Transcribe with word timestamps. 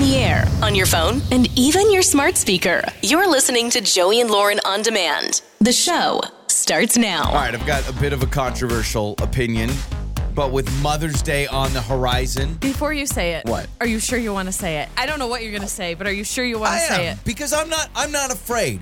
the 0.00 0.16
air, 0.16 0.46
on 0.62 0.74
your 0.74 0.86
phone, 0.86 1.20
and 1.30 1.48
even 1.58 1.90
your 1.92 2.02
smart 2.02 2.36
speaker. 2.36 2.82
You're 3.02 3.28
listening 3.30 3.70
to 3.70 3.80
Joey 3.80 4.20
and 4.20 4.30
Lauren 4.30 4.58
on 4.64 4.82
demand. 4.82 5.42
The 5.60 5.72
show 5.72 6.20
starts 6.46 6.96
now. 6.96 7.28
All 7.28 7.34
right, 7.34 7.54
I've 7.54 7.66
got 7.66 7.88
a 7.88 7.92
bit 7.94 8.12
of 8.12 8.22
a 8.22 8.26
controversial 8.26 9.14
opinion, 9.20 9.70
but 10.34 10.52
with 10.52 10.70
Mother's 10.82 11.22
Day 11.22 11.46
on 11.48 11.72
the 11.72 11.82
horizon, 11.82 12.54
Before 12.54 12.92
you 12.92 13.06
say 13.06 13.32
it, 13.34 13.46
What? 13.46 13.68
Are 13.80 13.86
you 13.86 13.98
sure 14.00 14.18
you 14.18 14.32
want 14.32 14.46
to 14.48 14.52
say 14.52 14.78
it? 14.80 14.88
I 14.96 15.06
don't 15.06 15.18
know 15.18 15.26
what 15.26 15.42
you're 15.42 15.52
going 15.52 15.62
to 15.62 15.68
say, 15.68 15.94
but 15.94 16.06
are 16.06 16.12
you 16.12 16.24
sure 16.24 16.44
you 16.44 16.58
want 16.58 16.72
I 16.72 16.78
to 16.80 16.94
say 16.94 17.06
am 17.08 17.16
it? 17.18 17.24
because 17.24 17.52
I'm 17.52 17.68
not. 17.68 17.88
I'm 17.94 18.10
not 18.12 18.32
afraid. 18.32 18.80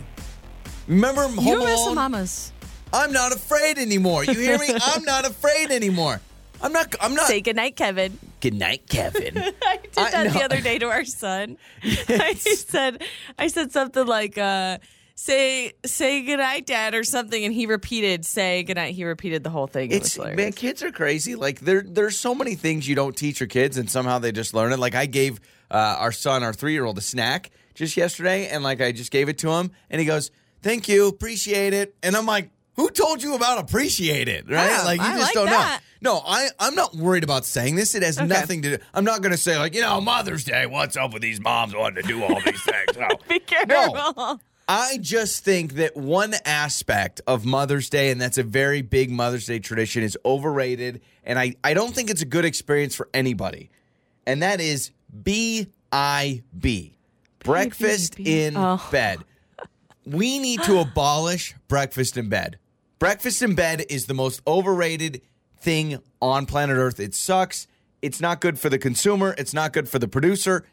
Remember 0.87 1.23
Home 1.23 1.39
You 1.47 1.59
miss 1.59 1.81
the 1.81 1.87
Alone? 1.87 1.95
mamas. 1.97 2.53
I'm 2.93 3.13
not 3.13 3.33
afraid 3.33 3.77
anymore. 3.79 4.25
You 4.25 4.33
hear 4.35 4.59
me? 4.59 4.69
I'm 4.83 5.05
not 5.05 5.27
afraid 5.27 5.71
anymore. 5.71 6.21
I'm 6.63 6.73
not. 6.73 6.95
I'm 7.01 7.15
not. 7.15 7.27
Say 7.27 7.41
goodnight, 7.41 7.77
Kevin. 7.77 8.19
Good 8.41 8.55
night, 8.55 8.87
Kevin. 8.89 9.39
I 9.63 9.79
did 9.83 9.99
I 9.99 10.11
that 10.11 10.33
the 10.33 10.43
other 10.43 10.61
day 10.61 10.79
to 10.79 10.87
our 10.87 11.05
son. 11.05 11.57
I 11.83 12.35
said, 12.35 13.03
I 13.39 13.49
said 13.49 13.73
something 13.73 14.07
like, 14.07 14.39
uh, 14.39 14.79
"Say, 15.15 15.73
say 15.85 16.23
goodnight, 16.23 16.67
Dad," 16.67 16.95
or 16.95 17.05
something, 17.05 17.45
and 17.45 17.55
he 17.55 17.67
repeated, 17.67 18.25
"Say 18.25 18.63
goodnight." 18.65 18.95
He 18.95 19.05
repeated 19.05 19.45
the 19.45 19.51
whole 19.51 19.67
thing. 19.67 19.91
It 19.91 19.97
It's 19.97 20.19
man, 20.19 20.53
kids 20.53 20.83
are 20.83 20.93
crazy. 20.93 21.35
Like 21.35 21.61
there, 21.61 21.83
there's 21.87 22.19
so 22.19 22.35
many 22.35 22.55
things 22.55 22.89
you 22.89 22.95
don't 22.95 23.17
teach 23.17 23.41
your 23.41 23.49
kids, 23.49 23.79
and 23.79 23.91
somehow 23.91 24.19
they 24.19 24.33
just 24.33 24.55
learn 24.55 24.73
it. 24.73 24.79
Like 24.79 24.95
I 24.95 25.07
gave 25.07 25.41
uh, 25.71 25.97
our 25.99 26.13
son, 26.13 26.43
our 26.43 26.53
three 26.53 26.73
year 26.73 26.85
old, 26.85 26.99
a 26.99 27.03
snack 27.03 27.51
just 27.75 27.97
yesterday, 27.97 28.49
and 28.49 28.65
like 28.65 28.81
I 28.81 28.93
just 28.93 29.11
gave 29.13 29.29
it 29.29 29.39
to 29.39 29.51
him, 29.51 29.71
and 29.91 30.01
he 30.01 30.07
goes, 30.07 30.31
"Thank 30.63 30.89
you, 30.89 31.09
appreciate 31.09 31.73
it." 31.73 31.95
And 32.03 32.17
I'm 32.17 32.27
like, 32.27 32.51
"Who 32.79 32.89
told 32.91 33.23
you 33.23 33.35
about 33.35 33.59
appreciate 33.59 34.27
it?" 34.29 34.47
Right? 34.51 34.71
Yeah, 34.71 34.83
like 34.85 34.99
you 35.01 35.07
I 35.07 35.11
just 35.13 35.21
like 35.27 35.35
don't 35.35 35.47
that. 35.47 35.83
know. 36.01 36.13
No, 36.15 36.23
I, 36.25 36.49
I'm 36.59 36.75
not 36.77 36.95
worried 36.95 37.25
about 37.25 37.45
saying 37.45 37.75
this. 37.75 37.95
It 37.95 38.03
has 38.05 38.17
Okay. 38.19 38.27
nothing 38.27 38.63
to 38.63 38.77
do. 38.79 38.85
I'm 38.95 39.05
not 39.05 39.21
going 39.21 39.33
to 39.33 39.37
say 39.39 39.59
like, 39.59 39.75
you 39.75 39.81
know, 39.83 40.01
Mother's 40.01 40.45
Day. 40.45 40.65
What's 40.65 40.97
up 40.97 41.13
with 41.13 41.21
these 41.23 41.41
moms 41.41 41.75
wanting 41.75 42.03
to 42.03 42.09
do 42.09 42.23
all 42.23 42.41
these 42.41 42.63
things? 42.63 42.97
No. 42.97 43.09
Be 43.29 43.41
careful. 43.41 43.95
No. 44.17 44.41
I 44.69 44.99
just 45.01 45.45
think 45.45 45.73
that 45.75 45.97
one 45.97 46.35
aspect 46.45 47.21
of 47.27 47.45
Mother's 47.45 47.89
Day, 47.91 48.11
and 48.11 48.21
that's 48.21 48.39
a 48.39 48.43
very 48.45 48.81
big 48.83 49.11
Mother's 49.11 49.47
Day 49.47 49.59
tradition, 49.59 50.03
is 50.05 50.17
overrated. 50.25 51.01
And 51.25 51.37
I, 51.39 51.55
I 51.65 51.75
don't 51.75 51.95
think 51.95 52.11
it's 52.11 52.23
a 52.23 52.27
good 52.27 52.45
experience 52.45 52.95
for 52.95 53.09
anybody. 53.13 53.71
And 54.27 54.43
that 54.43 54.61
is 54.61 54.93
BIB 55.25 56.93
breakfast 57.41 58.17
B. 58.17 58.45
in 58.45 58.57
Oh. 58.57 58.81
bed. 58.93 59.19
We 60.05 60.39
need 60.39 60.63
to 60.63 60.79
abolish 60.79 61.55
breakfast 61.67 62.17
in 62.17 62.29
bed. 62.29 62.59
Breakfast 62.99 63.43
in 63.43 63.55
bed 63.55 63.85
is 63.89 64.07
the 64.07 64.15
most 64.15 64.43
overrated 64.45 65.23
thing 65.61 66.01
on 66.21 66.47
planet 66.47 66.77
Earth. 66.77 66.99
It 66.99 67.15
sucks. 67.15 67.69
It's 68.03 68.21
not 68.21 68.41
good 68.41 68.59
for 68.59 68.69
the 68.69 68.79
consumer, 68.79 69.35
it's 69.39 69.55
not 69.55 69.73
good 69.73 69.89
for 69.89 69.99
the 69.99 70.09
producer. 70.09 70.65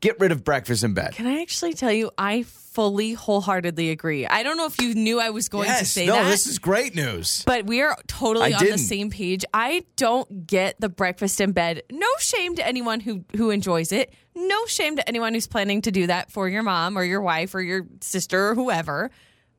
Get 0.00 0.18
rid 0.18 0.32
of 0.32 0.44
breakfast 0.44 0.82
in 0.82 0.94
bed. 0.94 1.12
Can 1.12 1.26
I 1.26 1.42
actually 1.42 1.74
tell 1.74 1.92
you, 1.92 2.10
I 2.16 2.44
fully, 2.44 3.12
wholeheartedly 3.12 3.90
agree. 3.90 4.26
I 4.26 4.42
don't 4.42 4.56
know 4.56 4.64
if 4.64 4.80
you 4.80 4.94
knew 4.94 5.20
I 5.20 5.28
was 5.28 5.50
going 5.50 5.66
to 5.66 5.72
yes, 5.72 5.90
say 5.90 6.06
no, 6.06 6.14
that. 6.14 6.30
this 6.30 6.46
is 6.46 6.58
great 6.58 6.94
news. 6.94 7.42
But 7.44 7.66
we 7.66 7.82
are 7.82 7.94
totally 8.06 8.54
I 8.54 8.56
on 8.56 8.64
the 8.64 8.70
didn't. 8.70 8.78
same 8.78 9.10
page. 9.10 9.44
I 9.52 9.84
don't 9.96 10.46
get 10.46 10.80
the 10.80 10.88
breakfast 10.88 11.38
in 11.38 11.52
bed. 11.52 11.82
No 11.92 12.08
shame 12.18 12.56
to 12.56 12.66
anyone 12.66 13.00
who 13.00 13.24
who 13.36 13.50
enjoys 13.50 13.92
it. 13.92 14.14
No 14.34 14.64
shame 14.66 14.96
to 14.96 15.06
anyone 15.06 15.34
who's 15.34 15.46
planning 15.46 15.82
to 15.82 15.90
do 15.90 16.06
that 16.06 16.30
for 16.30 16.48
your 16.48 16.62
mom 16.62 16.96
or 16.96 17.04
your 17.04 17.20
wife 17.20 17.54
or 17.54 17.60
your 17.60 17.86
sister 18.00 18.48
or 18.48 18.54
whoever. 18.54 19.10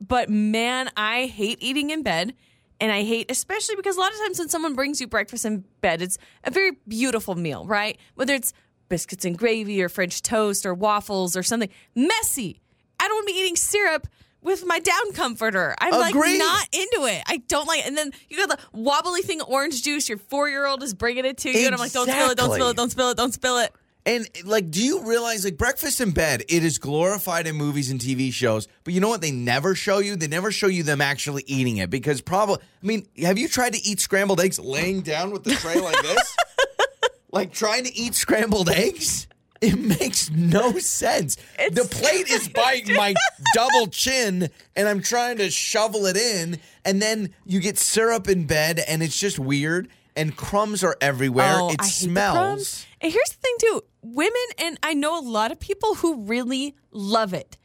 But 0.06 0.28
man, 0.28 0.90
I 0.96 1.26
hate 1.26 1.58
eating 1.60 1.90
in 1.90 2.02
bed. 2.02 2.34
And 2.80 2.90
I 2.90 3.04
hate, 3.04 3.30
especially 3.30 3.76
because 3.76 3.96
a 3.96 4.00
lot 4.00 4.10
of 4.10 4.18
times 4.18 4.40
when 4.40 4.48
someone 4.48 4.74
brings 4.74 5.00
you 5.00 5.06
breakfast 5.06 5.44
in 5.44 5.62
bed, 5.80 6.02
it's 6.02 6.18
a 6.42 6.50
very 6.50 6.72
beautiful 6.88 7.36
meal, 7.36 7.64
right? 7.64 7.96
Whether 8.16 8.34
it's 8.34 8.52
biscuits 8.88 9.24
and 9.24 9.38
gravy 9.38 9.80
or 9.80 9.88
French 9.88 10.20
toast 10.20 10.66
or 10.66 10.74
waffles 10.74 11.36
or 11.36 11.44
something 11.44 11.68
messy. 11.94 12.60
I 12.98 13.06
don't 13.06 13.16
want 13.18 13.28
to 13.28 13.34
be 13.34 13.40
eating 13.40 13.54
syrup 13.54 14.08
with 14.42 14.66
my 14.66 14.80
down 14.80 15.12
comforter. 15.12 15.74
I'm 15.80 15.92
like 15.92 16.14
Agreed. 16.14 16.38
not 16.38 16.68
into 16.72 17.06
it. 17.06 17.22
I 17.26 17.38
don't 17.48 17.66
like. 17.66 17.86
And 17.86 17.96
then 17.96 18.10
you 18.28 18.36
got 18.36 18.48
the 18.48 18.58
wobbly 18.78 19.22
thing, 19.22 19.40
orange 19.42 19.82
juice. 19.82 20.08
Your 20.08 20.18
four 20.18 20.48
year 20.48 20.66
old 20.66 20.82
is 20.82 20.92
bringing 20.92 21.24
it 21.24 21.38
to 21.38 21.50
you, 21.50 21.66
and 21.66 21.74
I'm 21.74 21.80
like, 21.80 21.92
don't 21.92 22.08
spill 22.08 22.30
it, 22.30 22.36
don't 22.36 22.52
spill 22.52 22.68
it, 22.68 22.76
don't 22.76 22.90
spill 22.90 23.10
it, 23.10 23.16
don't 23.16 23.32
spill 23.32 23.58
it. 23.58 23.72
And 24.04 24.28
like, 24.44 24.70
do 24.70 24.82
you 24.84 25.06
realize 25.08 25.44
like 25.44 25.56
breakfast 25.56 26.00
in 26.00 26.10
bed? 26.10 26.42
It 26.48 26.64
is 26.64 26.78
glorified 26.78 27.46
in 27.46 27.54
movies 27.54 27.90
and 27.90 28.00
TV 28.00 28.32
shows, 28.32 28.66
but 28.82 28.94
you 28.94 29.00
know 29.00 29.08
what? 29.08 29.20
They 29.20 29.30
never 29.30 29.74
show 29.74 29.98
you. 29.98 30.16
They 30.16 30.26
never 30.26 30.50
show 30.50 30.66
you 30.66 30.82
them 30.82 31.00
actually 31.00 31.44
eating 31.46 31.76
it 31.76 31.88
because 31.88 32.20
probably. 32.20 32.56
I 32.82 32.86
mean, 32.86 33.06
have 33.18 33.38
you 33.38 33.48
tried 33.48 33.74
to 33.74 33.82
eat 33.82 34.00
scrambled 34.00 34.40
eggs 34.40 34.58
laying 34.58 35.02
down 35.02 35.30
with 35.30 35.44
the 35.44 35.54
tray 35.54 35.80
like 35.80 36.02
this? 36.02 36.36
like 37.30 37.52
trying 37.52 37.84
to 37.84 37.94
eat 37.94 38.14
scrambled 38.14 38.68
eggs? 38.68 39.28
It 39.60 39.78
makes 39.78 40.28
no 40.28 40.76
sense. 40.80 41.36
the 41.56 41.86
plate 41.88 42.28
is 42.28 42.48
by 42.54 42.82
my 42.96 43.14
double 43.54 43.86
chin, 43.86 44.50
and 44.74 44.88
I'm 44.88 45.00
trying 45.00 45.36
to 45.36 45.50
shovel 45.50 46.06
it 46.06 46.16
in, 46.16 46.58
and 46.84 47.00
then 47.00 47.32
you 47.46 47.60
get 47.60 47.78
syrup 47.78 48.28
in 48.28 48.46
bed, 48.46 48.80
and 48.88 49.04
it's 49.04 49.16
just 49.16 49.38
weird. 49.38 49.88
And 50.14 50.36
crumbs 50.36 50.84
are 50.84 50.96
everywhere. 51.00 51.54
Oh, 51.58 51.70
it 51.70 51.80
I 51.80 51.84
hate 51.84 51.88
the 51.88 51.94
smells. 52.08 52.86
And 53.00 53.12
here's 53.12 53.30
the 53.30 53.36
thing, 53.36 53.54
too 53.60 53.82
women, 54.02 54.32
and 54.58 54.78
I 54.82 54.94
know 54.94 55.18
a 55.18 55.22
lot 55.22 55.52
of 55.52 55.60
people 55.60 55.94
who 55.94 56.22
really 56.24 56.74
love 56.90 57.34
it. 57.34 57.56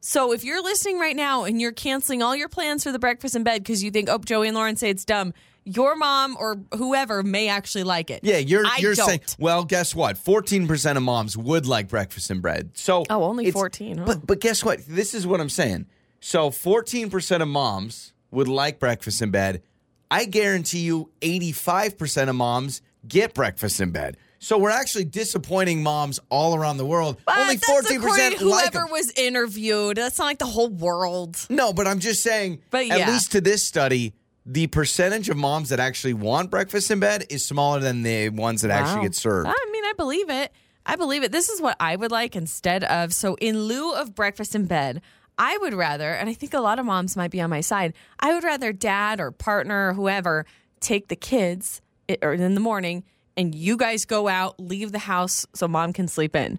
So 0.00 0.32
if 0.32 0.44
you're 0.44 0.62
listening 0.62 0.98
right 0.98 1.16
now 1.16 1.44
and 1.44 1.60
you're 1.60 1.72
canceling 1.72 2.22
all 2.22 2.34
your 2.34 2.48
plans 2.48 2.84
for 2.84 2.92
the 2.92 2.98
breakfast 2.98 3.36
in 3.36 3.44
bed 3.44 3.62
because 3.62 3.82
you 3.84 3.90
think, 3.90 4.08
oh, 4.08 4.18
Joey 4.18 4.48
and 4.48 4.54
Lauren 4.56 4.76
say 4.76 4.88
it's 4.88 5.04
dumb, 5.04 5.34
your 5.64 5.94
mom 5.94 6.36
or 6.40 6.62
whoever 6.74 7.22
may 7.22 7.48
actually 7.48 7.84
like 7.84 8.10
it. 8.10 8.20
Yeah, 8.22 8.38
you're 8.38 8.64
I 8.64 8.78
you're 8.78 8.94
don't. 8.94 9.06
saying. 9.06 9.20
Well, 9.38 9.64
guess 9.64 9.94
what? 9.94 10.16
Fourteen 10.16 10.66
percent 10.66 10.96
of 10.96 11.02
moms 11.04 11.36
would 11.36 11.66
like 11.66 11.88
breakfast 11.88 12.30
and 12.30 12.40
bread. 12.40 12.70
So 12.74 13.04
Oh, 13.10 13.24
only 13.24 13.50
14, 13.50 14.00
oh. 14.00 14.04
But 14.06 14.26
but 14.26 14.40
guess 14.40 14.64
what? 14.64 14.80
This 14.86 15.12
is 15.12 15.26
what 15.26 15.40
I'm 15.40 15.50
saying. 15.50 15.86
So 16.20 16.50
fourteen 16.50 17.10
percent 17.10 17.42
of 17.42 17.48
moms 17.48 18.14
would 18.30 18.48
like 18.48 18.78
breakfast 18.78 19.20
in 19.20 19.30
bed. 19.30 19.62
I 20.10 20.24
guarantee 20.24 20.80
you, 20.80 21.10
eighty 21.22 21.52
five 21.52 21.96
percent 21.96 22.30
of 22.30 22.36
moms 22.36 22.82
get 23.06 23.34
breakfast 23.34 23.80
in 23.80 23.90
bed. 23.90 24.16
So 24.38 24.56
we're 24.56 24.70
actually 24.70 25.04
disappointing 25.04 25.82
moms 25.82 26.18
all 26.30 26.54
around 26.54 26.78
the 26.78 26.86
world. 26.86 27.18
But 27.26 27.38
only 27.38 27.58
fourteen 27.58 28.00
percent 28.00 28.40
like 28.40 28.72
whoever 28.72 28.86
'em. 28.86 28.90
was 28.90 29.12
interviewed. 29.16 29.98
That's 29.98 30.18
not 30.18 30.24
like 30.24 30.38
the 30.38 30.46
whole 30.46 30.70
world. 30.70 31.36
No, 31.50 31.72
but 31.72 31.86
I'm 31.86 31.98
just 31.98 32.22
saying. 32.22 32.60
But 32.70 32.86
yeah. 32.86 32.98
at 32.98 33.08
least 33.08 33.32
to 33.32 33.40
this 33.40 33.62
study. 33.62 34.14
The 34.46 34.66
percentage 34.68 35.28
of 35.28 35.36
moms 35.36 35.68
that 35.68 35.78
actually 35.78 36.14
want 36.14 36.50
breakfast 36.50 36.90
in 36.90 36.98
bed 36.98 37.26
is 37.28 37.46
smaller 37.46 37.78
than 37.78 38.02
the 38.02 38.30
ones 38.30 38.62
that 38.62 38.70
actually 38.70 39.02
get 39.02 39.14
served. 39.14 39.46
I 39.46 39.70
mean, 39.70 39.84
I 39.84 39.92
believe 39.96 40.30
it. 40.30 40.50
I 40.86 40.96
believe 40.96 41.22
it. 41.22 41.30
This 41.30 41.50
is 41.50 41.60
what 41.60 41.76
I 41.78 41.94
would 41.94 42.10
like 42.10 42.34
instead 42.34 42.82
of 42.84 43.12
so 43.12 43.36
in 43.36 43.60
lieu 43.60 43.92
of 43.92 44.14
breakfast 44.14 44.54
in 44.54 44.64
bed, 44.64 45.02
I 45.42 45.56
would 45.56 45.72
rather, 45.72 46.12
and 46.12 46.28
I 46.28 46.34
think 46.34 46.52
a 46.52 46.60
lot 46.60 46.78
of 46.78 46.84
moms 46.84 47.16
might 47.16 47.30
be 47.30 47.40
on 47.40 47.48
my 47.48 47.62
side. 47.62 47.94
I 48.20 48.34
would 48.34 48.44
rather 48.44 48.74
dad 48.74 49.20
or 49.20 49.30
partner 49.30 49.88
or 49.88 49.94
whoever 49.94 50.44
take 50.80 51.08
the 51.08 51.16
kids 51.16 51.80
eh, 52.10 52.16
or 52.20 52.34
in 52.34 52.52
the 52.54 52.60
morning 52.60 53.04
and 53.38 53.54
you 53.54 53.78
guys 53.78 54.04
go 54.04 54.28
out, 54.28 54.60
leave 54.60 54.92
the 54.92 54.98
house 54.98 55.46
so 55.54 55.66
mom 55.66 55.94
can 55.94 56.08
sleep 56.08 56.36
in. 56.36 56.58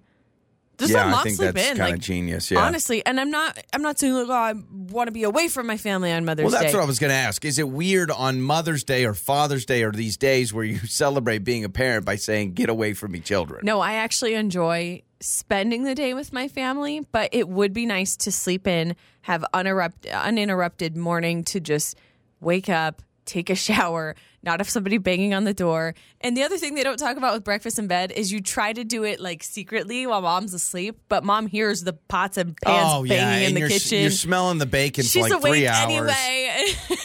Just 0.82 0.92
Yeah, 0.94 0.98
let 1.00 1.08
I 1.08 1.12
mom 1.12 1.24
think 1.24 1.36
sleep 1.38 1.54
that's 1.54 1.68
in. 1.70 1.78
kinda 1.78 1.92
like, 1.92 2.02
genius, 2.02 2.50
yeah. 2.52 2.60
honestly, 2.66 3.06
and 3.06 3.20
I'm 3.20 3.30
not. 3.32 3.58
I'm 3.72 3.82
not 3.84 4.00
saying 4.00 4.14
like, 4.14 4.28
oh, 4.28 4.34
I 4.34 4.54
want 4.92 5.08
to 5.08 5.12
be 5.12 5.24
away 5.24 5.48
from 5.48 5.68
my 5.68 5.78
family 5.78 6.12
on 6.12 6.26
Mother's 6.26 6.44
Day. 6.44 6.52
Well, 6.52 6.60
that's 6.62 6.72
Day. 6.74 6.78
what 6.78 6.84
I 6.84 6.88
was 6.88 7.00
going 7.00 7.12
to 7.12 7.16
ask. 7.16 7.46
Is 7.46 7.60
it 7.60 7.70
weird 7.70 8.10
on 8.12 8.42
Mother's 8.42 8.84
Day 8.84 9.06
or 9.06 9.14
Father's 9.14 9.66
Day 9.66 9.84
or 9.84 9.92
these 9.92 10.18
days 10.18 10.52
where 10.54 10.66
you 10.66 10.78
celebrate 10.88 11.40
being 11.40 11.64
a 11.64 11.70
parent 11.70 12.04
by 12.06 12.16
saying, 12.16 12.54
get 12.54 12.70
away 12.70 12.94
from 12.94 13.12
me, 13.12 13.20
children? 13.20 13.62
No, 13.64 13.80
I 13.80 13.94
actually 13.94 14.34
enjoy 14.34 15.04
spending 15.20 15.84
the 15.84 15.94
day 15.94 16.14
with 16.16 16.34
my 16.34 16.48
family, 16.48 17.06
but 17.12 17.30
it 17.32 17.48
would 17.48 17.74
be 17.74 17.86
nice 17.86 18.16
to 18.18 18.32
sleep 18.32 18.66
in, 18.66 18.96
have 19.22 19.46
uninterrupt, 19.54 20.12
uninterrupted 20.12 20.98
morning 20.98 21.44
to 21.44 21.60
just 21.60 21.96
wake 22.40 22.70
up, 22.70 23.04
take 23.26 23.50
a 23.52 23.56
shower, 23.68 24.16
not 24.44 24.60
have 24.60 24.70
somebody 24.70 24.98
banging 24.98 25.34
on 25.34 25.44
the 25.44 25.54
door. 25.54 25.94
And 26.22 26.36
the 26.36 26.44
other 26.44 26.58
thing 26.58 26.76
they 26.76 26.84
don't 26.84 26.98
talk 26.98 27.18
about 27.18 27.34
with 27.34 27.44
breakfast 27.44 27.78
in 27.78 27.88
bed 27.88 28.12
is 28.12 28.32
you 28.32 28.42
try 28.42 28.74
to 28.74 28.84
do 28.84 29.04
it 29.04 29.20
like 29.20 29.44
secretly 29.44 30.08
while 30.08 30.22
mom's 30.22 30.54
asleep, 30.54 31.00
but 31.10 31.24
mom 31.24 31.48
hears 31.48 31.84
the 31.84 31.94
pots 31.94 32.38
and 32.38 32.58
pans 32.62 32.92
oh, 32.94 33.06
banging 33.06 33.42
yeah. 33.42 33.48
in 33.48 33.54
the 33.56 33.68
kitchen. 33.68 34.02
You're 34.02 34.12
smelling 34.12 34.58
the 34.58 34.66
bacon 34.66 35.04
She's 35.04 35.14
for 35.28 35.30
like 35.30 35.40
awake 35.40 35.54
three 35.54 35.68
hours. 35.68 36.12
anyway. 36.12 36.66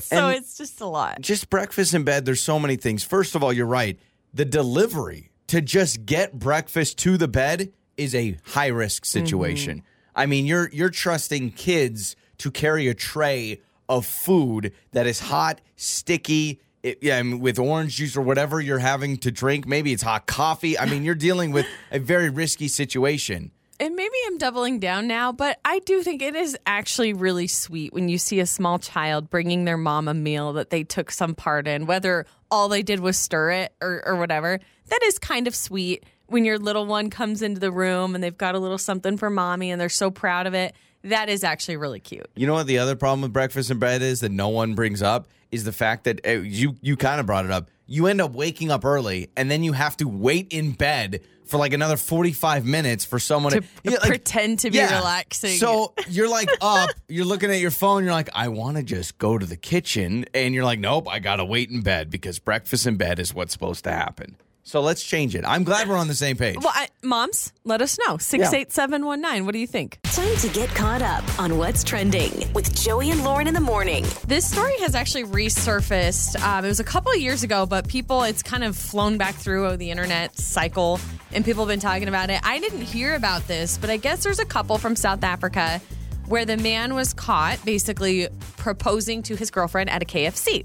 so 0.00 0.28
And- 0.28 0.36
it's 0.36 0.56
just 0.56 0.80
a 0.80 0.86
lot. 0.86 1.20
Just 1.20 1.50
breakfast 1.50 1.94
in 1.94 2.04
bed, 2.04 2.24
there's 2.24 2.40
so 2.40 2.58
many 2.58 2.76
things. 2.76 3.02
First 3.02 3.34
of 3.34 3.42
all, 3.42 3.52
you're 3.52 3.66
right. 3.66 3.98
The 4.32 4.44
delivery 4.44 5.30
to 5.48 5.60
just 5.60 6.06
get 6.06 6.38
breakfast 6.38 6.98
to 6.98 7.16
the 7.16 7.28
bed 7.28 7.72
is 7.96 8.14
a 8.14 8.36
high 8.44 8.68
risk 8.68 9.04
mm-hmm. 9.04 9.20
situation. 9.20 9.82
I 10.16 10.26
mean, 10.26 10.46
you're 10.46 10.68
you're 10.70 10.90
trusting 10.90 11.52
kids 11.52 12.16
to 12.38 12.50
carry 12.50 12.88
a 12.88 12.94
tray 12.94 13.60
of 13.88 14.06
food 14.06 14.72
that 14.92 15.06
is 15.06 15.20
hot, 15.20 15.60
sticky, 15.76 16.60
it, 16.84 16.98
yeah, 17.00 17.16
I 17.16 17.22
mean, 17.22 17.40
with 17.40 17.58
orange 17.58 17.96
juice 17.96 18.14
or 18.14 18.20
whatever 18.20 18.60
you're 18.60 18.78
having 18.78 19.16
to 19.18 19.30
drink. 19.30 19.66
Maybe 19.66 19.92
it's 19.92 20.02
hot 20.02 20.26
coffee. 20.26 20.78
I 20.78 20.84
mean, 20.84 21.02
you're 21.02 21.14
dealing 21.14 21.50
with 21.50 21.66
a 21.90 21.98
very 21.98 22.28
risky 22.28 22.68
situation. 22.68 23.50
And 23.80 23.96
maybe 23.96 24.14
I'm 24.26 24.38
doubling 24.38 24.78
down 24.78 25.08
now, 25.08 25.32
but 25.32 25.58
I 25.64 25.80
do 25.80 26.02
think 26.02 26.22
it 26.22 26.36
is 26.36 26.56
actually 26.66 27.12
really 27.12 27.48
sweet 27.48 27.92
when 27.92 28.08
you 28.08 28.18
see 28.18 28.38
a 28.38 28.46
small 28.46 28.78
child 28.78 29.30
bringing 29.30 29.64
their 29.64 29.78
mom 29.78 30.06
a 30.06 30.14
meal 30.14 30.52
that 30.52 30.70
they 30.70 30.84
took 30.84 31.10
some 31.10 31.34
part 31.34 31.66
in, 31.66 31.86
whether 31.86 32.26
all 32.50 32.68
they 32.68 32.82
did 32.82 33.00
was 33.00 33.16
stir 33.16 33.50
it 33.50 33.74
or, 33.80 34.02
or 34.06 34.16
whatever. 34.16 34.60
That 34.90 35.02
is 35.02 35.18
kind 35.18 35.48
of 35.48 35.56
sweet. 35.56 36.04
when 36.26 36.44
your 36.44 36.58
little 36.58 36.86
one 36.86 37.10
comes 37.10 37.42
into 37.42 37.60
the 37.60 37.72
room 37.72 38.14
and 38.14 38.22
they've 38.22 38.36
got 38.36 38.54
a 38.54 38.58
little 38.58 38.78
something 38.78 39.16
for 39.16 39.30
mommy 39.30 39.70
and 39.70 39.80
they're 39.80 39.88
so 39.88 40.10
proud 40.10 40.46
of 40.46 40.54
it. 40.54 40.74
That 41.04 41.28
is 41.28 41.44
actually 41.44 41.76
really 41.76 42.00
cute. 42.00 42.26
You 42.34 42.46
know 42.46 42.54
what 42.54 42.66
the 42.66 42.78
other 42.78 42.96
problem 42.96 43.20
with 43.22 43.32
breakfast 43.32 43.70
in 43.70 43.78
bed 43.78 44.02
is 44.02 44.20
that 44.20 44.32
no 44.32 44.48
one 44.48 44.74
brings 44.74 45.02
up 45.02 45.28
is 45.52 45.64
the 45.64 45.72
fact 45.72 46.04
that 46.04 46.26
uh, 46.26 46.30
you 46.32 46.76
you 46.82 46.96
kind 46.96 47.20
of 47.20 47.26
brought 47.26 47.44
it 47.44 47.50
up. 47.50 47.70
You 47.86 48.06
end 48.06 48.20
up 48.20 48.32
waking 48.32 48.70
up 48.70 48.84
early 48.84 49.30
and 49.36 49.50
then 49.50 49.62
you 49.62 49.72
have 49.72 49.96
to 49.98 50.08
wait 50.08 50.48
in 50.52 50.72
bed 50.72 51.20
for 51.44 51.58
like 51.58 51.74
another 51.74 51.98
45 51.98 52.64
minutes 52.64 53.04
for 53.04 53.18
someone 53.18 53.52
To 53.52 53.60
to, 53.60 53.66
Yeah, 53.82 53.90
like- 53.98 54.08
pretend 54.08 54.60
to 54.60 54.70
be 54.70 54.80
relaxing. 54.80 55.58
So 55.58 55.92
you're 56.08 56.30
like 56.30 56.48
up, 56.62 56.88
you're 57.08 57.26
looking 57.26 57.50
at 57.50 57.60
your 57.60 57.70
phone, 57.70 58.02
you're 58.04 58.14
like, 58.14 58.30
I 58.34 58.48
want 58.48 58.78
to 58.78 58.82
just 58.82 59.18
go 59.18 59.36
to 59.36 59.44
the 59.44 59.58
kitchen. 59.58 60.24
And 60.32 60.54
you're 60.54 60.64
like, 60.64 60.78
nope, 60.78 61.06
I 61.08 61.18
got 61.18 61.36
to 61.36 61.44
wait 61.44 61.68
in 61.70 61.82
bed 61.82 62.08
because 62.08 62.38
breakfast 62.38 62.86
in 62.86 62.96
bed 62.96 63.18
is 63.18 63.34
what's 63.34 63.52
supposed 63.52 63.84
to 63.84 63.92
happen. 63.92 64.36
So 64.66 64.80
let's 64.80 65.02
change 65.02 65.34
it. 65.34 65.44
I'm 65.46 65.62
glad 65.62 65.88
we're 65.90 65.98
on 65.98 66.08
the 66.08 66.14
same 66.14 66.38
page. 66.38 66.56
Well, 66.58 66.72
I, 66.74 66.88
moms, 67.02 67.52
let 67.64 67.82
us 67.82 67.98
know. 67.98 68.16
68719. 68.16 69.44
What 69.44 69.52
do 69.52 69.58
you 69.58 69.66
think? 69.66 69.98
Time 70.04 70.34
to 70.38 70.48
get 70.48 70.70
caught 70.70 71.02
up 71.02 71.22
on 71.38 71.58
what's 71.58 71.84
trending 71.84 72.50
with 72.54 72.74
Joey 72.74 73.10
and 73.10 73.22
Lauren 73.22 73.46
in 73.46 73.52
the 73.52 73.60
morning. 73.60 74.06
This 74.26 74.50
story 74.50 74.72
has 74.80 74.94
actually 74.94 75.24
resurfaced. 75.24 76.40
Um, 76.42 76.64
it 76.64 76.68
was 76.68 76.80
a 76.80 76.84
couple 76.84 77.12
of 77.12 77.18
years 77.18 77.42
ago, 77.42 77.66
but 77.66 77.88
people, 77.88 78.22
it's 78.22 78.42
kind 78.42 78.64
of 78.64 78.74
flown 78.74 79.18
back 79.18 79.34
through 79.34 79.76
the 79.76 79.90
internet 79.90 80.38
cycle, 80.38 80.98
and 81.32 81.44
people 81.44 81.64
have 81.64 81.68
been 81.70 81.80
talking 81.80 82.08
about 82.08 82.30
it. 82.30 82.40
I 82.42 82.58
didn't 82.58 82.80
hear 82.80 83.14
about 83.14 83.46
this, 83.46 83.76
but 83.76 83.90
I 83.90 83.98
guess 83.98 84.24
there's 84.24 84.38
a 84.38 84.46
couple 84.46 84.78
from 84.78 84.96
South 84.96 85.22
Africa 85.24 85.82
where 86.26 86.46
the 86.46 86.56
man 86.56 86.94
was 86.94 87.12
caught 87.12 87.62
basically 87.66 88.28
proposing 88.56 89.22
to 89.24 89.36
his 89.36 89.50
girlfriend 89.50 89.90
at 89.90 90.02
a 90.02 90.06
KFC. 90.06 90.64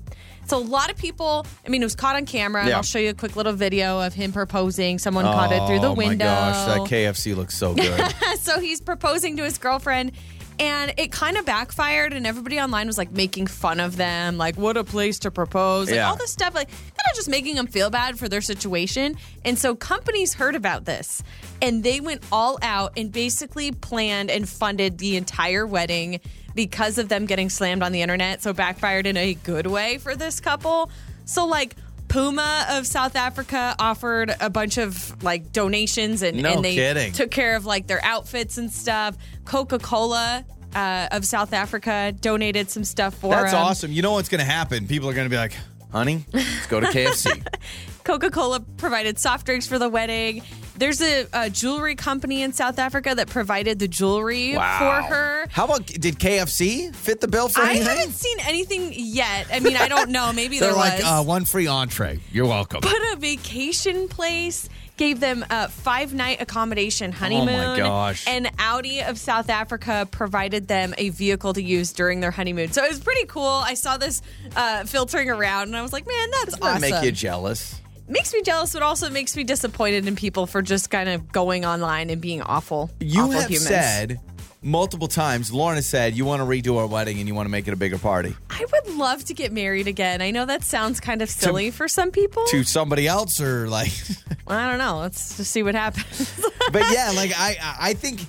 So 0.49 0.57
a 0.57 0.59
lot 0.59 0.89
of 0.89 0.97
people, 0.97 1.45
I 1.63 1.69
mean, 1.69 1.83
it 1.83 1.85
was 1.85 1.95
caught 1.95 2.15
on 2.15 2.25
camera, 2.25 2.61
and 2.61 2.69
Yeah. 2.71 2.77
I'll 2.77 2.83
show 2.83 2.97
you 2.97 3.11
a 3.11 3.13
quick 3.13 3.35
little 3.35 3.53
video 3.53 4.01
of 4.01 4.15
him 4.15 4.31
proposing. 4.31 4.97
Someone 4.97 5.23
caught 5.25 5.51
it 5.51 5.65
through 5.67 5.79
the 5.79 5.89
oh 5.89 5.93
window. 5.93 6.25
my 6.25 6.31
gosh, 6.31 6.65
that 6.65 6.79
KFC 6.89 7.35
looks 7.35 7.55
so 7.55 7.75
good. 7.75 8.13
so 8.39 8.59
he's 8.59 8.81
proposing 8.81 9.37
to 9.37 9.43
his 9.43 9.59
girlfriend 9.59 10.11
and 10.59 10.91
it 10.97 11.11
kind 11.11 11.37
of 11.37 11.45
backfired 11.45 12.11
and 12.13 12.25
everybody 12.27 12.59
online 12.59 12.87
was 12.87 12.97
like 12.97 13.11
making 13.11 13.47
fun 13.47 13.79
of 13.79 13.95
them 13.95 14.37
like 14.37 14.57
what 14.57 14.75
a 14.75 14.83
place 14.83 15.19
to 15.19 15.31
propose 15.31 15.87
like 15.87 15.95
Yeah. 15.95 16.09
all 16.09 16.17
this 16.17 16.33
stuff 16.33 16.53
like 16.53 16.67
kind 16.67 17.09
of 17.09 17.15
just 17.15 17.29
making 17.29 17.55
them 17.55 17.65
feel 17.65 17.89
bad 17.89 18.19
for 18.19 18.27
their 18.27 18.41
situation 18.41 19.15
and 19.45 19.57
so 19.57 19.73
companies 19.75 20.33
heard 20.33 20.55
about 20.55 20.83
this 20.83 21.23
and 21.61 21.81
they 21.81 22.01
went 22.01 22.21
all 22.29 22.59
out 22.61 22.91
and 22.97 23.09
basically 23.09 23.71
planned 23.71 24.29
and 24.29 24.49
funded 24.49 24.97
the 24.97 25.15
entire 25.15 25.65
wedding 25.65 26.19
because 26.59 26.97
of 26.97 27.07
them 27.07 27.25
getting 27.25 27.49
slammed 27.49 27.81
on 27.81 27.93
the 27.93 28.01
internet 28.01 28.41
so 28.41 28.51
backfired 28.51 29.07
in 29.07 29.15
a 29.15 29.33
good 29.33 29.65
way 29.65 29.97
for 29.97 30.13
this 30.13 30.41
couple 30.41 30.91
so 31.23 31.45
like 31.45 31.73
Puma 32.09 32.65
of 32.71 32.85
South 32.85 33.15
Africa 33.15 33.75
offered 33.79 34.35
a 34.41 34.49
bunch 34.49 34.77
of 34.77 35.23
like 35.23 35.53
donations 35.53 36.21
and, 36.21 36.41
No 36.41 36.55
and 36.55 36.65
they 36.65 36.75
kidding. 36.75 37.13
took 37.13 37.31
care 37.31 37.55
of 37.55 37.65
like 37.65 37.87
their 37.87 38.03
outfits 38.03 38.57
and 38.57 38.69
stuff. 38.69 39.15
Coca 39.45 39.77
Cola 39.79 40.43
uh, 40.75 41.07
of 41.11 41.23
South 41.23 41.53
Africa 41.53 42.11
donated 42.19 42.69
some 42.71 42.83
stuff 42.83 43.13
for 43.13 43.29
That's 43.31 43.51
them. 43.51 43.61
awesome. 43.63 43.91
You 43.93 44.01
know 44.01 44.13
what's 44.13 44.27
going 44.27 44.39
to 44.39 44.51
happen? 44.51 44.87
People 44.87 45.07
are 45.07 45.13
going 45.13 45.27
to 45.27 45.29
be 45.29 45.37
like, 45.37 45.53
honey, 45.91 46.25
let's 46.33 46.65
go 46.65 46.79
to 46.79 46.87
KFC. 46.87 47.45
Coca 48.03 48.31
Cola 48.31 48.59
provided 48.59 49.19
soft 49.19 49.45
drinks 49.45 49.67
for 49.67 49.77
the 49.77 49.87
wedding. 49.87 50.41
There's 50.79 51.01
a, 51.01 51.27
a 51.33 51.49
jewelry 51.49 51.95
company 51.95 52.41
in 52.41 52.53
South 52.53 52.79
Africa 52.79 53.13
that 53.13 53.27
provided 53.27 53.79
the 53.79 53.87
jewelry 53.89 54.53
for 54.53 54.59
her. 54.59 55.45
How 55.49 55.65
about, 55.65 55.85
did 55.85 56.17
KFC 56.17 56.95
fit 56.95 57.19
the 57.19 57.27
bill 57.27 57.49
for 57.49 57.61
I 57.61 57.71
anything? 57.71 57.87
I 57.87 57.95
haven't 57.95 58.13
seen 58.13 58.37
anything 58.47 58.93
yet. 58.95 59.47
I 59.51 59.59
mean, 59.59 59.75
I 59.75 59.89
don't 59.89 60.09
know. 60.09 60.31
Maybe 60.39 60.57
They're 60.57 60.69
there 60.69 60.77
like, 60.77 61.03
uh, 61.03 61.21
one 61.23 61.43
free 61.43 61.67
entree. 61.67 62.21
You're 62.31 62.47
welcome. 62.47 62.79
but 62.81 62.95
a 63.11 63.17
vacation 63.17 64.07
place 64.07 64.69
gave 64.95 65.19
them 65.19 65.45
a 65.49 65.67
five 65.69 66.13
night 66.13 66.41
accommodation 66.41 67.11
honeymoon. 67.11 67.49
Oh 67.49 67.67
my 67.71 67.77
gosh. 67.77 68.25
And 68.27 68.49
Audi 68.59 69.01
of 69.01 69.17
South 69.17 69.49
Africa 69.49 70.07
provided 70.11 70.67
them 70.67 70.93
a 70.97 71.09
vehicle 71.09 71.53
to 71.53 71.61
use 71.61 71.91
during 71.93 72.19
their 72.19 72.31
honeymoon. 72.31 72.71
So 72.71 72.83
it 72.83 72.89
was 72.89 72.99
pretty 72.99 73.25
cool. 73.25 73.43
I 73.43 73.73
saw 73.73 73.97
this 73.97 74.21
uh, 74.55 74.85
filtering 74.85 75.29
around 75.29 75.69
and 75.69 75.77
I 75.77 75.81
was 75.81 75.93
like, 75.93 76.07
man, 76.07 76.31
that's 76.31 76.57
Doesn't 76.57 76.81
that 76.81 76.81
make 76.81 77.03
you 77.03 77.11
jealous? 77.11 77.81
Makes 78.09 78.33
me 78.33 78.41
jealous, 78.41 78.73
but 78.73 78.81
also 78.83 79.09
makes 79.09 79.35
me 79.37 79.43
disappointed 79.43 80.07
in 80.07 80.15
people 80.15 80.45
for 80.47 80.61
just 80.61 80.89
kind 80.89 81.07
of 81.09 81.31
going 81.31 81.65
online 81.65 82.09
and 82.09 82.21
being 82.21 82.41
awful. 82.41 82.89
You 82.99 83.21
awful 83.21 83.31
have 83.33 83.49
humans. 83.49 83.67
said 83.67 84.19
multiple 84.61 85.07
times, 85.07 85.53
Lauren 85.53 85.77
has 85.77 85.85
said, 85.87 86.15
you 86.15 86.25
want 86.25 86.41
to 86.41 86.45
redo 86.45 86.77
our 86.77 86.85
wedding 86.87 87.17
and 87.19 87.27
you 87.27 87.33
want 87.35 87.45
to 87.45 87.49
make 87.49 87.67
it 87.67 87.73
a 87.73 87.77
bigger 87.77 87.97
party. 87.97 88.35
I 88.49 88.65
would 88.71 88.95
love 88.95 89.23
to 89.25 89.33
get 89.33 89.53
married 89.53 89.87
again. 89.87 90.21
I 90.21 90.31
know 90.31 90.45
that 90.45 90.63
sounds 90.65 90.99
kind 90.99 91.21
of 91.21 91.29
silly 91.29 91.71
for 91.71 91.87
some 91.87 92.11
people. 92.11 92.43
To 92.47 92.63
somebody 92.65 93.07
else 93.07 93.39
or 93.39 93.69
like, 93.69 93.91
I 94.47 94.67
don't 94.69 94.77
know. 94.79 94.99
Let's 94.99 95.37
just 95.37 95.51
see 95.51 95.63
what 95.63 95.75
happens. 95.75 96.41
but 96.73 96.83
yeah, 96.91 97.13
like 97.15 97.31
I, 97.37 97.57
I 97.79 97.93
think 97.93 98.19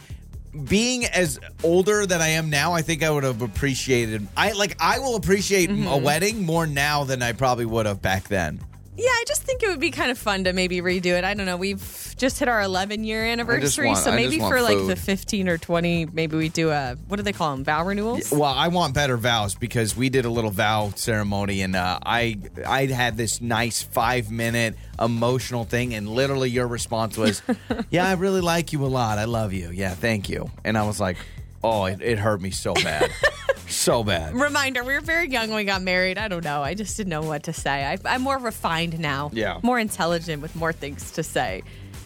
being 0.69 1.05
as 1.07 1.41
older 1.65 2.07
than 2.07 2.21
I 2.21 2.29
am 2.29 2.49
now, 2.51 2.73
I 2.75 2.83
think 2.83 3.03
I 3.03 3.11
would 3.11 3.25
have 3.25 3.43
appreciated. 3.43 4.27
I 4.37 4.53
like 4.53 4.77
I 4.81 4.99
will 5.01 5.17
appreciate 5.17 5.71
Mm-hmm. 5.71 5.87
a 5.89 5.97
wedding 5.97 6.45
more 6.45 6.67
now 6.67 7.05
than 7.05 7.23
I 7.23 7.33
probably 7.33 7.67
would 7.67 7.87
have 7.87 8.03
back 8.03 8.29
then. 8.29 8.61
Yeah, 9.01 9.09
I 9.09 9.25
just 9.27 9.43
think 9.43 9.63
it 9.63 9.69
would 9.69 9.81
be 9.81 9.91
kind 9.91 10.11
of 10.11 10.19
fun 10.19 10.45
to 10.45 10.53
maybe 10.53 10.81
redo 10.81 11.17
it. 11.17 11.25
I 11.25 11.33
don't 11.35 11.47
know. 11.47 11.57
We've 11.57 12.15
just 12.19 12.39
hit 12.39 12.49
our 12.49 12.61
11 12.61 13.03
year 13.05 13.25
anniversary, 13.25 13.87
want- 13.87 13.99
so 13.99 14.11
I 14.11 14.17
maybe 14.17 14.33
just 14.37 14.43
want 14.43 14.55
for 14.55 14.61
like 14.63 14.77
food. 14.77 14.91
the 14.91 14.97
15 14.97 15.49
or 15.49 15.57
20, 15.59 16.07
maybe 16.13 16.37
we 16.37 16.49
do 16.51 16.71
a 16.71 16.97
what 17.09 17.17
do 17.17 17.23
they 17.23 17.33
call 17.33 17.53
them? 17.57 17.65
Vow 17.65 17.85
renewals. 17.85 18.31
Well, 18.31 18.43
I 18.45 18.69
want 18.69 18.93
better 18.95 19.17
vows 19.17 19.55
because 19.55 19.97
we 19.97 20.11
did 20.11 20.25
a 20.27 20.31
little 20.31 20.51
vow 20.51 20.93
ceremony, 20.97 21.63
and 21.63 21.75
uh, 21.75 21.99
I 22.05 22.39
I 22.67 22.87
had 22.87 23.17
this 23.17 23.41
nice 23.41 23.83
five 23.83 24.31
minute 24.31 24.77
emotional 25.01 25.65
thing, 25.65 25.95
and 25.95 26.09
literally 26.09 26.51
your 26.51 26.67
response 26.67 27.17
was, 27.17 27.43
"Yeah, 27.91 28.07
I 28.07 28.13
really 28.13 28.43
like 28.43 28.73
you 28.73 28.85
a 28.85 28.89
lot. 28.89 29.19
I 29.19 29.25
love 29.25 29.53
you. 29.55 29.71
Yeah, 29.71 29.95
thank 29.95 30.29
you." 30.29 30.51
And 30.65 30.77
I 30.77 30.83
was 30.87 31.01
like, 31.01 31.17
"Oh, 31.63 31.85
it, 31.85 32.01
it 32.03 32.19
hurt 32.19 32.41
me 32.41 32.51
so 32.51 32.75
bad, 32.75 33.11
so 33.69 34.03
bad." 34.05 34.35
Reminder: 34.35 34.85
We 34.85 34.95
were 34.95 35.01
very 35.01 35.29
young 35.29 35.49
when 35.49 35.57
we 35.57 35.65
got 35.65 35.83
married. 35.83 36.19
I 36.19 36.29
don't 36.29 36.45
know. 36.45 36.63
I 36.63 36.75
just 36.75 36.97
didn't 36.97 37.11
know 37.11 37.23
what 37.23 37.45
to 37.45 37.53
say. 37.53 37.85
I, 37.85 37.99
I'm 38.05 38.23
more 38.23 38.39
refined 38.39 38.99
now. 38.99 39.31
Yeah. 39.33 39.61
more 39.63 39.79
intelligent 39.79 40.43
with 40.43 40.55
more 40.57 40.73
things 40.73 41.13
to 41.13 41.23
say. 41.23 41.63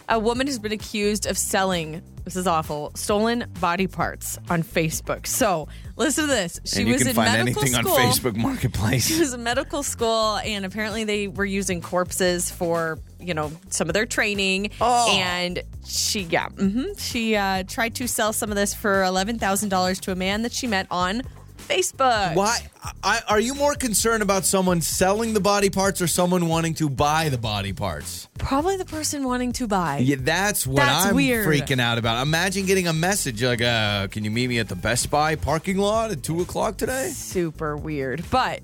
A 0.06 0.18
woman 0.18 0.46
has 0.48 0.58
been 0.58 0.72
accused 0.72 1.24
of 1.26 1.38
selling. 1.38 2.02
This 2.24 2.36
is 2.36 2.46
awful. 2.46 2.90
Stolen 2.94 3.50
body 3.60 3.86
parts 3.86 4.38
on 4.50 4.62
Facebook. 4.62 5.26
So 5.26 5.68
listen 5.96 6.24
to 6.24 6.30
this. 6.30 6.60
She 6.64 6.80
and 6.80 6.88
you 6.88 6.92
was 6.94 7.02
can 7.02 7.10
in 7.10 7.16
find 7.16 7.32
medical 7.32 7.62
anything 7.62 7.82
school. 7.82 7.96
on 7.96 8.10
Facebook 8.10 8.36
Marketplace. 8.36 9.06
She 9.06 9.18
was 9.18 9.32
in 9.32 9.42
medical 9.42 9.82
school, 9.82 10.36
and 10.38 10.66
apparently 10.66 11.04
they 11.04 11.28
were 11.28 11.44
using 11.44 11.80
corpses 11.80 12.50
for 12.50 12.98
you 13.26 13.34
know 13.34 13.50
some 13.70 13.88
of 13.88 13.94
their 13.94 14.06
training. 14.06 14.70
Oh. 14.80 15.10
And 15.18 15.62
she, 15.84 16.20
yeah, 16.22 16.48
hmm 16.48 16.84
she 16.98 17.36
uh, 17.36 17.64
tried 17.64 17.94
to 17.96 18.06
sell 18.08 18.32
some 18.32 18.50
of 18.50 18.56
this 18.56 18.74
for 18.74 19.02
eleven 19.04 19.38
thousand 19.38 19.68
dollars 19.68 20.00
to 20.00 20.12
a 20.12 20.14
man 20.16 20.42
that 20.42 20.52
she 20.52 20.66
met 20.66 20.86
on 20.90 21.22
Facebook. 21.58 22.34
Why 22.34 22.58
I, 23.02 23.20
are 23.28 23.40
you 23.40 23.54
more 23.54 23.74
concerned 23.74 24.22
about 24.22 24.44
someone 24.44 24.80
selling 24.82 25.32
the 25.32 25.40
body 25.40 25.70
parts 25.70 26.02
or 26.02 26.06
someone 26.06 26.46
wanting 26.48 26.74
to 26.74 26.90
buy 26.90 27.30
the 27.30 27.38
body 27.38 27.72
parts? 27.72 28.28
Probably 28.38 28.76
the 28.76 28.84
person 28.84 29.24
wanting 29.24 29.52
to 29.52 29.66
buy. 29.66 29.98
Yeah, 29.98 30.16
that's 30.18 30.66
what 30.66 30.76
That's 30.76 31.06
I'm 31.06 31.14
weird. 31.14 31.46
freaking 31.46 31.80
out 31.80 31.96
about. 31.96 32.22
Imagine 32.22 32.66
getting 32.66 32.86
a 32.86 32.92
message 32.92 33.42
like, 33.42 33.62
uh, 33.62 34.08
"Can 34.08 34.24
you 34.24 34.30
meet 34.30 34.48
me 34.48 34.58
at 34.58 34.68
the 34.68 34.76
Best 34.76 35.10
Buy 35.10 35.36
parking 35.36 35.78
lot 35.78 36.10
at 36.10 36.22
two 36.22 36.40
o'clock 36.42 36.76
today?" 36.76 37.08
Super 37.10 37.76
weird, 37.76 38.22
but. 38.30 38.60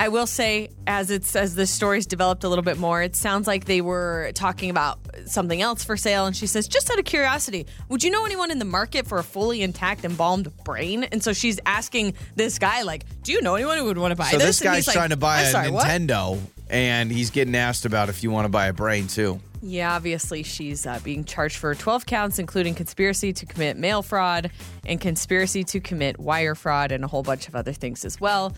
I 0.00 0.08
will 0.08 0.26
say, 0.26 0.70
as 0.86 1.10
it's 1.10 1.34
as 1.34 1.56
the 1.56 1.66
story's 1.66 2.06
developed 2.06 2.44
a 2.44 2.48
little 2.48 2.62
bit 2.62 2.78
more, 2.78 3.02
it 3.02 3.16
sounds 3.16 3.46
like 3.46 3.64
they 3.64 3.80
were 3.80 4.30
talking 4.34 4.70
about 4.70 4.98
something 5.26 5.60
else 5.60 5.82
for 5.82 5.96
sale. 5.96 6.26
And 6.26 6.36
she 6.36 6.46
says, 6.46 6.68
just 6.68 6.88
out 6.90 6.98
of 6.98 7.04
curiosity, 7.04 7.66
would 7.88 8.04
you 8.04 8.10
know 8.10 8.24
anyone 8.24 8.50
in 8.52 8.60
the 8.60 8.64
market 8.64 9.06
for 9.06 9.18
a 9.18 9.24
fully 9.24 9.60
intact 9.62 10.04
embalmed 10.04 10.52
brain? 10.62 11.04
And 11.04 11.22
so 11.22 11.32
she's 11.32 11.58
asking 11.66 12.14
this 12.36 12.58
guy, 12.58 12.82
like, 12.82 13.04
do 13.22 13.32
you 13.32 13.42
know 13.42 13.56
anyone 13.56 13.78
who 13.78 13.84
would 13.86 13.98
want 13.98 14.12
to 14.12 14.16
buy 14.16 14.30
So 14.30 14.38
this? 14.38 14.42
So 14.42 14.46
this 14.46 14.60
guy's 14.60 14.76
he's 14.76 14.86
like, 14.88 14.96
trying 14.96 15.10
to 15.10 15.16
buy 15.16 15.40
"I'm 15.40 15.46
a 15.46 15.50
sorry, 15.50 15.70
what?" 15.70 15.86
Nintendo, 15.86 16.38
and 16.70 17.10
he's 17.10 17.30
getting 17.30 17.56
asked 17.56 17.84
about 17.84 18.08
if 18.08 18.22
you 18.22 18.30
want 18.30 18.44
to 18.44 18.50
buy 18.50 18.68
a 18.68 18.72
brain 18.72 19.08
too. 19.08 19.40
Yeah, 19.60 19.96
obviously 19.96 20.44
she's 20.44 20.86
uh, 20.86 21.00
being 21.02 21.24
charged 21.24 21.56
for 21.56 21.74
12 21.74 22.06
counts, 22.06 22.38
including 22.38 22.76
conspiracy 22.76 23.32
to 23.32 23.46
commit 23.46 23.76
mail 23.76 24.02
fraud 24.02 24.52
and 24.86 25.00
conspiracy 25.00 25.64
to 25.64 25.80
commit 25.80 26.20
wire 26.20 26.54
fraud 26.54 26.92
and 26.92 27.02
a 27.02 27.08
whole 27.08 27.24
bunch 27.24 27.48
of 27.48 27.56
other 27.56 27.72
things 27.72 28.04
as 28.04 28.20
well. 28.20 28.54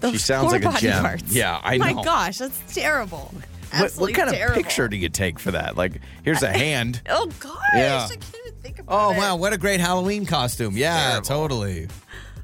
Those 0.00 0.12
She 0.12 0.18
sounds 0.18 0.52
like 0.52 0.64
a 0.64 0.72
gem. 0.80 1.02
parts. 1.02 1.24
Yeah, 1.34 1.60
I 1.62 1.78
My 1.78 1.92
know. 1.92 2.02
gosh, 2.02 2.38
that's 2.38 2.74
terrible. 2.74 3.32
What, 3.76 3.92
what 3.94 4.14
kind 4.14 4.30
terrible. 4.30 4.58
of 4.58 4.62
picture 4.64 4.86
do 4.88 4.96
you 4.96 5.08
take 5.08 5.38
for 5.40 5.50
that? 5.50 5.76
Like, 5.76 6.00
here's 6.22 6.42
a 6.42 6.50
hand. 6.56 7.00
Oh 7.08 7.26
gosh, 7.40 7.54
Yeah. 7.74 8.04
I 8.04 8.08
can't 8.08 8.36
even 8.46 8.58
think 8.60 8.80
Oh 8.80 8.82
about 9.10 9.12
it. 9.14 9.18
wow, 9.18 9.36
what 9.36 9.52
a 9.52 9.58
great 9.58 9.80
Halloween 9.80 10.26
costume! 10.26 10.76
Yeah, 10.76 11.20
totally. 11.24 11.88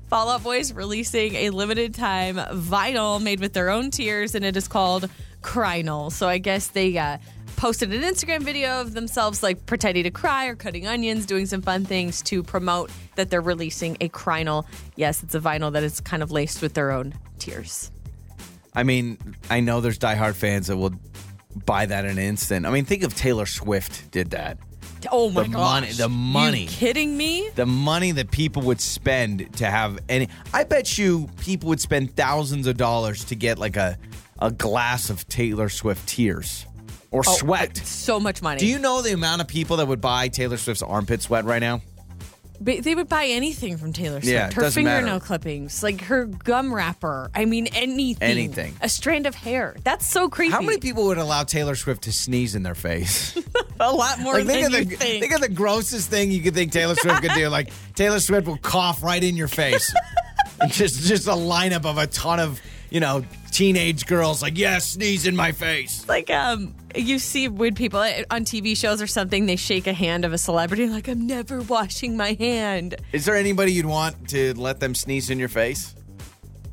Fall 0.09 0.28
Out 0.28 0.42
Boys 0.42 0.73
releasing 0.73 1.37
a 1.37 1.50
limited 1.50 1.94
time 1.94 2.35
vinyl 2.37 3.23
made 3.23 3.38
with 3.38 3.52
their 3.52 3.70
own 3.70 3.92
tears, 3.92 4.35
and 4.35 4.44
it 4.44 4.56
is 4.56 4.66
called 4.66 5.09
Crynyl. 5.40 6.11
So 6.11 6.26
I 6.28 6.38
guess 6.38 6.66
they 6.68 6.99
uh, 6.99 7.18
posted 7.61 7.93
an 7.93 8.00
Instagram 8.00 8.40
video 8.40 8.81
of 8.81 8.95
themselves 8.95 9.43
like 9.43 9.67
pretending 9.67 10.02
to 10.02 10.11
cry 10.11 10.47
or 10.47 10.55
cutting 10.57 10.87
onions, 10.87 11.26
doing 11.26 11.45
some 11.45 11.61
fun 11.61 11.85
things 11.85 12.23
to 12.23 12.43
promote 12.43 12.90
that 13.17 13.29
they're 13.29 13.43
releasing 13.43 13.99
a 14.00 14.09
Crynyl. 14.09 14.64
Yes, 14.97 15.23
it's 15.23 15.35
a 15.35 15.40
vinyl 15.40 15.71
that 15.75 15.83
is 15.83 16.00
kind 16.00 16.23
of 16.23 16.31
laced 16.31 16.62
with 16.62 16.73
their 16.73 16.90
own 16.90 17.12
tears. 17.38 17.90
I 18.75 18.83
mean, 18.83 19.19
I 19.50 19.61
know 19.61 19.83
there's 19.83 19.99
diehard 19.99 20.37
fans 20.37 20.69
that 20.69 20.79
will 20.79 20.95
buy 21.67 21.85
that 21.85 22.07
in 22.07 22.12
an 22.12 22.19
instant. 22.19 22.64
I 22.64 22.71
mean, 22.71 22.87
think 22.87 23.02
of 23.02 23.14
Taylor 23.14 23.45
Swift 23.45 24.11
did 24.11 24.31
that. 24.31 24.57
Oh 25.12 25.29
my 25.29 25.43
The 25.43 25.49
gosh. 25.50 25.61
money- 25.83 25.93
the 25.93 26.09
money. 26.09 26.62
You 26.62 26.69
kidding 26.69 27.14
me? 27.14 27.50
The 27.57 27.67
money 27.67 28.12
that 28.12 28.31
people 28.31 28.62
would 28.62 28.81
spend 28.81 29.55
to 29.59 29.67
have 29.67 29.99
any 30.09 30.29
I 30.55 30.64
bet 30.64 30.97
you 30.97 31.29
people 31.40 31.69
would 31.69 31.81
spend 31.81 32.17
thousands 32.17 32.67
of 32.67 32.79
dollars 32.79 33.25
to 33.25 33.35
get 33.35 33.59
like 33.59 33.76
a 33.76 33.99
a 34.38 34.50
glass 34.50 35.11
of 35.11 35.29
Taylor 35.29 35.69
Swift 35.69 36.09
tears 36.09 36.64
or 37.11 37.23
Oh, 37.26 37.33
sweat. 37.37 37.76
So 37.79 38.21
much 38.21 38.43
money. 38.43 38.59
Do 38.61 38.67
you 38.67 38.79
know 38.79 39.02
the 39.02 39.12
amount 39.12 39.40
of 39.40 39.49
people 39.49 39.79
that 39.79 39.87
would 39.88 40.00
buy 40.00 40.29
Taylor 40.29 40.57
Swift's 40.57 40.83
armpit 40.83 41.23
sweat 41.23 41.45
right 41.45 41.59
now? 41.61 41.81
Ba- 42.62 42.83
They 42.83 42.95
would 42.95 43.09
buy 43.09 43.25
anything 43.26 43.79
from 43.79 43.93
Taylor 43.95 44.21
Swift. 44.21 44.26
Yeah, 44.35 44.52
her 44.52 44.71
fingernail 44.71 45.14
matter. 45.14 45.25
clippings, 45.25 45.83
like 45.83 46.02
her 46.02 46.26
gum 46.26 46.75
wrapper. 46.75 47.31
I 47.35 47.47
mean, 47.47 47.69
anything. 47.69 48.23
Anything. 48.29 48.75
A 48.83 48.88
strand 48.90 49.26
of 49.26 49.35
hair. 49.35 49.76
That's 49.83 50.07
so 50.07 50.29
creepy. 50.29 50.52
How 50.52 50.61
many 50.61 50.79
people 50.79 51.05
would 51.07 51.17
allow 51.17 51.45
Taylor 51.45 51.75
Swift 51.75 52.02
to 52.02 52.12
sneeze 52.12 52.55
in 52.55 52.62
their 52.62 52.75
face? 52.75 53.35
A 53.81 53.90
lot 53.90 54.19
more 54.21 54.35
like 54.35 54.47
think 54.47 54.62
than 54.71 54.75
of 54.75 54.79
you 54.81 54.85
the 54.90 54.97
think. 54.97 55.21
think 55.23 55.35
of 55.35 55.40
the 55.40 55.49
grossest 55.49 56.11
thing 56.11 56.31
you 56.31 56.43
could 56.43 56.52
think 56.52 56.71
Taylor 56.71 56.95
Swift 56.97 57.23
could 57.23 57.33
do. 57.33 57.49
Like 57.49 57.73
Taylor 57.95 58.21
Swift 58.21 58.47
will 58.47 58.59
cough 58.59 59.02
right 59.02 59.25
in 59.25 59.38
your 59.38 59.49
face. 59.49 59.90
And 60.61 60.71
just 60.73 61.00
just 61.09 61.26
a 61.29 61.33
lineup 61.33 61.87
of 61.87 61.97
a 61.97 62.07
ton 62.07 62.40
of 62.40 62.61
you 62.90 63.00
know 63.00 63.25
teenage 63.50 64.05
girls 64.05 64.43
like 64.43 64.59
yes 64.59 64.85
sneeze 64.90 65.26
in 65.26 65.35
my 65.35 65.52
face. 65.52 66.07
like 66.09 66.29
um 66.29 66.75
you 66.94 67.18
see 67.18 67.49
when 67.49 67.75
people 67.75 68.00
on 68.00 68.44
TV 68.44 68.76
shows 68.76 69.00
or 69.00 69.06
something 69.06 69.47
they 69.47 69.56
shake 69.56 69.87
a 69.87 69.92
hand 69.92 70.25
of 70.25 70.32
a 70.32 70.38
celebrity 70.38 70.87
like 70.87 71.09
I'm 71.09 71.26
never 71.26 71.61
washing 71.62 72.16
my 72.16 72.32
hand. 72.35 72.97
Is 73.12 73.25
there 73.25 73.37
anybody 73.37 73.73
you'd 73.73 73.87
want 73.87 74.28
to 74.30 74.54
let 74.54 74.80
them 74.80 74.94
sneeze 74.94 75.30
in 75.30 75.38
your 75.38 75.49
face? 75.49 75.94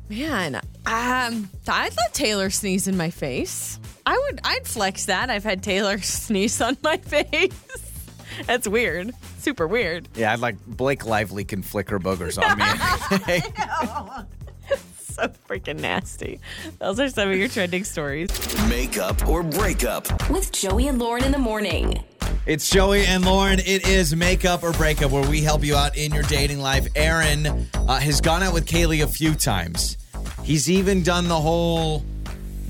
Man, 0.08 0.56
um 0.56 1.50
I'd 1.68 1.96
let 1.96 2.14
Taylor 2.14 2.50
sneeze 2.50 2.88
in 2.88 2.96
my 2.96 3.10
face. 3.10 3.78
I 4.06 4.16
would 4.16 4.40
I'd 4.44 4.66
flex 4.66 5.06
that. 5.06 5.30
I've 5.30 5.44
had 5.44 5.62
Taylor 5.62 5.98
sneeze 6.02 6.60
on 6.60 6.76
my 6.82 6.96
face. 6.96 7.52
That's 8.46 8.68
weird. 8.68 9.12
Super 9.38 9.66
weird. 9.66 10.08
Yeah, 10.14 10.32
I'd 10.32 10.40
like 10.40 10.64
Blake 10.66 11.04
Lively 11.04 11.44
can 11.44 11.62
flick 11.62 11.90
her 11.90 11.98
boogers 11.98 12.38
on 12.40 12.58
me. 12.58 14.24
So 15.18 15.28
freaking 15.48 15.80
nasty. 15.80 16.38
Those 16.78 17.00
are 17.00 17.08
some 17.08 17.28
of 17.28 17.36
your 17.36 17.48
trending 17.48 17.82
stories. 17.82 18.28
Makeup 18.68 19.26
or 19.26 19.42
breakup. 19.42 20.30
With 20.30 20.52
Joey 20.52 20.86
and 20.86 21.00
Lauren 21.00 21.24
in 21.24 21.32
the 21.32 21.38
morning. 21.38 22.04
It's 22.46 22.70
Joey 22.70 23.04
and 23.04 23.24
Lauren. 23.24 23.58
It 23.58 23.88
is 23.88 24.14
Makeup 24.14 24.62
or 24.62 24.70
Breakup, 24.72 25.10
where 25.10 25.28
we 25.28 25.40
help 25.40 25.64
you 25.64 25.74
out 25.74 25.96
in 25.96 26.14
your 26.14 26.22
dating 26.24 26.60
life. 26.60 26.86
Aaron 26.94 27.66
uh, 27.74 27.98
has 27.98 28.20
gone 28.20 28.44
out 28.44 28.54
with 28.54 28.64
Kaylee 28.64 29.02
a 29.02 29.08
few 29.08 29.34
times. 29.34 29.98
He's 30.44 30.70
even 30.70 31.02
done 31.02 31.26
the 31.26 31.40
whole, 31.40 32.04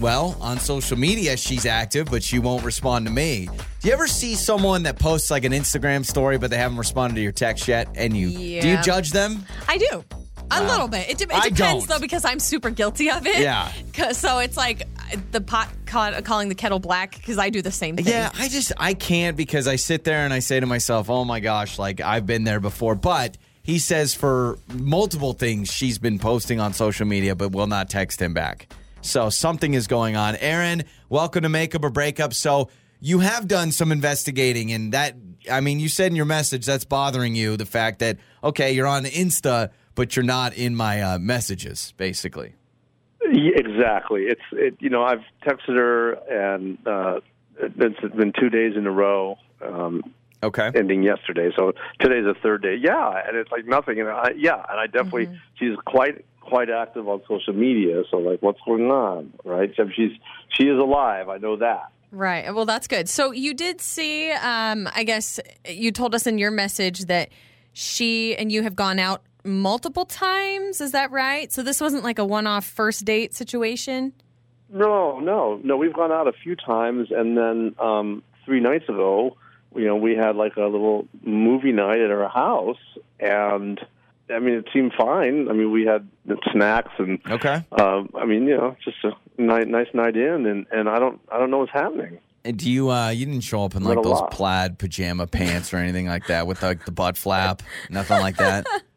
well, 0.00 0.34
on 0.40 0.58
social 0.58 0.98
media, 0.98 1.36
she's 1.36 1.66
active, 1.66 2.08
but 2.10 2.22
she 2.22 2.38
won't 2.38 2.64
respond 2.64 3.06
to 3.06 3.12
me. 3.12 3.50
Do 3.80 3.88
you 3.88 3.92
ever 3.92 4.06
see 4.06 4.34
someone 4.36 4.84
that 4.84 4.98
posts 4.98 5.30
like 5.30 5.44
an 5.44 5.52
Instagram 5.52 6.04
story, 6.04 6.38
but 6.38 6.50
they 6.50 6.56
haven't 6.56 6.78
responded 6.78 7.16
to 7.16 7.22
your 7.22 7.32
text 7.32 7.68
yet? 7.68 7.88
And 7.94 8.16
you, 8.16 8.30
do 8.30 8.68
you 8.68 8.82
judge 8.82 9.10
them? 9.10 9.44
I 9.68 9.76
do. 9.76 10.02
A 10.50 10.64
little 10.64 10.88
bit. 10.88 11.10
It, 11.10 11.18
de- 11.18 11.36
it 11.36 11.54
depends 11.54 11.86
though 11.86 11.98
because 11.98 12.24
I'm 12.24 12.38
super 12.38 12.70
guilty 12.70 13.10
of 13.10 13.26
it. 13.26 13.40
Yeah. 13.40 13.70
So 14.12 14.38
it's 14.38 14.56
like 14.56 14.88
the 15.32 15.40
pot 15.40 15.68
ca- 15.86 16.20
calling 16.22 16.48
the 16.48 16.54
kettle 16.54 16.78
black 16.78 17.16
because 17.16 17.38
I 17.38 17.50
do 17.50 17.62
the 17.62 17.70
same 17.70 17.96
thing. 17.96 18.06
Yeah, 18.06 18.30
I 18.38 18.48
just 18.48 18.72
I 18.76 18.94
can't 18.94 19.36
because 19.36 19.66
I 19.66 19.76
sit 19.76 20.04
there 20.04 20.24
and 20.24 20.32
I 20.32 20.38
say 20.38 20.60
to 20.60 20.66
myself, 20.66 21.10
"Oh 21.10 21.24
my 21.24 21.40
gosh, 21.40 21.78
like 21.78 22.00
I've 22.00 22.26
been 22.26 22.44
there 22.44 22.60
before." 22.60 22.94
But 22.94 23.36
he 23.62 23.78
says 23.78 24.14
for 24.14 24.58
multiple 24.72 25.32
things 25.32 25.70
she's 25.70 25.98
been 25.98 26.18
posting 26.18 26.60
on 26.60 26.72
social 26.72 27.06
media 27.06 27.34
but 27.34 27.52
will 27.52 27.66
not 27.66 27.90
text 27.90 28.20
him 28.22 28.32
back. 28.32 28.72
So 29.02 29.30
something 29.30 29.74
is 29.74 29.86
going 29.86 30.16
on. 30.16 30.36
Aaron, 30.36 30.84
welcome 31.08 31.42
to 31.42 31.48
Makeup 31.48 31.84
or 31.84 31.90
Breakup. 31.90 32.34
So 32.34 32.70
you 33.00 33.18
have 33.18 33.46
done 33.46 33.70
some 33.72 33.92
investigating 33.92 34.72
and 34.72 34.92
that 34.92 35.16
I 35.50 35.60
mean, 35.60 35.80
you 35.80 35.88
said 35.88 36.06
in 36.12 36.16
your 36.16 36.24
message 36.24 36.66
that's 36.66 36.84
bothering 36.84 37.34
you 37.34 37.56
the 37.56 37.66
fact 37.66 37.98
that 38.00 38.18
okay, 38.42 38.72
you're 38.72 38.86
on 38.86 39.04
Insta 39.04 39.70
but 39.98 40.14
you're 40.14 40.24
not 40.24 40.56
in 40.56 40.74
my 40.76 41.02
uh, 41.02 41.18
messages 41.18 41.92
basically. 41.96 42.54
Yeah, 43.30 43.50
exactly. 43.56 44.22
It's 44.22 44.40
it. 44.52 44.76
You 44.78 44.88
know, 44.88 45.02
I've 45.02 45.24
texted 45.44 45.76
her, 45.76 46.12
and 46.12 46.78
uh, 46.86 47.20
it's 47.60 48.14
been 48.16 48.32
two 48.40 48.48
days 48.48 48.74
in 48.76 48.86
a 48.86 48.90
row, 48.90 49.36
um, 49.60 50.02
Okay. 50.42 50.70
ending 50.74 51.02
yesterday. 51.02 51.50
So 51.56 51.72
today's 52.00 52.24
the 52.24 52.36
third 52.40 52.62
day. 52.62 52.76
Yeah, 52.80 53.20
and 53.26 53.36
it's 53.36 53.50
like 53.50 53.66
nothing. 53.66 54.00
And 54.00 54.08
I, 54.08 54.30
yeah, 54.36 54.54
and 54.70 54.78
I 54.80 54.86
definitely 54.86 55.28
she's 55.58 55.76
quite 55.84 56.24
quite 56.40 56.70
active 56.70 57.06
on 57.08 57.20
social 57.28 57.52
media. 57.52 58.02
So 58.10 58.18
like, 58.18 58.40
what's 58.40 58.60
going 58.64 58.90
on, 58.90 59.34
right? 59.44 59.72
So 59.76 59.90
she's 59.94 60.12
she 60.56 60.64
is 60.68 60.78
alive. 60.78 61.28
I 61.28 61.38
know 61.38 61.56
that. 61.56 61.90
Right. 62.12 62.54
Well, 62.54 62.64
that's 62.64 62.86
good. 62.88 63.08
So 63.08 63.32
you 63.32 63.52
did 63.52 63.82
see, 63.82 64.30
um, 64.30 64.88
I 64.94 65.02
guess 65.04 65.38
you 65.68 65.90
told 65.92 66.14
us 66.14 66.26
in 66.26 66.38
your 66.38 66.52
message 66.52 67.00
that 67.06 67.28
she 67.74 68.34
and 68.36 68.50
you 68.50 68.62
have 68.62 68.74
gone 68.76 68.98
out 68.98 69.22
multiple 69.48 70.04
times. 70.04 70.80
Is 70.80 70.92
that 70.92 71.10
right? 71.10 71.52
So 71.52 71.62
this 71.62 71.80
wasn't 71.80 72.04
like 72.04 72.18
a 72.18 72.24
one 72.24 72.46
off 72.46 72.64
first 72.66 73.04
date 73.04 73.34
situation? 73.34 74.12
No, 74.70 75.18
no, 75.18 75.60
no. 75.64 75.76
We've 75.76 75.92
gone 75.94 76.12
out 76.12 76.28
a 76.28 76.32
few 76.32 76.54
times, 76.54 77.08
and 77.10 77.36
then 77.36 77.74
um, 77.78 78.22
three 78.44 78.60
nights 78.60 78.88
ago, 78.88 79.36
you 79.74 79.86
know, 79.86 79.96
we 79.96 80.14
had 80.14 80.36
like 80.36 80.56
a 80.56 80.62
little 80.66 81.06
movie 81.22 81.72
night 81.72 82.00
at 82.00 82.10
our 82.10 82.28
house, 82.28 82.76
and 83.18 83.80
I 84.30 84.38
mean, 84.40 84.54
it 84.54 84.66
seemed 84.72 84.92
fine. 84.98 85.48
I 85.48 85.52
mean, 85.54 85.70
we 85.72 85.86
had 85.86 86.06
snacks 86.52 86.92
and 86.98 87.18
Okay. 87.30 87.64
um, 87.80 88.10
I 88.14 88.26
mean, 88.26 88.46
you 88.46 88.56
know, 88.56 88.76
just 88.84 88.98
a 89.04 89.12
night, 89.40 89.68
nice 89.68 89.88
night 89.94 90.16
in, 90.16 90.44
and 90.46 90.66
and 90.70 90.88
I 90.88 90.98
don't, 90.98 91.18
I 91.32 91.38
don't 91.38 91.50
know 91.50 91.58
what's 91.58 91.72
happening. 91.72 92.18
And 92.44 92.56
do 92.56 92.70
you 92.70 92.90
uh 92.90 93.08
you 93.08 93.26
didn't 93.26 93.40
show 93.42 93.64
up 93.64 93.74
in 93.74 93.82
like 93.84 93.96
those 94.02 94.20
lot. 94.20 94.30
plaid 94.30 94.78
pajama 94.78 95.26
pants 95.26 95.74
or 95.74 95.78
anything 95.78 96.06
like 96.06 96.28
that 96.28 96.46
with 96.46 96.62
like 96.62 96.84
the 96.84 96.92
butt 96.92 97.16
flap? 97.16 97.62
Nothing 97.90 98.20
like 98.20 98.36
that. 98.36 98.66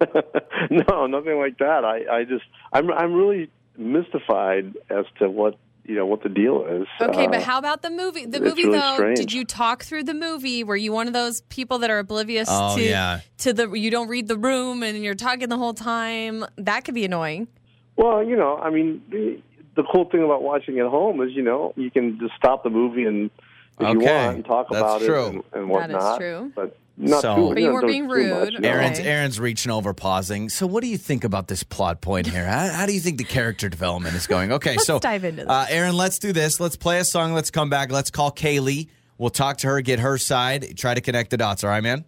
no, 0.70 1.06
nothing 1.06 1.38
like 1.38 1.58
that. 1.58 1.84
I, 1.84 2.18
I 2.20 2.24
just, 2.24 2.44
I'm, 2.72 2.90
I'm 2.90 3.12
really 3.14 3.50
mystified 3.76 4.76
as 4.88 5.04
to 5.18 5.28
what 5.30 5.56
you 5.84 5.96
know 5.96 6.06
what 6.06 6.22
the 6.22 6.28
deal 6.28 6.64
is. 6.66 6.86
Okay, 7.00 7.26
Uh, 7.26 7.30
but 7.30 7.42
how 7.42 7.58
about 7.58 7.82
the 7.82 7.90
movie? 7.90 8.24
The 8.26 8.38
movie, 8.40 8.64
really 8.66 8.78
though, 8.78 8.94
strange. 8.94 9.18
did 9.18 9.32
you 9.32 9.44
talk 9.44 9.82
through 9.82 10.04
the 10.04 10.14
movie? 10.14 10.62
Were 10.62 10.76
you 10.76 10.92
one 10.92 11.06
of 11.08 11.12
those 11.14 11.40
people 11.42 11.78
that 11.78 11.90
are 11.90 11.98
oblivious 11.98 12.48
Oh, 12.50 12.76
to 12.76 12.82
yeah. 12.82 13.20
to 13.38 13.52
the 13.52 13.70
you 13.72 13.90
don't 13.90 14.08
read 14.08 14.28
the 14.28 14.36
room 14.36 14.82
and 14.82 15.02
you're 15.02 15.14
talking 15.14 15.48
the 15.48 15.56
whole 15.56 15.74
time? 15.74 16.44
That 16.58 16.84
could 16.84 16.94
be 16.94 17.04
annoying. 17.04 17.48
Well, 17.96 18.22
you 18.22 18.36
know, 18.36 18.56
I 18.58 18.70
mean, 18.70 19.02
the, 19.10 19.42
the 19.74 19.82
cool 19.90 20.04
thing 20.10 20.22
about 20.22 20.42
watching 20.42 20.78
at 20.78 20.86
home 20.86 21.20
is, 21.22 21.30
you 21.34 21.42
know, 21.42 21.72
you 21.76 21.90
can 21.90 22.18
just 22.20 22.34
stop 22.36 22.62
the 22.62 22.70
movie 22.70 23.04
and 23.04 23.30
if 23.80 23.92
you 23.94 24.00
want 24.00 24.36
and 24.36 24.44
talk 24.44 24.68
that's 24.70 24.80
about 24.80 25.00
true. 25.00 25.26
it 25.26 25.44
and, 25.54 25.70
and 25.70 25.90
That 25.94 26.12
is 26.12 26.18
true. 26.18 26.52
But 26.54 26.76
not 27.00 27.22
So- 27.22 27.34
too, 27.36 27.54
But 27.54 27.62
you 27.62 27.72
weren't 27.72 27.86
being 27.86 28.08
rude. 28.08 28.30
much, 28.30 28.52
you 28.52 28.58
know. 28.60 28.68
Aaron's 28.68 28.98
Aaron's 28.98 29.40
reaching 29.40 29.72
over, 29.72 29.92
pausing. 29.94 30.48
So, 30.48 30.66
what 30.66 30.82
do 30.82 30.88
you 30.88 30.98
think 30.98 31.24
about 31.24 31.48
this 31.48 31.62
plot 31.62 32.00
point 32.00 32.26
here? 32.26 32.44
How, 32.46 32.68
how 32.68 32.86
do 32.86 32.92
you 32.92 33.00
think 33.00 33.18
the 33.18 33.24
character 33.24 33.68
development 33.68 34.14
is 34.14 34.26
going? 34.26 34.52
Okay, 34.52 34.72
Let's 34.72 34.86
so 34.86 34.98
dive 34.98 35.24
into 35.24 35.42
this. 35.44 35.50
Uh, 35.50 35.66
Aaron, 35.70 35.96
let's 35.96 36.18
do 36.18 36.32
this. 36.32 36.60
Let's 36.60 36.76
play 36.76 36.98
a 36.98 37.04
song. 37.04 37.32
Let's 37.32 37.50
come 37.50 37.70
back. 37.70 37.90
Let's 37.90 38.10
call 38.10 38.30
Kaylee. 38.30 38.88
We'll 39.18 39.30
talk 39.30 39.58
to 39.58 39.66
her, 39.68 39.80
get 39.82 39.98
her 40.00 40.16
side, 40.18 40.76
try 40.78 40.94
to 40.94 41.00
connect 41.00 41.30
the 41.30 41.36
dots. 41.36 41.62
All 41.64 41.70
right, 41.70 41.82
man. 41.82 42.04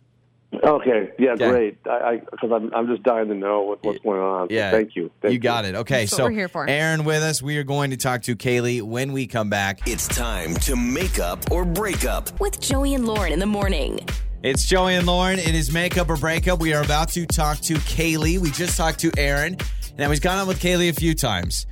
Okay, 0.64 1.10
yeah, 1.18 1.30
Okay. 1.32 1.50
great. 1.50 1.78
I 1.90 2.20
because 2.30 2.50
I'm 2.52 2.70
I'm 2.74 2.86
just 2.86 3.02
dying 3.02 3.28
to 3.28 3.34
know 3.34 3.62
what, 3.62 3.82
what's 3.82 4.00
going 4.00 4.20
on. 4.20 4.48
So 4.50 4.54
Yeah, 4.54 4.70
thank 4.70 4.94
you. 4.94 5.10
Thank 5.22 5.32
you 5.32 5.38
got 5.38 5.64
it. 5.64 5.74
Okay, 5.74 6.00
That's 6.00 6.12
what 6.12 6.16
so 6.18 6.24
we're 6.24 6.30
here 6.32 6.48
for. 6.48 6.68
Aaron 6.68 7.04
with 7.04 7.22
us. 7.22 7.40
We 7.40 7.56
are 7.56 7.62
going 7.64 7.90
to 7.92 7.96
talk 7.96 8.20
to 8.24 8.36
Kaylee 8.36 8.82
when 8.82 9.12
we 9.12 9.26
come 9.26 9.48
back. 9.48 9.80
It's 9.88 10.06
time 10.06 10.52
to 10.56 10.76
make 10.76 11.18
up 11.18 11.50
or 11.50 11.64
break 11.64 12.04
up. 12.04 12.38
With 12.38 12.60
Joey 12.60 12.94
and 12.94 13.06
Lauren 13.06 13.32
in 13.32 13.38
the 13.38 13.46
morning. 13.46 14.00
It's 14.42 14.66
Joey 14.66 14.96
and 14.96 15.06
Lauren. 15.06 15.38
It 15.38 15.54
is 15.54 15.70
makeup 15.70 16.10
or 16.10 16.16
breakup. 16.16 16.58
We 16.58 16.74
are 16.74 16.82
about 16.82 17.10
to 17.10 17.26
talk 17.26 17.60
to 17.60 17.74
Kaylee. 17.74 18.38
We 18.38 18.50
just 18.50 18.76
talked 18.76 18.98
to 19.00 19.12
Aaron. 19.16 19.56
Now 19.96 20.10
he's 20.10 20.18
gone 20.18 20.36
on 20.36 20.48
with 20.48 20.60
Kaylee 20.60 20.88
a 20.88 20.92
few 20.92 21.14
times. 21.14 21.68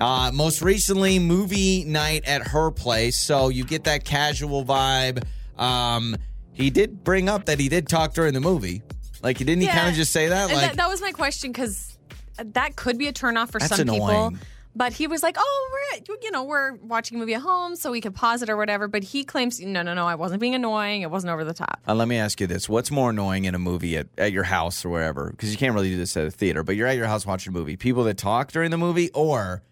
Uh, 0.00 0.30
most 0.32 0.62
recently, 0.62 1.18
movie 1.18 1.84
night 1.84 2.24
at 2.24 2.46
her 2.46 2.70
place. 2.70 3.18
So 3.18 3.50
you 3.50 3.62
get 3.64 3.84
that 3.84 4.06
casual 4.06 4.64
vibe. 4.64 5.22
Um, 5.58 6.16
he 6.52 6.70
did 6.70 7.04
bring 7.04 7.28
up 7.28 7.44
that 7.44 7.60
he 7.60 7.68
did 7.68 7.88
talk 7.88 8.14
during 8.14 8.32
the 8.32 8.40
movie. 8.40 8.82
Like, 9.22 9.36
didn't 9.36 9.60
he 9.60 9.66
kind 9.66 9.90
of 9.90 9.94
just 9.94 10.10
say 10.10 10.28
that? 10.28 10.48
Like, 10.50 10.68
that, 10.68 10.76
that 10.76 10.88
was 10.88 11.02
my 11.02 11.12
question 11.12 11.52
because 11.52 11.98
that 12.38 12.74
could 12.74 12.96
be 12.96 13.06
a 13.06 13.12
turnoff 13.12 13.50
for 13.50 13.60
some 13.60 13.86
people. 13.86 14.32
But 14.76 14.92
he 14.92 15.06
was 15.06 15.22
like, 15.22 15.36
"Oh, 15.38 15.70
we're 15.72 16.16
you 16.22 16.30
know 16.32 16.42
we're 16.42 16.72
watching 16.74 17.16
a 17.16 17.18
movie 17.20 17.34
at 17.34 17.42
home, 17.42 17.76
so 17.76 17.90
we 17.90 18.00
could 18.00 18.14
pause 18.14 18.42
it 18.42 18.50
or 18.50 18.56
whatever." 18.56 18.88
But 18.88 19.04
he 19.04 19.24
claims, 19.24 19.60
"No, 19.60 19.82
no, 19.82 19.94
no, 19.94 20.06
I 20.06 20.16
wasn't 20.16 20.40
being 20.40 20.54
annoying. 20.54 21.02
It 21.02 21.10
wasn't 21.10 21.32
over 21.32 21.44
the 21.44 21.54
top." 21.54 21.80
Uh, 21.86 21.94
let 21.94 22.08
me 22.08 22.16
ask 22.16 22.40
you 22.40 22.46
this: 22.46 22.68
What's 22.68 22.90
more 22.90 23.10
annoying 23.10 23.44
in 23.44 23.54
a 23.54 23.58
movie 23.58 23.96
at, 23.96 24.08
at 24.18 24.32
your 24.32 24.42
house 24.44 24.84
or 24.84 24.88
wherever? 24.90 25.30
Because 25.30 25.52
you 25.52 25.58
can't 25.58 25.74
really 25.74 25.90
do 25.90 25.96
this 25.96 26.16
at 26.16 26.26
a 26.26 26.30
theater, 26.30 26.62
but 26.64 26.74
you're 26.76 26.88
at 26.88 26.96
your 26.96 27.06
house 27.06 27.24
watching 27.24 27.52
a 27.52 27.56
movie. 27.56 27.76
People 27.76 28.04
that 28.04 28.18
talk 28.18 28.50
during 28.50 28.70
the 28.70 28.78
movie, 28.78 29.10
or 29.10 29.62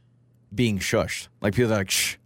being 0.54 0.78
shushed, 0.78 1.28
like 1.40 1.54
people 1.54 1.70
that 1.70 1.74
are 1.74 1.78
like 1.78 1.90
shh, 1.90 2.16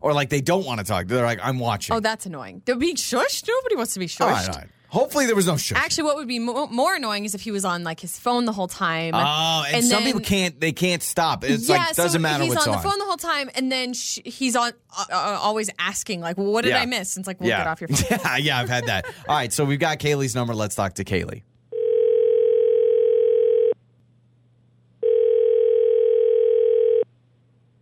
or 0.00 0.12
like 0.12 0.28
they 0.28 0.40
don't 0.42 0.66
want 0.66 0.80
to 0.80 0.84
talk. 0.84 1.06
They're 1.06 1.24
like, 1.24 1.40
"I'm 1.42 1.58
watching." 1.58 1.96
Oh, 1.96 2.00
that's 2.00 2.26
annoying. 2.26 2.60
They're 2.66 2.76
being 2.76 2.96
shushed. 2.96 3.48
Nobody 3.48 3.76
wants 3.76 3.94
to 3.94 4.00
be 4.00 4.06
shushed. 4.08 4.20
right, 4.30 4.48
all 4.48 4.56
right. 4.56 4.68
Hopefully, 4.96 5.26
there 5.26 5.36
was 5.36 5.46
no 5.46 5.58
shush. 5.58 5.76
Actually, 5.76 6.04
what 6.04 6.16
would 6.16 6.26
be 6.26 6.38
mo- 6.38 6.68
more 6.68 6.94
annoying 6.94 7.26
is 7.26 7.34
if 7.34 7.42
he 7.42 7.50
was 7.50 7.66
on 7.66 7.84
like 7.84 8.00
his 8.00 8.18
phone 8.18 8.46
the 8.46 8.52
whole 8.52 8.66
time. 8.66 9.12
Oh, 9.14 9.62
and, 9.66 9.76
And 9.76 9.84
some 9.84 9.98
then- 10.04 10.06
people 10.14 10.20
can't. 10.22 10.58
They 10.58 10.72
can't 10.72 11.02
stop. 11.02 11.44
It's 11.44 11.68
yeah, 11.68 11.76
like 11.76 11.94
doesn't 11.96 12.12
so 12.12 12.18
matter 12.18 12.44
he's 12.44 12.54
what's 12.54 12.66
on 12.66 12.74
on. 12.74 12.82
the 12.82 12.88
phone 12.88 12.98
the 12.98 13.04
whole 13.04 13.18
time, 13.18 13.50
and 13.54 13.70
then 13.70 13.92
sh- 13.92 14.20
he's 14.24 14.56
on 14.56 14.72
uh, 14.96 15.04
uh, 15.12 15.38
always 15.42 15.68
asking 15.78 16.22
like, 16.22 16.38
well, 16.38 16.50
"What 16.50 16.64
did 16.64 16.70
Yeah. 16.70 16.80
I 16.80 16.86
miss?" 16.86 17.14
And 17.14 17.20
it's 17.22 17.26
like, 17.26 17.40
"Well, 17.40 17.50
yeah. 17.50 17.58
get 17.58 17.66
off 17.66 17.80
your 17.82 17.88
phone." 17.88 18.18
yeah, 18.24 18.36
yeah, 18.38 18.58
I've 18.58 18.70
had 18.70 18.86
that. 18.86 19.04
All 19.28 19.36
right, 19.36 19.52
so 19.52 19.66
we've 19.66 19.78
got 19.78 19.98
Kaylee's 19.98 20.34
number. 20.34 20.54
Let's 20.54 20.74
talk 20.74 20.94
to 20.94 21.04
Kaylee. 21.04 21.42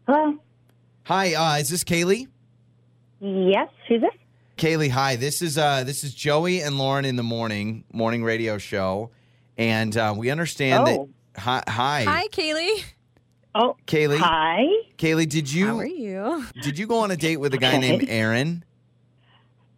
Hello. 0.06 0.35
Hi, 1.04 1.35
uh, 1.35 1.59
is 1.59 1.68
this 1.71 1.85
Kaylee? 1.85 2.26
Yes. 3.21 3.68
Who's 3.88 4.00
this? 4.02 4.11
Kaylee, 4.56 4.90
hi. 4.90 5.16
This 5.16 5.42
is 5.42 5.58
uh, 5.58 5.82
this 5.84 6.04
is 6.04 6.14
Joey 6.14 6.61
and 6.61 6.78
Lauren 6.78 7.04
in 7.04 7.16
the 7.16 7.23
morning 7.25 7.84
morning 7.92 8.23
radio 8.23 8.56
show, 8.58 9.11
and 9.58 9.96
uh, 9.96 10.14
we 10.16 10.30
understand 10.30 10.84
Oh. 10.88 11.08
that. 11.34 11.40
Hi, 11.40 11.62
hi, 11.66 12.04
Hi, 12.04 12.28
Kaylee. 12.28 12.84
Oh, 13.56 13.76
Kaylee. 13.88 14.18
hi. 14.18 14.64
Kaylee, 14.96 15.28
did 15.28 15.52
you? 15.52 15.66
How 15.66 15.78
are 15.80 15.87
you 15.87 16.44
you? 16.54 16.62
did 16.62 16.78
you 16.78 16.87
go 16.87 16.99
on 17.00 17.11
a 17.11 17.16
date 17.16 17.38
with 17.38 17.52
a 17.54 17.58
guy 17.58 17.76
named 17.78 18.04
Aaron? 18.08 18.64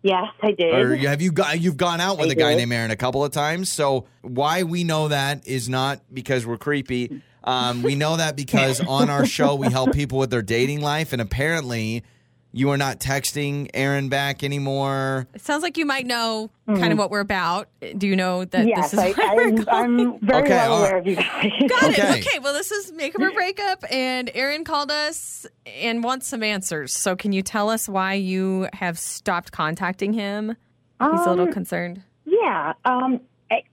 Yes, 0.02 0.26
I 0.42 0.52
did. 0.52 0.75
Or 0.75 0.95
have 0.97 1.23
you 1.23 1.33
got 1.33 1.59
you've 1.59 1.78
gone 1.78 2.00
out 2.02 2.18
with 2.18 2.28
I 2.28 2.33
a 2.33 2.35
guy 2.35 2.50
did. 2.50 2.59
named 2.59 2.73
Aaron 2.75 2.90
a 2.90 2.97
couple 2.97 3.25
of 3.25 3.33
times? 3.33 3.71
So 3.73 4.04
why 4.21 4.62
we 4.64 4.85
know 4.85 5.09
that 5.09 5.47
is 5.47 5.68
not 5.71 6.00
because 6.12 6.45
we're 6.47 6.59
creepy. 6.59 7.23
Um, 7.42 7.83
we 7.83 7.95
know 7.95 8.16
that 8.18 8.37
because 8.37 8.80
on 8.87 9.09
our 9.09 9.25
show 9.25 9.54
we 9.54 9.71
help 9.71 9.92
people 9.95 10.18
with 10.18 10.28
their 10.30 10.42
dating 10.42 10.83
life, 10.83 11.14
and 11.14 11.23
apparently 11.23 12.04
you 12.53 12.71
are 12.71 12.76
not 12.79 13.00
texting 13.00 13.69
Aaron 13.75 14.09
back 14.09 14.43
anymore. 14.43 15.26
It 15.35 15.43
sounds 15.43 15.62
like 15.62 15.76
you 15.76 15.85
might 15.87 16.07
know 16.07 16.50
kind 16.67 16.93
of 16.93 16.99
what 16.99 17.11
we're 17.11 17.21
about. 17.21 17.69
Do 17.99 18.07
you 18.07 18.17
know 18.17 18.45
that 18.47 18.62
Hmm. 18.62 18.69
yes, 18.69 18.91
this 18.93 18.95
is 18.95 18.99
I, 18.99 19.12
why 19.12 19.35
we're 19.35 19.65
I'm. 19.69 19.69
I'm 19.69 20.19
very 20.21 20.43
Okay, 20.43 20.50
well 20.57 20.73
all 20.73 20.83
right. 20.83 20.88
aware 20.88 20.99
of 20.99 21.07
you 21.07 21.17
guys. 21.17 21.53
Got 21.69 21.85
Okay. 21.91 22.19
it. 22.21 22.26
Okay, 22.26 22.38
well, 22.38 22.55
this 22.55 22.71
is 22.73 22.93
Makeup 22.93 23.21
or 23.23 23.31
Breakup, 23.35 23.85
and 23.91 24.31
Aaron 24.35 24.65
called 24.65 24.91
us 24.91 25.47
and 25.67 26.03
wants 26.03 26.26
some 26.29 26.43
answers. 26.43 26.93
So, 26.97 27.15
can 27.17 27.33
you 27.33 27.43
tell 27.43 27.69
us 27.69 27.88
why 27.88 28.15
you 28.15 28.69
have 28.73 28.99
stopped 28.99 29.53
contacting 29.53 30.12
him? 30.15 30.57
He's 31.00 31.26
a 31.26 31.31
little 31.31 31.47
Um, 31.49 31.53
concerned. 31.53 32.03
yeah. 32.25 32.73
Um, 32.87 33.21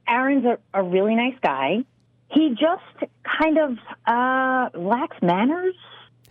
Aaron's 0.08 0.46
a, 0.46 0.58
a 0.74 0.84
really 0.84 1.16
nice 1.16 1.38
guy. 1.42 1.86
He 2.32 2.50
just 2.50 3.12
kind 3.40 3.58
of 3.58 3.78
uh, 4.06 4.78
lacks 4.78 5.16
manners. 5.22 5.76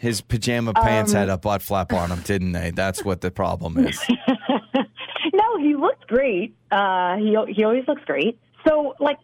His 0.02 0.20
pajama 0.20 0.74
pants 0.74 1.12
Um, 1.14 1.18
had 1.20 1.28
a 1.28 1.38
butt 1.38 1.62
flap 1.62 1.92
on 1.92 2.08
them, 2.08 2.20
didn't 2.24 2.50
they? 2.52 2.72
That's 2.72 3.04
what 3.04 3.20
the 3.20 3.30
problem 3.30 3.78
is. 3.86 4.04
no, 5.32 5.58
he 5.58 5.76
looked 5.76 6.08
great. 6.08 6.56
Uh, 6.72 7.16
he 7.16 7.36
he 7.54 7.62
always 7.64 7.86
looks 7.86 8.02
great. 8.04 8.36
So, 8.66 8.94
like, 8.98 9.18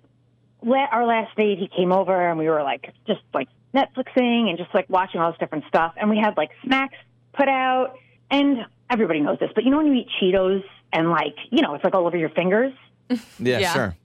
la- 0.62 0.86
our 0.92 1.04
last 1.04 1.36
date, 1.36 1.58
he 1.58 1.68
came 1.68 1.90
over 1.92 2.28
and 2.30 2.38
we 2.38 2.48
were 2.48 2.62
like 2.62 2.92
just 3.08 3.20
like 3.34 3.48
Netflixing 3.74 4.48
and 4.48 4.56
just 4.56 4.72
like 4.72 4.88
watching 4.88 5.20
all 5.20 5.30
this 5.32 5.38
different 5.40 5.64
stuff. 5.68 5.94
And 5.96 6.08
we 6.10 6.18
had 6.18 6.36
like 6.36 6.50
snacks 6.64 6.96
put 7.32 7.48
out, 7.48 7.94
and 8.30 8.58
everybody 8.88 9.20
knows 9.20 9.38
this, 9.40 9.50
but 9.54 9.64
you 9.64 9.70
know 9.70 9.78
when 9.78 9.86
you 9.86 9.94
eat 9.94 10.08
Cheetos 10.22 10.62
and 10.92 11.10
like 11.10 11.34
you 11.50 11.60
know 11.62 11.74
it's 11.74 11.82
like 11.84 11.94
all 11.94 12.06
over 12.06 12.16
your 12.16 12.30
fingers, 12.30 12.72
Yeah, 13.10 13.58
Yeah. 13.58 13.72
sure. 13.72 13.96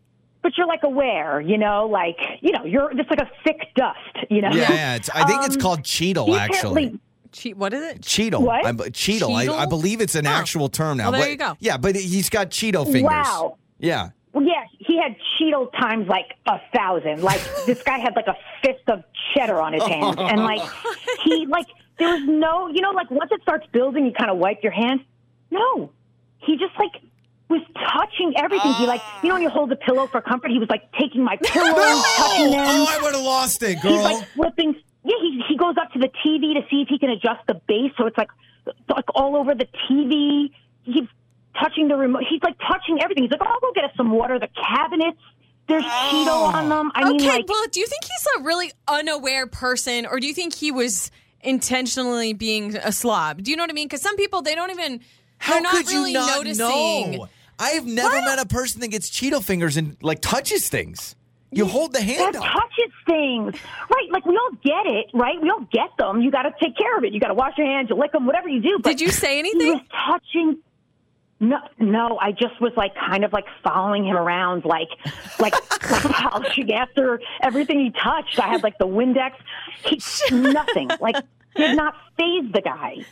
But 0.44 0.56
you're 0.58 0.68
like 0.68 0.84
aware, 0.84 1.42
you 1.42 1.58
know, 1.58 1.88
like 1.88 2.18
you 2.42 2.52
know 2.52 2.64
you're 2.66 2.94
just 2.94 3.10
like 3.10 3.20
a 3.22 3.30
thick 3.44 3.70
dust, 3.76 3.98
you 4.30 4.42
know. 4.42 4.50
Yeah, 4.54 4.72
yeah. 4.72 4.96
It's, 4.96 5.10
I 5.10 5.26
think 5.26 5.44
it's 5.46 5.56
Um, 5.56 5.62
called 5.62 5.80
Cheetle, 5.84 6.38
actually. 6.38 6.84
apparently- 6.86 7.00
Che- 7.32 7.54
what 7.54 7.74
is 7.74 7.82
it? 7.84 8.02
Cheetle. 8.02 8.42
What? 8.42 8.64
I, 8.64 8.72
Cheetle. 8.74 9.36
I, 9.36 9.48
Cheetle? 9.48 9.56
I 9.58 9.66
believe 9.66 10.02
it's 10.02 10.14
an 10.14 10.28
Oh. 10.28 10.30
actual 10.30 10.70
term 10.70 10.98
now. 10.98 11.06
Well, 11.10 11.14
there 11.14 11.22
but- 11.22 11.32
you 11.32 11.38
go. 11.38 11.58
Yeah, 11.60 11.78
but 11.78 11.96
he's 11.96 12.30
got 12.30 12.52
Cheeto 12.52 12.84
fingers. 12.86 13.04
Wow. 13.12 13.58
Yeah. 13.80 14.10
Well, 14.34 14.44
yeah, 14.46 14.64
he 14.78 14.98
had 15.02 15.16
Cheeto 15.40 15.72
times 15.74 16.08
like 16.08 16.36
a 16.46 16.60
thousand. 16.76 17.24
Like 17.24 17.42
this 17.66 17.82
guy 17.82 17.98
had 17.98 18.16
like 18.16 18.28
a 18.28 18.36
fist 18.64 18.84
of 18.88 19.04
cheddar 19.34 19.60
on 19.60 19.74
his 19.74 19.82
hands, 19.84 20.16
and 20.20 20.44
like 20.44 20.62
he 21.24 21.48
like 21.48 21.66
there 21.98 22.10
was 22.10 22.22
no, 22.26 22.68
you 22.68 22.82
know, 22.82 22.92
like 22.92 23.10
once 23.10 23.32
it 23.32 23.42
starts 23.42 23.66
building, 23.72 24.06
you 24.06 24.12
kind 24.12 24.30
of 24.30 24.38
wipe 24.38 24.62
your 24.62 24.72
hands. 24.72 25.02
No, 25.52 25.92
he 26.40 26.58
just 26.58 26.74
like 26.78 27.02
was 27.54 27.62
touching 27.94 28.34
everything. 28.36 28.74
He 28.74 28.86
like, 28.86 29.02
you 29.22 29.30
know, 29.30 29.36
when 29.36 29.44
you 29.44 29.50
hold 29.50 29.70
the 29.70 29.76
pillow 29.76 30.08
for 30.08 30.22
comfort, 30.22 30.52
he 30.52 30.60
was 30.60 30.70
like 30.70 30.92
taking 31.00 31.24
my 31.24 31.38
pillows, 31.38 32.04
touching 32.18 32.52
them. 32.52 32.66
oh, 32.66 32.88
I 32.90 33.00
would 33.02 33.14
have 33.16 33.24
lost 33.24 33.64
it, 33.64 33.82
girl. 33.82 33.94
He's 33.94 34.04
like 34.04 34.28
flipping. 34.36 34.76
Yeah, 35.06 35.16
he 35.22 35.42
he 35.50 35.58
goes 35.58 35.76
up 35.82 35.92
to 35.94 36.00
the 36.00 36.10
TV 36.26 36.54
to 36.56 36.62
see 36.70 36.82
if 36.82 36.88
he 36.90 36.98
can 37.00 37.10
adjust 37.10 37.46
the 37.48 37.56
bass, 37.68 37.92
so 37.98 38.08
it's 38.08 38.18
like 38.18 38.30
like 38.90 39.06
all 39.16 39.36
over 39.36 39.54
the 39.56 39.68
TV. 39.90 40.52
He's 40.84 41.08
touching 41.60 41.88
the 41.88 41.96
remote. 41.96 42.24
He's 42.30 42.42
like 42.44 42.58
touching 42.60 43.00
everything. 43.02 43.24
He's 43.24 43.32
like, 43.32 43.42
"Oh, 43.42 43.52
I'll 43.52 43.60
go 43.60 43.72
get 43.74 43.86
us 43.86 43.92
some 43.98 44.12
water." 44.12 44.40
The 44.40 44.50
cabinets, 44.50 45.20
there's 45.68 45.84
oh. 45.86 46.10
Cheeto 46.12 46.54
on 46.54 46.70
them. 46.70 46.92
I 46.96 47.10
mean, 47.10 47.26
like, 47.26 47.48
well, 47.48 47.66
do 47.72 47.80
you 47.80 47.88
think 47.88 48.04
he's 48.04 48.28
a 48.40 48.44
really 48.44 48.72
unaware 48.88 49.48
person, 49.48 50.06
or 50.06 50.20
do 50.20 50.28
you 50.28 50.34
think 50.34 50.56
he 50.56 50.72
was 50.72 51.12
intentionally 51.42 52.34
being 52.34 52.76
a 52.78 52.92
slob? 52.92 53.44
Do 53.44 53.52
you 53.52 53.58
know 53.58 53.64
what 53.64 53.70
I 53.70 53.74
mean? 53.74 53.88
Because 53.88 54.02
some 54.02 54.16
people 54.16 54.42
they 54.42 54.56
don't 54.56 54.72
even 54.72 55.02
How 55.38 55.54
they're 55.54 55.62
not 55.62 55.72
could 55.76 55.88
really 55.90 56.12
you 56.12 56.18
not 56.20 56.38
noticing. 56.38 57.12
know? 57.18 57.28
I 57.60 57.70
have 57.72 57.86
never 57.86 58.16
met 58.22 58.40
a 58.40 58.46
person 58.46 58.82
that 58.82 58.90
gets 58.90 59.10
Cheeto 59.10 59.44
fingers 59.44 59.78
and 59.78 59.96
like 60.02 60.20
touches 60.22 60.70
things. 60.70 61.16
You 61.52 61.66
hold 61.68 61.94
the 61.94 62.02
hand 62.02 62.34
that 62.34 62.36
up. 62.36 62.44
touches 62.44 62.92
things, 63.06 63.54
right? 63.90 64.12
Like 64.12 64.26
we 64.26 64.36
all 64.36 64.52
get 64.64 64.88
it, 64.88 65.06
right? 65.14 65.40
We 65.40 65.50
all 65.52 65.68
get 65.72 65.96
them. 66.00 66.22
You 66.22 66.32
got 66.32 66.44
to 66.44 66.52
take 66.60 66.76
care 66.76 66.98
of 66.98 67.04
it. 67.04 67.14
You 67.14 67.20
got 67.20 67.28
to 67.28 67.36
wash 67.36 67.54
your 67.60 67.68
hands. 67.68 67.90
You 67.92 67.96
lick 67.96 68.12
them, 68.12 68.26
whatever 68.26 68.50
you 68.50 68.60
do. 68.60 68.80
But 68.82 68.90
Did 68.98 69.02
you 69.02 69.10
say 69.12 69.34
He 69.34 69.40
anything? 69.40 69.74
was 69.74 69.82
touching. 69.92 70.58
No, 71.40 71.58
no. 71.78 72.18
I 72.20 72.32
just 72.32 72.60
was 72.60 72.72
like 72.76 72.96
kind 72.96 73.24
of 73.24 73.34
like 73.34 73.46
following 73.64 74.04
him 74.06 74.16
around, 74.18 74.66
like, 74.66 74.88
like, 75.40 75.54
like 75.92 76.02
polishing 76.12 76.74
after 76.74 77.22
everything 77.42 77.80
he 77.82 77.92
touched. 77.92 78.40
I 78.40 78.48
had 78.48 78.64
like 78.64 78.78
the 78.80 78.88
Windex. 78.88 79.34
He, 79.86 80.00
nothing. 80.36 80.90
Like, 81.00 81.18
did 81.56 81.76
not 81.78 81.94
phase 82.18 82.52
the 82.52 82.62
guy. 82.62 83.06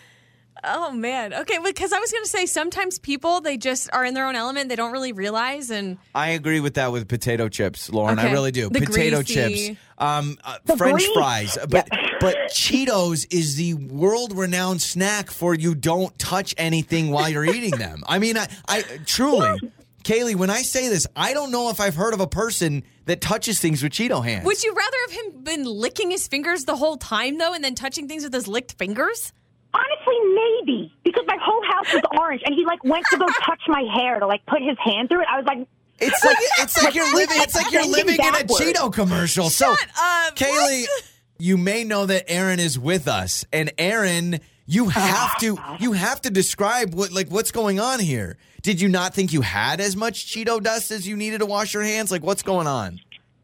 Oh 0.63 0.91
man. 0.91 1.33
Okay, 1.33 1.57
because 1.63 1.91
I 1.91 1.99
was 1.99 2.11
going 2.11 2.23
to 2.23 2.29
say 2.29 2.45
sometimes 2.45 2.99
people 2.99 3.41
they 3.41 3.57
just 3.57 3.89
are 3.93 4.05
in 4.05 4.13
their 4.13 4.27
own 4.27 4.35
element. 4.35 4.69
They 4.69 4.75
don't 4.75 4.91
really 4.91 5.11
realize 5.11 5.71
and 5.71 5.97
I 6.13 6.29
agree 6.29 6.59
with 6.59 6.75
that 6.75 6.91
with 6.91 7.07
potato 7.07 7.49
chips, 7.49 7.89
Lauren. 7.89 8.19
I 8.19 8.31
really 8.31 8.51
do. 8.51 8.69
The 8.69 8.81
potato 8.81 9.17
greasy- 9.17 9.67
chips, 9.69 9.79
um, 9.97 10.37
uh, 10.43 10.57
French 10.77 11.01
grease. 11.01 11.11
fries, 11.13 11.57
but 11.69 11.89
but 12.19 12.35
Cheetos 12.51 13.25
is 13.31 13.55
the 13.55 13.73
world-renowned 13.73 14.81
snack 14.81 15.31
for 15.31 15.55
you 15.55 15.73
don't 15.73 16.17
touch 16.19 16.53
anything 16.57 17.09
while 17.09 17.27
you're 17.29 17.45
eating 17.45 17.71
them. 17.71 18.03
I 18.07 18.19
mean, 18.19 18.37
I, 18.37 18.47
I 18.67 18.83
truly, 19.07 19.59
Kaylee, 20.03 20.35
when 20.35 20.51
I 20.51 20.61
say 20.61 20.87
this, 20.87 21.07
I 21.15 21.33
don't 21.33 21.51
know 21.51 21.69
if 21.71 21.79
I've 21.79 21.95
heard 21.95 22.13
of 22.13 22.19
a 22.19 22.27
person 22.27 22.83
that 23.05 23.21
touches 23.21 23.59
things 23.59 23.81
with 23.81 23.91
Cheeto 23.93 24.23
hands. 24.23 24.45
would 24.45 24.63
you 24.63 24.73
rather 24.73 24.97
have 25.07 25.11
him 25.11 25.43
been 25.43 25.63
licking 25.65 26.11
his 26.11 26.27
fingers 26.27 26.65
the 26.65 26.75
whole 26.75 26.97
time 26.97 27.39
though, 27.39 27.53
and 27.53 27.63
then 27.63 27.73
touching 27.73 28.07
things 28.07 28.23
with 28.23 28.33
his 28.33 28.47
licked 28.47 28.73
fingers? 28.77 29.33
Honestly, 29.73 30.15
maybe 30.33 30.93
because 31.03 31.23
my 31.27 31.37
whole 31.41 31.63
house 31.63 31.93
was 31.93 32.03
orange, 32.19 32.41
and 32.45 32.53
he 32.53 32.65
like 32.65 32.83
went 32.83 33.05
to 33.11 33.17
go 33.17 33.25
touch 33.45 33.61
my 33.67 33.83
hair 33.93 34.19
to 34.19 34.27
like 34.27 34.45
put 34.45 34.61
his 34.61 34.77
hand 34.83 35.09
through 35.09 35.21
it. 35.21 35.27
I 35.31 35.37
was 35.37 35.45
like, 35.45 35.67
It's 35.99 36.25
like 36.25 36.37
it's 36.59 36.83
like 36.83 36.93
you're 36.95 37.13
living. 37.13 37.37
It's 37.39 37.55
like 37.55 37.71
you're 37.71 37.87
living 37.87 38.15
in 38.15 38.35
a. 38.35 38.43
Cheeto 38.43 38.91
commercial. 38.93 39.49
So, 39.49 39.73
Shut 39.73 39.89
up. 39.97 40.35
Kaylee, 40.35 40.85
you 41.39 41.57
may 41.57 41.83
know 41.83 42.05
that 42.05 42.29
Aaron 42.29 42.59
is 42.59 42.77
with 42.77 43.07
us, 43.07 43.45
and 43.53 43.71
Aaron, 43.77 44.39
you 44.65 44.89
have 44.89 45.39
to 45.39 45.57
ah. 45.57 45.77
you 45.79 45.93
have 45.93 46.21
to 46.21 46.29
describe 46.29 46.93
what 46.93 47.11
like 47.11 47.29
what's 47.29 47.51
going 47.51 47.79
on 47.79 47.99
here. 47.99 48.37
Did 48.61 48.79
you 48.79 48.89
not 48.89 49.13
think 49.13 49.33
you 49.33 49.41
had 49.41 49.81
as 49.81 49.95
much 49.95 50.27
Cheeto 50.27 50.61
dust 50.61 50.91
as 50.91 51.07
you 51.07 51.17
needed 51.17 51.39
to 51.39 51.45
wash 51.45 51.73
your 51.73 51.83
hands? 51.83 52.11
Like, 52.11 52.23
what's 52.23 52.43
going 52.43 52.67
on? 52.67 52.99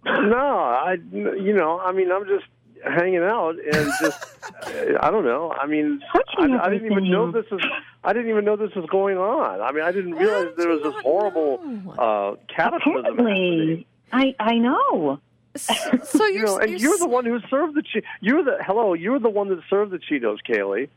No, 0.06 0.38
I, 0.38 0.98
you 1.12 1.54
know, 1.54 1.80
I 1.80 1.92
mean, 1.92 2.12
I'm 2.12 2.26
just 2.28 2.46
hanging 2.84 3.24
out 3.24 3.56
and 3.56 3.92
just, 4.02 4.26
I 5.02 5.10
don't 5.12 5.26
know. 5.26 5.52
I 5.60 5.68
mean, 5.68 6.02
I, 6.14 6.58
I 6.64 6.70
didn't 6.70 6.92
even 6.92 7.10
know 7.10 7.32
this 7.32 7.46
everything. 7.52 7.70
is. 7.70 7.84
I 8.04 8.14
didn't 8.14 8.30
even 8.30 8.46
know 8.46 8.56
this 8.56 8.74
was 8.76 8.86
going 8.90 9.18
on. 9.18 9.62
I 9.62 9.72
mean, 9.72 9.84
I 9.84 9.92
didn't 9.92 10.14
realize 10.16 10.56
there 10.58 10.70
was 10.70 10.82
this 10.84 10.96
horrible 11.04 11.60
uh, 11.98 12.36
cataclysm. 12.54 13.04
happening. 13.18 13.86
apparently, 13.86 13.88
I 14.12 14.36
I 14.40 14.58
know. 14.60 15.20
So 15.56 16.26
You 16.28 16.34
you're, 16.34 16.46
know, 16.46 16.58
and 16.60 16.70
you're 16.72 16.80
you're 16.80 16.98
the 17.00 17.08
one 17.08 17.26
who 17.26 17.40
served 17.50 17.76
the. 17.76 17.82
Che- 17.82 18.04
you're 18.22 18.44
the 18.44 18.58
hello. 18.66 18.94
You're 18.94 19.20
the 19.20 19.30
one 19.30 19.50
that 19.50 19.60
served 19.70 19.92
the 19.92 19.98
Cheetos, 20.00 20.38
Kaylee. 20.48 20.88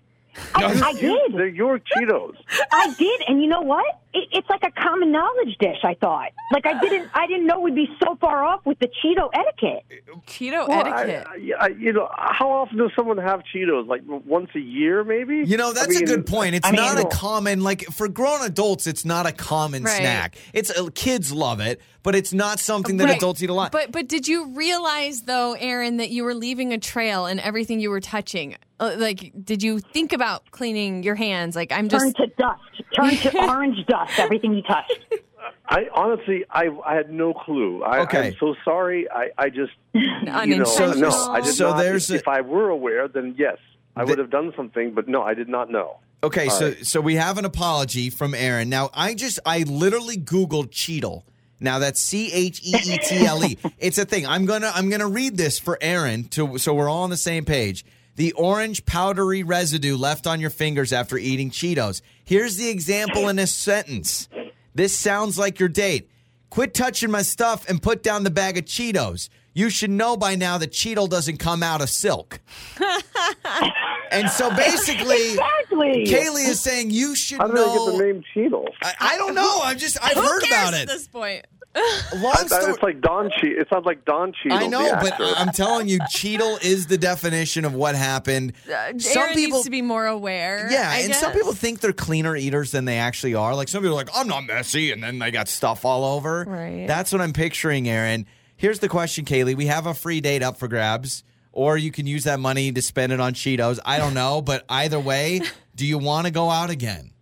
I, 0.55 0.65
I 0.65 0.93
did. 1.01 1.33
They're 1.35 1.47
your 1.49 1.79
Cheetos. 1.81 2.35
I 2.71 2.95
did, 2.99 3.23
and 3.27 3.43
you 3.43 3.49
know 3.49 3.63
what? 3.63 3.99
It, 4.13 4.29
it's 4.33 4.49
like 4.51 4.63
a 4.65 4.73
common 4.73 5.13
knowledge 5.13 5.57
dish. 5.61 5.79
I 5.85 5.95
thought, 5.95 6.31
like 6.53 6.67
I 6.67 6.81
didn't, 6.81 7.11
I 7.15 7.27
didn't 7.29 7.47
know 7.47 7.61
we'd 7.61 7.77
be 7.77 7.89
so 8.03 8.17
far 8.21 8.43
off 8.45 8.67
with 8.67 8.79
the 8.81 8.89
Cheeto 8.89 9.31
etiquette. 9.33 9.85
Cheeto 10.27 10.67
Well, 10.69 10.85
etiquette. 10.87 11.27
I, 11.29 11.65
I, 11.65 11.69
you 11.69 11.93
know, 11.93 12.09
how 12.17 12.51
often 12.51 12.79
does 12.79 12.91
someone 12.97 13.19
have 13.19 13.43
Cheetos? 13.55 13.87
Like 13.87 14.03
once 14.07 14.51
a 14.57 14.61
year, 14.61 15.05
maybe. 15.05 15.45
You 15.47 15.57
know, 15.57 15.73
that's 15.73 15.89
I 15.89 15.91
a 15.93 15.95
mean, 16.01 16.05
good 16.07 16.27
point. 16.27 16.57
It's 16.57 16.67
I 16.67 16.73
mean- 16.73 16.81
not 16.81 16.99
a 16.99 17.07
common 17.07 17.61
like 17.63 17.83
for 17.85 18.09
grown 18.09 18.43
adults. 18.43 18.87
It's 18.89 19.05
not 19.05 19.27
a 19.27 19.33
common 19.33 19.85
Right. 19.85 19.97
snack. 19.99 20.37
It's 20.53 20.71
uh, 20.77 20.89
kids 20.95 21.33
love 21.33 21.61
it, 21.61 21.81
but 22.03 22.15
it's 22.17 22.33
not 22.33 22.59
something 22.59 22.97
that 22.97 23.05
Right. 23.05 23.17
adults 23.17 23.43
eat 23.43 23.51
a 23.51 23.55
lot. 23.55 23.71
But 23.71 23.93
but 23.93 24.09
did 24.09 24.27
you 24.27 24.49
realize 24.57 25.23
though, 25.23 25.53
Aaron, 25.53 25.99
that 25.99 26.11
you 26.11 26.25
were 26.25 26.35
leaving 26.35 26.73
a 26.73 26.79
trail 26.79 27.27
in 27.27 27.39
everything 27.39 27.79
you 27.81 27.91
were 27.91 28.01
touching? 28.01 28.57
Uh, 28.81 28.95
Like, 28.97 29.33
did 29.45 29.63
you 29.63 29.79
think 29.79 30.13
about 30.15 30.51
cleaning 30.51 31.03
your 31.03 31.15
hands? 31.15 31.55
Like, 31.55 31.71
I'm 31.71 31.89
just 31.91 32.17
Turn 32.17 32.27
to 32.29 32.35
dust. 32.39 32.63
Turn 32.97 33.11
to 33.33 33.39
orange 33.49 33.87
dust. 33.87 34.00
Everything 34.19 34.55
you 34.55 34.63
touched. 34.63 34.99
I 35.69 35.87
honestly, 35.95 36.45
I 36.51 36.69
I 36.85 36.95
had 36.95 37.11
no 37.11 37.33
clue. 37.33 37.83
I, 37.85 38.01
Okay. 38.01 38.29
I'm 38.29 38.37
so 38.41 38.55
sorry. 38.65 39.09
I 39.11 39.31
I 39.39 39.49
just 39.51 39.73
you 39.93 40.03
know, 40.25 40.33
Unintentional. 40.33 40.97
no, 41.11 41.31
I 41.31 41.41
did 41.41 41.55
So 41.55 41.71
not. 41.71 41.79
there's 41.79 42.11
if, 42.11 42.17
a- 42.17 42.19
if 42.21 42.29
I 42.29 42.41
were 42.41 42.69
aware, 42.69 43.09
then 43.09 43.35
yes, 43.39 43.57
I 43.97 44.05
The- 44.05 44.11
would 44.11 44.19
have 44.19 44.31
done 44.31 44.53
something. 44.57 44.93
But 44.95 45.09
no, 45.09 45.23
I 45.23 45.35
did 45.35 45.49
not 45.49 45.71
know. 45.71 45.99
Okay, 46.23 46.49
All 46.49 46.51
so 46.51 46.67
right. 46.69 46.87
so 46.87 47.01
we 47.01 47.15
have 47.15 47.39
an 47.39 47.45
apology 47.47 48.11
from 48.11 48.35
Aaron. 48.35 48.69
Now, 48.69 48.91
I 48.93 49.15
just 49.15 49.39
I 49.47 49.63
literally 49.63 50.17
googled 50.19 50.71
Cheetle. 50.71 51.23
Now 51.61 51.79
that's 51.79 52.01
C 52.01 52.31
H 52.33 52.61
E 52.65 52.75
E 52.77 52.99
T 52.99 53.25
L 53.27 53.45
E. 53.45 53.57
It's 53.79 53.97
a 53.99 54.05
thing. 54.05 54.27
I'm 54.27 54.45
gonna 54.47 54.71
I'm 54.75 54.91
gonna 54.91 55.09
read 55.09 55.37
this 55.37 55.59
for 55.59 55.79
Aaron 55.81 56.25
to 56.31 56.59
so 56.59 56.75
we're 56.75 56.89
all 56.89 57.05
on 57.05 57.11
the 57.11 57.17
same 57.17 57.45
page. 57.45 57.85
The 58.17 58.33
orange 58.33 58.85
powdery 58.85 59.43
residue 59.43 59.97
left 59.97 60.27
on 60.27 60.41
your 60.41 60.51
fingers 60.51 60.93
after 60.93 61.17
eating 61.17 61.51
Cheetos. 61.51 62.03
Here's 62.25 62.57
the 62.57 62.69
example 62.69 63.29
in 63.29 63.39
a 63.39 63.47
sentence. 63.47 64.29
This 64.75 64.97
sounds 64.99 65.39
like 65.39 65.59
your 65.59 65.69
date. 65.69 66.11
Quit 66.51 66.75
touching 66.75 67.11
my 67.11 67.23
stuff 67.23 67.69
and 67.69 67.81
put 67.83 68.03
down 68.03 68.25
the 68.25 68.31
bag 68.31 68.59
of 68.59 68.65
Cheetos. 68.65 69.29
You 69.55 69.71
should 69.71 69.91
know 69.91 70.17
by 70.17 70.35
now 70.37 70.59
that 70.59 70.71
Cheeto 70.73 71.09
doesn't 71.09 71.39
come 71.39 71.63
out 71.63 71.81
of 71.81 71.89
silk. 71.91 72.41
and 74.11 74.29
so 74.31 74.51
basically, 74.55 75.31
Exactly. 75.33 76.05
Kaylee 76.07 76.49
is 76.49 76.61
saying 76.61 76.91
you 76.91 77.15
should 77.17 77.39
How 77.39 77.47
did 77.47 77.55
know. 77.57 77.73
I 77.73 77.93
get 77.93 77.99
the 77.99 78.05
name 78.13 78.25
Cheetle? 78.35 78.67
I, 78.83 78.95
I 79.01 79.17
don't 79.17 79.35
know. 79.35 79.61
I'm 79.63 79.79
just 79.79 79.97
I've 80.03 80.15
Who 80.15 80.23
heard 80.23 80.43
cares 80.43 80.69
about 80.69 80.81
at 80.81 80.89
this 80.89 81.09
point? 81.09 81.47
Long 82.17 82.35
story. 82.35 82.73
It's 82.73 82.83
like 82.83 83.01
Don 83.01 83.31
Cheadle. 83.31 83.61
It 83.61 83.69
sounds 83.69 83.87
like 83.87 84.05
Don 84.05 84.33
Cheadle. 84.33 84.59
I 84.59 84.67
know, 84.67 84.91
but. 85.01 85.15
I'm 85.21 85.53
telling 85.53 85.89
you, 85.89 86.01
Cheetle 86.01 86.63
is 86.65 86.89
the 86.89 86.99
definition 86.99 87.65
of 87.65 87.75
what 87.75 87.95
happened. 87.95 88.55
Uh, 88.67 88.99
some 88.99 89.23
Aaron 89.23 89.35
people, 89.35 89.59
needs 89.59 89.65
to 89.67 89.71
be 89.71 89.83
more 89.83 90.07
aware. 90.07 90.69
yeah, 90.71 90.91
I 90.91 90.99
and 90.99 91.09
guess. 91.09 91.21
some 91.21 91.33
people 91.33 91.53
think 91.53 91.79
they're 91.81 91.93
cleaner 91.93 92.35
eaters 92.35 92.73
than 92.73 92.87
they 92.87 92.99
actually 92.99 93.37
are. 93.37 93.55
Like 93.55 93.69
some 93.69 93.83
people 93.83 93.95
are 93.95 94.03
like, 94.05 94.11
I'm 94.15 94.27
not 94.27 94.47
messy, 94.47 94.91
and 94.91 95.03
then 95.03 95.21
they 95.21 95.31
got 95.31 95.47
stuff 95.47 95.85
all 95.85 96.05
over. 96.17 96.45
Right. 96.47 96.87
That's 96.89 97.13
what 97.13 97.21
I'm 97.21 97.33
picturing, 97.33 97.89
Aaron. 97.89 98.27
Here's 98.57 98.81
the 98.81 98.89
question, 98.89 99.25
Kaylee. 99.25 99.55
We 99.55 99.67
have 99.67 99.87
a 99.87 99.95
free 99.95 100.21
date 100.21 100.43
up 100.43 100.59
for 100.59 100.67
grabs, 100.67 101.23
or 101.53 101.79
you 101.79 101.93
can 101.93 102.07
use 102.07 102.25
that 102.25 102.41
money 102.41 102.73
to 102.73 102.83
spend 102.83 103.13
it 103.13 103.21
on 103.21 103.33
Cheetos. 103.33 103.79
I 103.85 103.99
don't 103.99 104.15
know, 104.15 104.43
but 104.43 104.65
either 104.69 104.99
way, 104.99 105.43
do 105.77 105.87
you 105.87 105.99
want 105.99 106.27
to 106.27 106.33
go 106.33 106.51
out 106.51 106.71
again? 106.71 107.13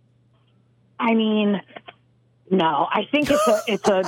I 0.99 1.13
mean, 1.13 1.61
no. 2.51 2.87
I 2.91 3.05
think 3.11 3.29
it's 3.29 3.47
a 3.47 3.61
it's 3.67 3.87
a 3.87 4.01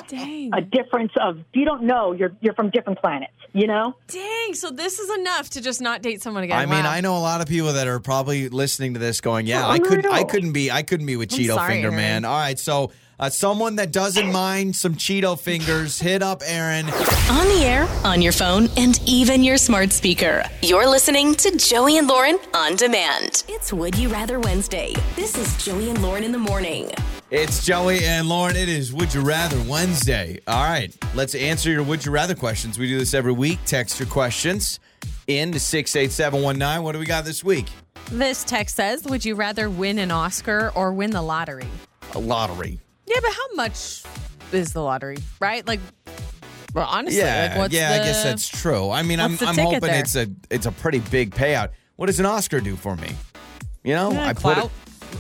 a 0.58 0.62
difference 0.62 1.12
of 1.20 1.40
you 1.54 1.66
don't 1.66 1.84
know 1.84 2.12
you're 2.14 2.32
you're 2.42 2.54
from 2.54 2.70
different 2.70 3.00
planets. 3.00 3.34
You 3.54 3.68
know. 3.68 3.96
Dang, 4.08 4.54
so 4.54 4.70
this 4.70 5.00
is 5.00 5.10
enough 5.20 5.50
to 5.52 5.62
just 5.62 5.82
not 5.82 6.02
date 6.02 6.22
someone 6.22 6.44
again. 6.44 6.58
I 6.58 6.66
mean, 6.66 6.86
I 6.86 7.02
know 7.02 7.18
a 7.18 7.20
lot 7.20 7.42
of 7.42 7.48
people 7.48 7.74
that 7.74 7.88
are 7.88 8.00
probably 8.00 8.48
listening 8.50 8.94
to 8.94 9.00
this 9.00 9.20
going, 9.22 9.46
"Yeah, 9.46 9.68
Oh, 9.68 9.72
I 9.72 9.80
could. 9.80 10.06
I 10.06 10.24
couldn't 10.24 10.54
be, 10.54 10.72
I 10.72 10.84
couldn't 10.84 11.06
be 11.06 11.18
with 11.18 11.34
I'm 11.34 11.40
Cheeto 11.40 11.56
sorry, 11.56 11.74
Finger 11.74 11.88
Aaron. 11.88 11.98
Man." 11.98 12.26
All 12.26 12.38
right, 12.38 12.58
so 12.58 12.92
uh, 13.22 13.30
someone 13.30 13.76
that 13.76 13.92
doesn't 13.92 14.32
mind 14.32 14.76
some 14.76 14.96
Cheeto 14.96 15.40
fingers, 15.40 16.00
hit 16.00 16.24
up 16.24 16.42
Aaron. 16.44 16.86
On 16.88 17.48
the 17.48 17.62
air, 17.64 17.88
on 18.04 18.22
your 18.22 18.34
phone, 18.34 18.68
and 18.78 19.00
even 19.06 19.44
your 19.44 19.58
smart 19.58 19.92
speaker. 19.92 20.44
You're 20.64 20.90
listening 20.90 21.36
to 21.36 21.56
Joey 21.56 21.98
and 22.00 22.08
Lauren 22.08 22.40
on 22.54 22.76
demand. 22.76 23.44
It's 23.48 23.72
Would 23.72 23.96
You 23.96 24.10
Rather 24.10 24.40
Wednesday. 24.40 24.96
This 25.16 25.38
is 25.38 25.64
Joey 25.64 25.92
and 25.92 26.02
Lauren 26.02 26.24
in 26.24 26.32
the 26.32 26.40
morning. 26.40 26.92
It's 27.30 27.64
Joey 27.66 28.04
and 28.04 28.28
Lauren. 28.28 28.56
It 28.56 28.68
is 28.68 28.92
Would 28.92 29.14
You 29.14 29.22
Rather 29.22 29.62
Wednesday. 29.70 30.40
All 30.48 30.64
right, 30.64 30.94
let's 31.14 31.36
answer 31.36 31.70
your 31.70 31.84
Would 31.84 32.06
You 32.06 32.12
Rather 32.12 32.36
questions. 32.36 32.80
We 32.80 32.88
do 32.88 32.98
this 32.98 33.14
every 33.14 33.32
week. 33.32 33.60
Text 33.66 34.00
your 34.00 34.10
questions 34.10 34.80
in 35.28 35.52
to 35.52 35.60
six 35.60 35.96
eight 35.96 36.12
seven 36.12 36.42
one 36.42 36.58
nine. 36.58 36.82
What 36.84 36.94
do 36.94 37.00
we 37.00 37.06
got 37.06 37.24
this 37.24 37.44
week? 37.44 37.68
This 38.12 38.44
text 38.44 38.76
says, 38.76 39.06
"Would 39.06 39.24
you 39.24 39.36
rather 39.36 39.70
win 39.70 40.00
an 40.00 40.12
Oscar 40.12 40.72
or 40.76 40.92
win 40.92 41.12
the 41.12 41.22
lottery?" 41.22 41.68
A 42.16 42.20
lottery. 42.20 42.80
Yeah, 43.14 43.20
but 43.22 43.32
how 43.34 43.56
much 43.56 44.04
is 44.54 44.74
the 44.74 44.82
lottery, 44.82 45.18
right? 45.40 45.66
Like, 45.68 45.80
well, 46.74 46.88
honestly, 46.90 47.20
Yeah, 47.20 47.48
like 47.52 47.58
what's 47.58 47.74
yeah. 47.74 47.98
the, 47.98 48.02
I 48.04 48.06
guess 48.06 48.24
that's 48.24 48.48
true. 48.48 48.90
I 48.90 49.02
mean, 49.04 49.20
I'm, 49.20 49.38
I'm 49.42 49.58
hoping 49.58 49.80
there? 49.82 50.00
it's 50.00 50.16
a 50.16 50.28
it's 50.50 50.66
a 50.66 50.72
pretty 50.72 51.00
big 51.00 51.32
payout. 51.36 51.70
What 51.98 52.06
does 52.08 52.20
an 52.20 52.26
Oscar 52.26 52.62
do 52.62 52.76
for 52.76 52.96
me? 52.96 53.10
You 53.84 53.96
know, 53.96 54.12
Yeah, 54.12 54.28
I 54.30 54.34
put 54.34 54.58
it. 54.58 54.70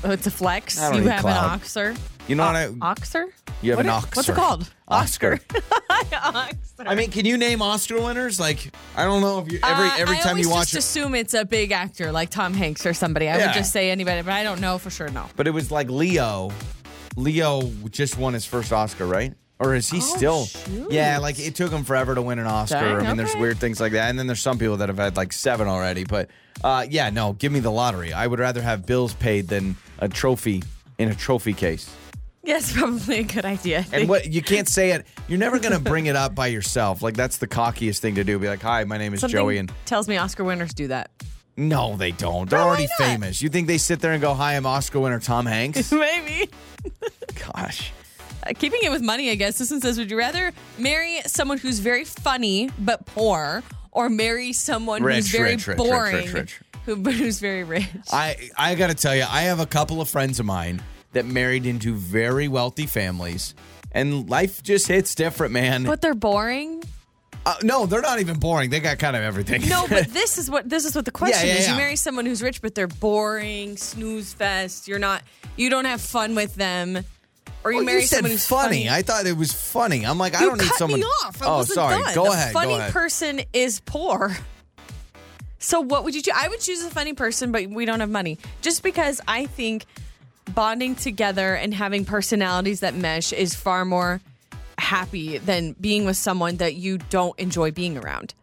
Oh, 0.03 0.11
it's 0.11 0.25
a 0.27 0.31
flex. 0.31 0.77
You 0.77 1.03
have 1.07 1.21
clout. 1.21 1.53
an 1.53 1.59
Oxer. 1.59 1.97
You 2.27 2.35
know 2.35 2.45
what 2.45 2.55
I? 2.55 2.67
Oxer? 2.67 3.25
You 3.61 3.71
have 3.71 3.77
What 3.77 3.85
an 3.87 3.97
is- 4.09 4.15
What's 4.15 4.29
it 4.29 4.35
called? 4.35 4.71
Oscar. 4.87 5.37
Oxer. 5.49 6.55
I 6.87 6.95
mean, 6.95 7.11
can 7.11 7.25
you 7.25 7.37
name 7.37 7.61
Oscar 7.61 7.99
winners? 8.01 8.39
Like, 8.39 8.71
I 8.95 9.03
don't 9.03 9.21
know 9.21 9.39
if 9.39 9.51
you 9.51 9.59
every 9.63 9.87
Uh, 9.89 9.97
every 9.97 10.17
I 10.17 10.21
time 10.21 10.37
you 10.37 10.49
watch 10.49 10.73
I 10.73 10.77
just 10.77 10.95
it. 10.95 10.99
assume 10.99 11.15
it's 11.15 11.33
a 11.33 11.43
big 11.45 11.71
actor 11.71 12.11
like 12.11 12.29
Tom 12.29 12.53
Hanks 12.53 12.85
or 12.85 12.93
somebody. 12.93 13.27
I 13.27 13.37
Yeah. 13.37 13.47
would 13.47 13.53
just 13.55 13.73
say 13.73 13.91
anybody, 13.91 14.21
but 14.21 14.31
I 14.33 14.43
don't 14.43 14.61
know 14.61 14.77
for 14.77 14.89
sure. 14.89 15.09
No. 15.09 15.25
But 15.35 15.47
it 15.47 15.51
was 15.51 15.71
like 15.71 15.89
Leo. 15.89 16.51
Leo 17.21 17.61
just 17.89 18.17
won 18.17 18.33
his 18.33 18.45
first 18.45 18.73
Oscar, 18.73 19.05
right? 19.05 19.33
Or 19.59 19.75
is 19.75 19.89
he 19.89 19.97
Oh, 19.97 20.15
still? 20.15 20.45
shoot. 20.45 20.91
Yeah, 20.91 21.19
like 21.19 21.37
it 21.39 21.53
took 21.53 21.71
him 21.71 21.83
forever 21.83 22.15
to 22.15 22.21
win 22.21 22.39
an 22.39 22.47
Oscar. 22.47 22.79
Dang, 22.79 22.95
I 22.97 23.07
mean, 23.09 23.17
there's 23.17 23.35
weird 23.35 23.59
things 23.59 23.79
like 23.79 23.91
that, 23.91 24.09
and 24.09 24.17
then 24.17 24.25
there's 24.25 24.41
some 24.41 24.57
people 24.57 24.77
that 24.77 24.89
have 24.89 24.97
had 24.97 25.15
like 25.17 25.31
seven 25.31 25.67
already. 25.67 26.03
But 26.03 26.29
uh, 26.63 26.85
yeah, 26.89 27.11
no, 27.11 27.33
give 27.33 27.51
me 27.51 27.59
the 27.59 27.71
lottery. 27.71 28.11
I 28.11 28.25
would 28.25 28.39
rather 28.39 28.61
have 28.61 28.85
bills 28.87 29.13
paid 29.13 29.47
than 29.47 29.75
a 29.99 30.09
trophy 30.09 30.63
in 30.97 31.09
a 31.09 31.15
trophy 31.15 31.53
case. 31.53 31.93
Yes, 32.43 32.73
probably 32.75 33.19
a 33.19 33.23
good 33.23 33.45
idea. 33.45 33.85
And 33.93 34.09
what 34.09 34.31
you 34.33 34.41
can't 34.41 34.67
say 34.67 34.91
it. 34.93 35.05
You're 35.27 35.37
never 35.37 35.59
gonna 35.59 35.79
bring 35.93 36.07
it 36.07 36.15
up 36.15 36.33
by 36.33 36.47
yourself. 36.47 37.03
Like 37.03 37.15
that's 37.15 37.37
the 37.37 37.47
cockiest 37.47 37.99
thing 37.99 38.15
to 38.15 38.23
do. 38.23 38.39
Be 38.39 38.47
like, 38.47 38.63
"Hi, 38.63 38.83
my 38.85 38.97
name 38.97 39.13
is 39.13 39.19
Something 39.19 39.37
Joey," 39.37 39.57
and 39.59 39.71
tells 39.85 40.07
me 40.07 40.17
Oscar 40.17 40.43
winners 40.43 40.73
do 40.73 40.87
that. 40.87 41.11
No, 41.57 41.95
they 41.97 42.11
don't. 42.11 42.49
They're 42.49 42.59
why 42.59 42.65
already 42.65 42.87
not? 42.99 43.07
famous. 43.07 43.41
You 43.41 43.49
think 43.49 43.67
they 43.67 43.77
sit 43.77 43.99
there 43.99 44.13
and 44.13 44.21
go, 44.21 44.33
"Hi, 44.33 44.55
I'm 44.55 44.65
Oscar 44.65 44.99
winner 44.99 45.19
Tom 45.19 45.45
Hanks"? 45.45 45.91
Maybe. 45.91 46.49
Gosh. 47.53 47.91
Uh, 48.43 48.53
keeping 48.57 48.79
it 48.83 48.89
with 48.91 49.01
money, 49.01 49.29
I 49.29 49.35
guess. 49.35 49.57
This 49.57 49.69
one 49.71 49.81
says, 49.81 49.97
"Would 49.97 50.09
you 50.09 50.17
rather 50.17 50.51
marry 50.77 51.19
someone 51.25 51.57
who's 51.57 51.79
very 51.79 52.05
funny 52.05 52.69
but 52.79 53.05
poor, 53.05 53.63
or 53.91 54.09
marry 54.09 54.53
someone 54.53 55.03
Rich, 55.03 55.15
who's 55.17 55.31
very 55.31 55.51
rich, 55.51 55.67
rich, 55.67 55.77
boring, 55.77 56.15
rich, 56.15 56.33
rich. 56.33 56.61
Who, 56.85 56.95
but 56.95 57.13
who's 57.13 57.39
very 57.39 57.63
rich?" 57.63 57.85
I 58.11 58.49
I 58.57 58.75
got 58.75 58.87
to 58.87 58.95
tell 58.95 59.15
you, 59.15 59.25
I 59.29 59.41
have 59.41 59.59
a 59.59 59.67
couple 59.67 60.01
of 60.01 60.09
friends 60.09 60.39
of 60.39 60.45
mine 60.45 60.81
that 61.13 61.25
married 61.25 61.65
into 61.67 61.93
very 61.93 62.47
wealthy 62.47 62.87
families, 62.87 63.53
and 63.91 64.27
life 64.29 64.63
just 64.63 64.87
hits 64.87 65.13
different, 65.13 65.53
man. 65.53 65.83
but 65.83 66.01
they're 66.01 66.15
boring. 66.15 66.83
Uh, 67.45 67.55
no, 67.63 67.85
they're 67.85 68.01
not 68.01 68.19
even 68.19 68.37
boring. 68.37 68.69
They 68.69 68.79
got 68.79 68.99
kind 68.99 69.15
of 69.15 69.23
everything. 69.23 69.67
No, 69.67 69.87
but 69.87 70.07
this 70.09 70.37
is 70.37 70.49
what 70.49 70.69
this 70.69 70.85
is 70.85 70.95
what 70.95 71.05
the 71.05 71.11
question 71.11 71.47
yeah, 71.47 71.55
is. 71.55 71.65
yeah. 71.65 71.71
You 71.73 71.77
marry 71.77 71.95
someone 71.95 72.25
who's 72.25 72.41
rich, 72.41 72.61
but 72.61 72.75
they're 72.75 72.87
boring, 72.87 73.77
snooze 73.77 74.33
fest. 74.33 74.87
You're 74.87 74.99
not. 74.99 75.23
You 75.57 75.69
don't 75.69 75.85
have 75.85 76.01
fun 76.01 76.35
with 76.35 76.55
them. 76.55 77.03
Or 77.63 77.71
you 77.71 77.77
Well, 77.77 77.85
marry 77.85 78.01
you 78.01 78.07
said 78.07 78.17
someone 78.17 78.31
who's 78.31 78.47
funny. 78.47 78.89
I 78.89 79.01
thought 79.01 79.25
it 79.25 79.37
was 79.37 79.51
funny. 79.53 80.05
I'm 80.05 80.17
like, 80.17 80.35
I 80.35 80.41
you 80.41 80.49
don't 80.49 80.61
need 80.61 80.71
someone. 80.73 80.99
me 80.99 81.05
off. 81.05 81.41
I 81.41 81.45
oh, 81.47 81.63
sorry. 81.63 82.01
done. 82.01 82.15
Go 82.15 82.25
the 82.25 82.31
ahead. 82.31 82.53
Funny 82.53 82.73
go 82.73 82.79
ahead. 82.79 82.93
person 82.93 83.41
is 83.53 83.81
poor. 83.81 84.35
So 85.59 85.79
what 85.79 86.03
would 86.03 86.15
you 86.15 86.23
choose? 86.23 86.33
I 86.35 86.47
would 86.47 86.59
choose 86.59 86.83
a 86.83 86.89
funny 86.89 87.13
person, 87.13 87.51
but 87.51 87.67
we 87.67 87.85
don't 87.85 87.99
have 87.99 88.09
money. 88.09 88.39
Just 88.61 88.81
because 88.81 89.21
I 89.27 89.45
think 89.45 89.85
bonding 90.55 90.95
together 90.95 91.53
and 91.55 91.73
having 91.73 92.03
personalities 92.03 92.79
that 92.79 92.95
mesh 92.95 93.31
is 93.31 93.53
far 93.53 93.85
more 93.85 94.21
happy 94.81 95.37
than 95.37 95.73
being 95.79 96.05
with 96.05 96.17
someone 96.17 96.57
that 96.57 96.75
you 96.75 96.97
don't 97.09 97.37
enjoy 97.39 97.71
being 97.71 97.97
around. 97.97 98.33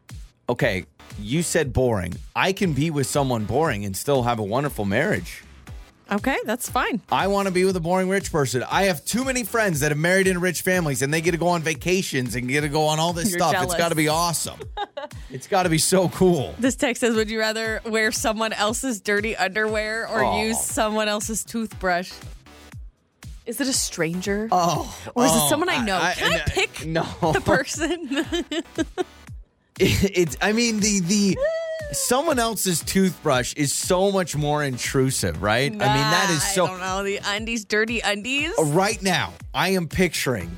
okay, 0.49 0.85
you 1.21 1.43
said 1.43 1.73
boring. 1.73 2.15
I 2.37 2.53
can 2.53 2.73
be 2.73 2.91
with 2.91 3.07
someone 3.07 3.45
boring 3.45 3.85
and 3.85 3.97
still 3.97 4.23
have 4.23 4.39
a 4.39 4.43
wonderful 4.45 4.85
marriage. 4.85 5.43
Okay, 6.11 6.39
that's 6.47 6.71
fine. 6.71 7.03
I 7.13 7.27
want 7.27 7.49
to 7.49 7.53
be 7.53 7.65
with 7.67 7.77
a 7.77 7.81
boring 7.81 8.09
rich 8.09 8.33
person. 8.33 8.63
I 8.71 8.85
have 8.85 9.05
too 9.05 9.25
many 9.27 9.45
friends 9.45 9.81
that 9.81 9.91
have 9.91 9.99
married 9.99 10.27
into 10.27 10.41
rich 10.41 10.63
families 10.63 11.03
and 11.03 11.13
they 11.13 11.21
get 11.21 11.33
to 11.33 11.37
go 11.37 11.49
on 11.49 11.61
vacations 11.61 12.35
and 12.35 12.49
get 12.49 12.63
to 12.63 12.69
go 12.71 12.87
on 12.87 12.99
all 12.99 13.13
this 13.13 13.29
You're 13.31 13.41
stuff. 13.41 13.53
jealous. 13.53 13.67
It's 13.73 13.77
got 13.79 13.89
to 13.91 13.95
be 13.95 14.09
awesome. 14.09 14.59
it's 15.31 15.47
got 15.47 15.65
to 15.65 15.69
be 15.69 15.77
so 15.77 16.09
cool. 16.09 16.55
This 16.59 16.77
text 16.77 17.01
says, 17.01 17.15
"Would 17.15 17.29
you 17.29 17.39
rather 17.41 17.83
wear 17.85 18.11
someone 18.13 18.55
else's 18.55 19.01
dirty 19.03 19.37
underwear 19.37 20.09
or 20.09 20.25
Oh. 20.25 20.41
use 20.43 20.59
someone 20.65 21.09
else's 21.09 21.45
toothbrush?" 21.45 22.11
Is 23.49 23.61
it 23.63 23.67
a 23.67 23.73
stranger? 23.73 24.47
Oh, 24.53 24.95
Or 25.15 25.25
is 25.25 25.31
oh, 25.35 25.47
it 25.47 25.49
someone 25.49 25.71
I 25.71 25.83
know? 25.83 25.99
Can 26.15 26.33
I, 26.33 26.37
I- 26.37 26.41
pick 26.47 26.85
no. 26.87 27.05
the 27.33 27.41
person? 27.41 28.25
it's 29.81 30.37
i 30.41 30.53
mean 30.53 30.81
the 30.81 30.99
the 31.01 31.39
someone 31.93 32.39
else's 32.41 32.81
toothbrush 32.83 33.55
is 33.55 33.73
so 33.73 34.11
much 34.11 34.35
more 34.35 34.65
intrusive 34.65 35.41
right 35.41 35.71
i 35.71 35.75
mean 35.75 35.79
that 35.81 36.29
is 36.31 36.43
so. 36.55 36.65
I 36.67 36.71
don't 36.71 36.81
know 36.81 37.05
the 37.05 37.21
undies, 37.25 37.65
dirty 37.65 38.01
undies. 38.01 38.53
right 38.59 39.01
now 39.01 39.33
i 39.55 39.69
am 39.71 39.87
picturing 39.87 40.51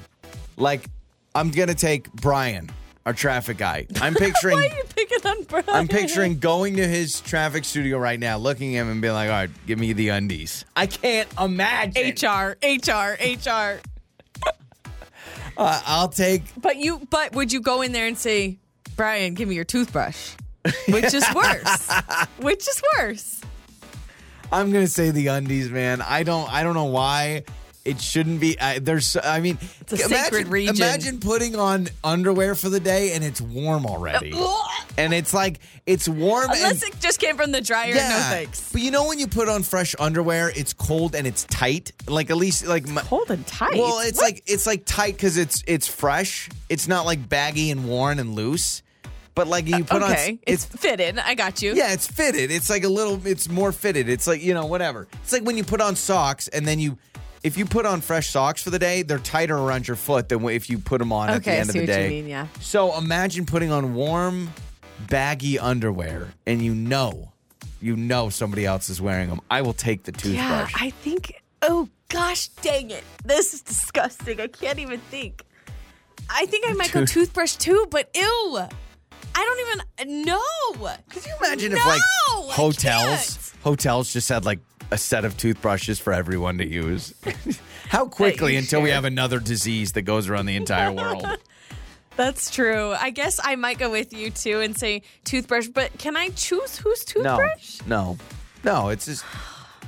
like 0.56 0.86
i'm 1.34 1.50
gonna 1.50 1.74
take 1.74 2.10
brian 2.14 2.70
our 3.06 3.12
traffic 3.12 3.56
guy 3.56 3.86
i'm 4.00 4.14
picturing 4.14 4.56
Why 4.56 4.66
are 4.68 4.76
you 4.76 4.84
picking 4.94 5.26
on 5.26 5.42
Brian? 5.44 5.64
i'm 5.68 5.88
picturing 5.88 6.38
going 6.38 6.76
to 6.76 6.86
his 6.86 7.20
traffic 7.20 7.64
studio 7.64 7.98
right 7.98 8.20
now 8.20 8.36
looking 8.36 8.76
at 8.76 8.82
him 8.82 8.90
and 8.90 9.00
being 9.00 9.14
like 9.14 9.28
all 9.30 9.34
right 9.36 9.50
give 9.66 9.78
me 9.78 9.92
the 9.92 10.08
undies 10.10 10.64
i 10.76 10.86
can't 10.86 11.28
imagine 11.40 12.12
HR, 12.22 12.56
HR, 12.62 13.16
HR. 13.22 13.80
Uh, 15.56 15.82
i'll 15.86 16.08
take 16.08 16.42
But 16.58 16.76
you, 16.76 17.06
but 17.10 17.34
would 17.34 17.52
you 17.52 17.60
go 17.60 17.82
in 17.82 17.92
there 17.92 18.06
and 18.06 18.16
say, 18.16 18.58
Brian, 18.96 19.34
give 19.34 19.46
me 19.48 19.54
your 19.56 19.64
toothbrush? 19.64 20.34
Which 20.88 21.12
is 21.12 21.24
worse? 21.34 21.90
Which 22.40 22.66
is 22.66 22.82
worse? 22.96 23.40
I'm 24.50 24.72
gonna 24.72 24.86
say 24.86 25.10
the 25.10 25.26
undies, 25.26 25.68
man. 25.70 26.00
I 26.00 26.22
don't 26.22 26.50
I 26.50 26.62
don't 26.62 26.74
know 26.74 26.86
why. 26.86 27.44
It 27.84 28.00
shouldn't 28.00 28.40
be. 28.40 28.60
I, 28.60 28.78
there's. 28.78 29.16
I 29.16 29.40
mean, 29.40 29.58
It's 29.80 29.92
a 29.92 29.96
sacred 29.96 30.48
region. 30.48 30.76
Imagine 30.76 31.18
putting 31.18 31.56
on 31.56 31.88
underwear 32.04 32.54
for 32.54 32.68
the 32.68 32.80
day 32.80 33.14
and 33.14 33.24
it's 33.24 33.40
warm 33.40 33.86
already, 33.86 34.34
and 34.98 35.14
it's 35.14 35.32
like 35.32 35.60
it's 35.86 36.06
warm. 36.06 36.50
Unless 36.50 36.82
and, 36.82 36.92
it 36.92 37.00
just 37.00 37.18
came 37.18 37.36
from 37.38 37.52
the 37.52 37.62
dryer, 37.62 37.94
no 37.94 38.00
thanks. 38.00 38.70
But 38.70 38.82
you 38.82 38.90
know 38.90 39.08
when 39.08 39.18
you 39.18 39.26
put 39.26 39.48
on 39.48 39.62
fresh 39.62 39.94
underwear, 39.98 40.52
it's 40.54 40.74
cold 40.74 41.14
and 41.14 41.26
it's 41.26 41.44
tight. 41.44 41.92
Like 42.06 42.28
at 42.30 42.36
least 42.36 42.66
like 42.66 42.86
my, 42.86 43.00
Cold 43.00 43.30
and 43.30 43.46
tight. 43.46 43.74
Well, 43.78 44.00
it's 44.00 44.18
What? 44.18 44.24
like 44.24 44.42
it's 44.46 44.66
like 44.66 44.84
tight 44.84 45.14
because 45.14 45.38
it's 45.38 45.64
it's 45.66 45.88
fresh. 45.88 46.50
It's 46.68 46.86
not 46.86 47.06
like 47.06 47.30
baggy 47.30 47.70
and 47.70 47.88
worn 47.88 48.18
and 48.18 48.34
loose. 48.34 48.82
But 49.34 49.46
like 49.48 49.66
you 49.68 49.84
put 49.84 50.02
on, 50.02 50.12
okay, 50.12 50.38
it's, 50.46 50.64
fitted. 50.66 51.18
I 51.18 51.34
got 51.34 51.62
you. 51.62 51.74
yeah, 51.74 51.92
it's 51.92 52.06
fitted. 52.06 52.50
It's 52.50 52.68
like 52.68 52.84
a 52.84 52.88
little. 52.88 53.26
It's 53.26 53.48
more 53.48 53.72
fitted. 53.72 54.08
It's 54.08 54.26
like 54.26 54.42
you 54.42 54.52
know 54.52 54.66
whatever. 54.66 55.08
It's 55.22 55.32
like 55.32 55.44
when 55.44 55.56
you 55.56 55.64
put 55.64 55.80
on 55.80 55.96
socks 55.96 56.48
and 56.48 56.66
then 56.68 56.78
you. 56.78 56.98
If 57.42 57.56
you 57.56 57.64
put 57.64 57.86
on 57.86 58.00
fresh 58.02 58.28
socks 58.28 58.62
for 58.62 58.70
the 58.70 58.78
day, 58.78 59.02
they're 59.02 59.18
tighter 59.18 59.56
around 59.56 59.88
your 59.88 59.96
foot 59.96 60.28
than 60.28 60.44
if 60.48 60.68
you 60.68 60.78
put 60.78 60.98
them 60.98 61.12
on 61.12 61.30
at 61.30 61.42
the 61.42 61.50
Okay, 61.50 61.58
end 61.60 61.70
of 61.70 61.72
the 61.72 61.80
what 61.80 61.88
you 61.88 61.94
day. 61.94 62.08
mean, 62.08 62.28
yeah. 62.28 62.46
So 62.60 62.96
imagine 62.98 63.46
putting 63.46 63.72
on 63.72 63.94
warm, 63.94 64.50
baggy 65.08 65.58
underwear, 65.58 66.28
and 66.46 66.62
you 66.62 66.74
know, 66.74 67.32
you 67.80 67.96
know 67.96 68.28
somebody 68.28 68.66
else 68.66 68.90
is 68.90 69.00
wearing 69.00 69.30
them. 69.30 69.40
I 69.50 69.62
will 69.62 69.72
take 69.72 70.02
the 70.02 70.12
toothbrush. 70.12 70.36
Yeah, 70.72 70.86
I 70.86 70.90
think. 70.90 71.32
Oh 71.62 71.88
gosh, 72.08 72.48
dang 72.48 72.90
it! 72.90 73.04
This 73.24 73.54
is 73.54 73.62
disgusting. 73.62 74.38
I 74.40 74.46
can't 74.48 74.78
even 74.78 75.00
think. 75.00 75.42
I 76.28 76.44
think 76.46 76.68
I 76.68 76.74
might 76.74 76.92
go 76.92 77.06
toothbrush 77.06 77.56
too, 77.56 77.86
but 77.90 78.10
ew. 78.14 78.58
I 79.32 79.44
don't 79.44 80.04
even 80.04 80.24
know. 80.24 80.42
Could 81.08 81.24
you 81.24 81.32
imagine 81.42 81.72
no, 81.72 81.78
if 81.78 81.86
like 81.86 82.00
hotels. 82.54 83.49
Hotels 83.62 84.12
just 84.12 84.28
had 84.28 84.44
like 84.44 84.58
a 84.90 84.98
set 84.98 85.24
of 85.24 85.36
toothbrushes 85.36 85.98
for 85.98 86.12
everyone 86.12 86.58
to 86.58 86.66
use? 86.66 87.14
How 87.88 88.06
quickly 88.06 88.56
until 88.56 88.82
we 88.82 88.90
have 88.90 89.04
another 89.04 89.40
disease 89.40 89.92
that 89.92 90.02
goes 90.02 90.28
around 90.28 90.46
the 90.46 90.56
entire 90.56 90.92
world? 90.92 91.26
That's 92.16 92.50
true. 92.50 92.92
I 92.92 93.10
guess 93.10 93.40
I 93.42 93.56
might 93.56 93.78
go 93.78 93.90
with 93.90 94.12
you 94.12 94.30
too 94.30 94.60
and 94.60 94.76
say 94.76 95.02
toothbrush. 95.24 95.68
But 95.68 95.96
can 95.98 96.16
I 96.16 96.28
choose 96.30 96.76
whose 96.76 97.04
toothbrush? 97.04 97.80
no, 97.86 98.18
no. 98.64 98.82
no 98.82 98.88
It's 98.90 99.06
just 99.06 99.24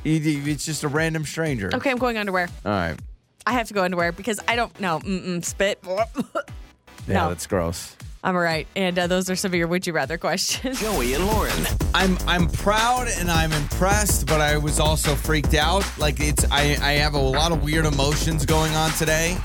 it's 0.05 0.65
just 0.65 0.83
a 0.83 0.89
random 0.89 1.25
stranger. 1.25 1.71
Okay, 1.75 1.91
I'm 1.91 1.99
going 1.99 2.17
underwear. 2.17 2.49
All 2.65 2.73
right. 2.73 2.99
I 3.47 3.53
have 3.53 3.69
to 3.69 3.75
go 3.75 3.83
underwear 3.85 4.13
because 4.13 4.41
I 4.49 4.57
don't 4.57 4.79
know. 4.81 5.01
Mm-mm, 5.01 5.45
spit. 5.45 5.83
Yeah, 7.09 7.15
No. 7.15 7.29
that's 7.31 7.49
gross. 7.49 7.97
I'm 8.25 8.37
all 8.37 8.43
right. 8.43 8.67
And 8.77 8.99
uh, 8.99 9.07
those 9.09 9.29
are 9.31 9.37
some 9.37 9.51
of 9.51 9.55
your 9.57 9.67
would 9.67 9.87
you 9.87 9.93
rather 9.93 10.17
questions. 10.17 10.81
Joey 10.81 11.15
and 11.15 11.27
Lauren. 11.27 11.53
I'm 11.95 12.17
I'm 12.27 12.47
proud 12.49 13.09
and 13.19 13.31
I'm 13.31 13.53
impressed, 13.53 14.27
but 14.27 14.41
I 14.41 14.57
was 14.59 14.79
also 14.79 15.15
freaked 15.15 15.55
out. 15.55 15.85
Like 15.99 16.21
it's 16.21 16.45
I 16.51 16.77
I 16.81 16.93
have 16.93 17.15
a 17.15 17.19
lot 17.19 17.51
of 17.53 17.65
weird 17.65 17.85
emotions 17.85 18.47
going 18.47 18.75
on 18.75 18.91
today. 18.93 19.37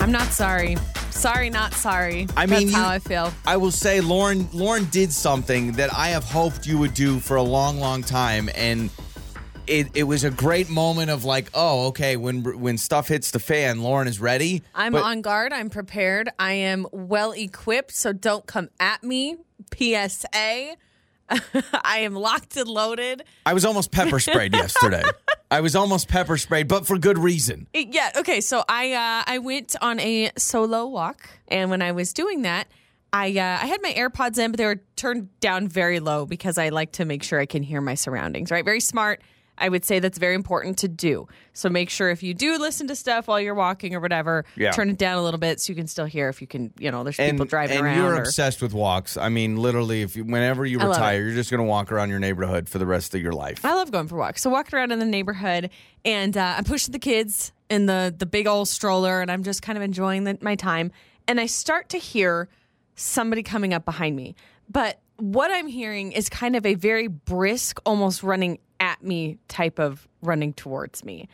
I'm 0.00 0.10
not 0.10 0.28
sorry. 0.28 0.76
Sorry, 1.10 1.50
not 1.50 1.72
sorry. 1.74 2.26
I 2.36 2.46
mean, 2.46 2.50
That's 2.50 2.62
you- 2.72 2.76
how 2.76 2.88
I 2.88 2.98
feel. 2.98 3.32
I 3.46 3.56
will 3.56 3.70
say 3.70 4.00
Lauren 4.00 4.48
Lauren 4.52 4.86
did 4.86 5.12
something 5.12 5.72
that 5.72 5.94
I 5.94 6.08
have 6.08 6.24
hoped 6.24 6.66
you 6.66 6.78
would 6.78 6.94
do 6.94 7.20
for 7.20 7.36
a 7.36 7.42
long, 7.42 7.78
long 7.78 8.02
time, 8.02 8.50
and 8.56 8.90
it, 9.66 9.88
it 9.94 10.02
was 10.04 10.24
a 10.24 10.30
great 10.30 10.68
moment 10.68 11.10
of 11.10 11.24
like, 11.24 11.50
oh, 11.54 11.88
okay, 11.88 12.16
when 12.16 12.60
when 12.60 12.78
stuff 12.78 13.08
hits 13.08 13.30
the 13.30 13.38
fan, 13.38 13.82
Lauren 13.82 14.08
is 14.08 14.20
ready. 14.20 14.62
I'm 14.74 14.92
But 14.92 15.04
on 15.04 15.22
guard. 15.22 15.52
I'm 15.52 15.70
prepared. 15.70 16.30
I 16.38 16.52
am 16.52 16.86
well 16.92 17.32
equipped. 17.32 17.92
So 17.92 18.12
don't 18.12 18.46
come 18.46 18.68
at 18.80 19.02
me. 19.02 19.36
PSA. 19.76 20.76
I 21.84 21.98
am 22.00 22.14
locked 22.14 22.56
and 22.56 22.68
loaded. 22.68 23.24
I 23.46 23.54
was 23.54 23.64
almost 23.64 23.90
pepper 23.90 24.20
sprayed 24.20 24.54
yesterday. 24.54 25.02
I 25.50 25.60
was 25.60 25.74
almost 25.76 26.08
pepper 26.08 26.36
sprayed, 26.36 26.68
but 26.68 26.86
for 26.86 26.98
good 26.98 27.18
reason. 27.18 27.66
Yeah. 27.74 28.10
Okay. 28.16 28.40
So 28.40 28.64
I 28.68 28.92
uh, 28.92 29.24
I 29.26 29.38
went 29.38 29.76
on 29.80 30.00
a 30.00 30.30
solo 30.36 30.86
walk, 30.86 31.28
and 31.48 31.70
when 31.70 31.82
I 31.82 31.92
was 31.92 32.12
doing 32.12 32.42
that, 32.42 32.68
I 33.12 33.30
uh, 33.30 33.58
I 33.62 33.66
had 33.66 33.82
my 33.82 33.92
AirPods 33.92 34.38
in, 34.38 34.50
but 34.50 34.58
they 34.58 34.66
were 34.66 34.80
turned 34.96 35.28
down 35.40 35.68
very 35.68 36.00
low 36.00 36.26
because 36.26 36.58
I 36.58 36.70
like 36.70 36.92
to 36.92 37.04
make 37.04 37.22
sure 37.22 37.38
I 37.38 37.46
can 37.46 37.62
hear 37.62 37.80
my 37.80 37.94
surroundings. 37.94 38.50
Right. 38.50 38.64
Very 38.64 38.80
smart. 38.80 39.22
I 39.62 39.68
would 39.68 39.84
say 39.84 40.00
that's 40.00 40.18
very 40.18 40.34
important 40.34 40.78
to 40.78 40.88
do. 40.88 41.28
So 41.52 41.68
make 41.68 41.88
sure 41.88 42.10
if 42.10 42.22
you 42.22 42.34
do 42.34 42.58
listen 42.58 42.88
to 42.88 42.96
stuff 42.96 43.28
while 43.28 43.40
you're 43.40 43.54
walking 43.54 43.94
or 43.94 44.00
whatever, 44.00 44.44
Yeah. 44.56 44.72
turn 44.72 44.90
it 44.90 44.98
down 44.98 45.16
a 45.18 45.22
little 45.22 45.38
bit 45.38 45.60
so 45.60 45.70
you 45.70 45.76
can 45.76 45.86
still 45.86 46.04
hear 46.04 46.28
if 46.28 46.40
you 46.40 46.46
can. 46.48 46.72
You 46.78 46.90
know, 46.90 47.04
there's 47.04 47.18
And, 47.18 47.32
people 47.32 47.46
driving 47.46 47.78
and 47.78 47.86
around. 47.86 47.96
you're 47.96 48.14
or- 48.16 48.22
obsessed 48.22 48.60
with 48.60 48.74
walks. 48.74 49.16
I 49.16 49.28
mean, 49.28 49.56
literally, 49.56 50.02
if 50.02 50.16
you, 50.16 50.24
whenever 50.24 50.66
you 50.66 50.78
retire, 50.80 51.22
you're 51.22 51.34
just 51.34 51.50
going 51.50 51.58
to 51.60 51.64
walk 51.64 51.92
around 51.92 52.10
your 52.10 52.18
neighborhood 52.18 52.68
for 52.68 52.78
the 52.78 52.86
rest 52.86 53.14
of 53.14 53.22
your 53.22 53.32
life. 53.32 53.64
I 53.64 53.74
love 53.74 53.92
going 53.92 54.08
for 54.08 54.16
walks. 54.16 54.42
So 54.42 54.50
walking 54.50 54.76
around 54.76 54.90
in 54.90 54.98
the 54.98 55.06
neighborhood, 55.06 55.70
and 56.04 56.36
uh, 56.36 56.54
I'm 56.58 56.64
pushing 56.64 56.90
the 56.92 56.98
kids 56.98 57.52
in 57.70 57.86
the 57.86 58.12
the 58.16 58.26
big 58.26 58.46
old 58.48 58.68
stroller, 58.68 59.20
and 59.22 59.30
I'm 59.30 59.44
just 59.44 59.62
kind 59.62 59.78
of 59.78 59.82
enjoying 59.84 60.24
the, 60.24 60.36
my 60.40 60.56
time. 60.56 60.90
And 61.28 61.38
I 61.40 61.46
start 61.46 61.88
to 61.90 61.98
hear 61.98 62.48
somebody 62.96 63.42
coming 63.42 63.72
up 63.72 63.84
behind 63.84 64.16
me, 64.16 64.34
but 64.68 64.98
what 65.18 65.50
I'm 65.52 65.68
hearing 65.68 66.10
is 66.12 66.28
kind 66.28 66.56
of 66.56 66.66
a 66.66 66.74
very 66.74 67.06
brisk, 67.06 67.78
almost 67.86 68.22
running 68.24 68.58
at 68.82 69.02
me 69.02 69.38
type 69.46 69.78
of 69.78 70.08
running 70.22 70.52
towards 70.52 71.04
me. 71.04 71.28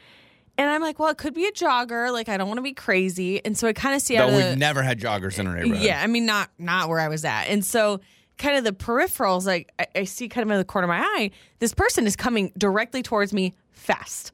And 0.58 0.68
I'm 0.68 0.82
like, 0.82 0.98
well, 0.98 1.08
it 1.08 1.16
could 1.18 1.34
be 1.34 1.46
a 1.46 1.52
jogger. 1.52 2.12
Like, 2.12 2.28
I 2.28 2.36
don't 2.36 2.46
want 2.46 2.58
to 2.58 2.62
be 2.62 2.74
crazy. 2.74 3.42
And 3.44 3.56
so 3.56 3.66
I 3.66 3.72
kind 3.72 3.94
of 3.94 4.02
see. 4.02 4.16
Though 4.16 4.36
we've 4.36 4.58
never 4.58 4.82
had 4.82 5.00
joggers 5.00 5.38
in 5.38 5.46
our 5.46 5.56
neighborhood. 5.56 5.82
yeah, 5.82 6.02
I 6.02 6.06
mean, 6.08 6.26
not 6.26 6.50
not 6.58 6.88
where 6.88 7.00
I 7.00 7.08
was 7.08 7.24
at, 7.24 7.44
and 7.44 7.64
so 7.64 8.00
kind 8.36 8.56
of 8.56 8.64
the 8.64 8.72
peripherals, 8.72 9.46
like 9.46 9.72
I, 9.78 9.86
I 9.96 10.04
see 10.04 10.28
kind 10.28 10.44
of 10.44 10.50
in 10.50 10.58
the 10.58 10.64
corner 10.64 10.84
of 10.84 10.88
my 10.90 11.00
eye, 11.00 11.30
this 11.58 11.74
person 11.74 12.06
is 12.06 12.16
coming 12.16 12.52
directly 12.58 13.02
towards 13.02 13.32
me 13.32 13.54
fast, 13.72 14.32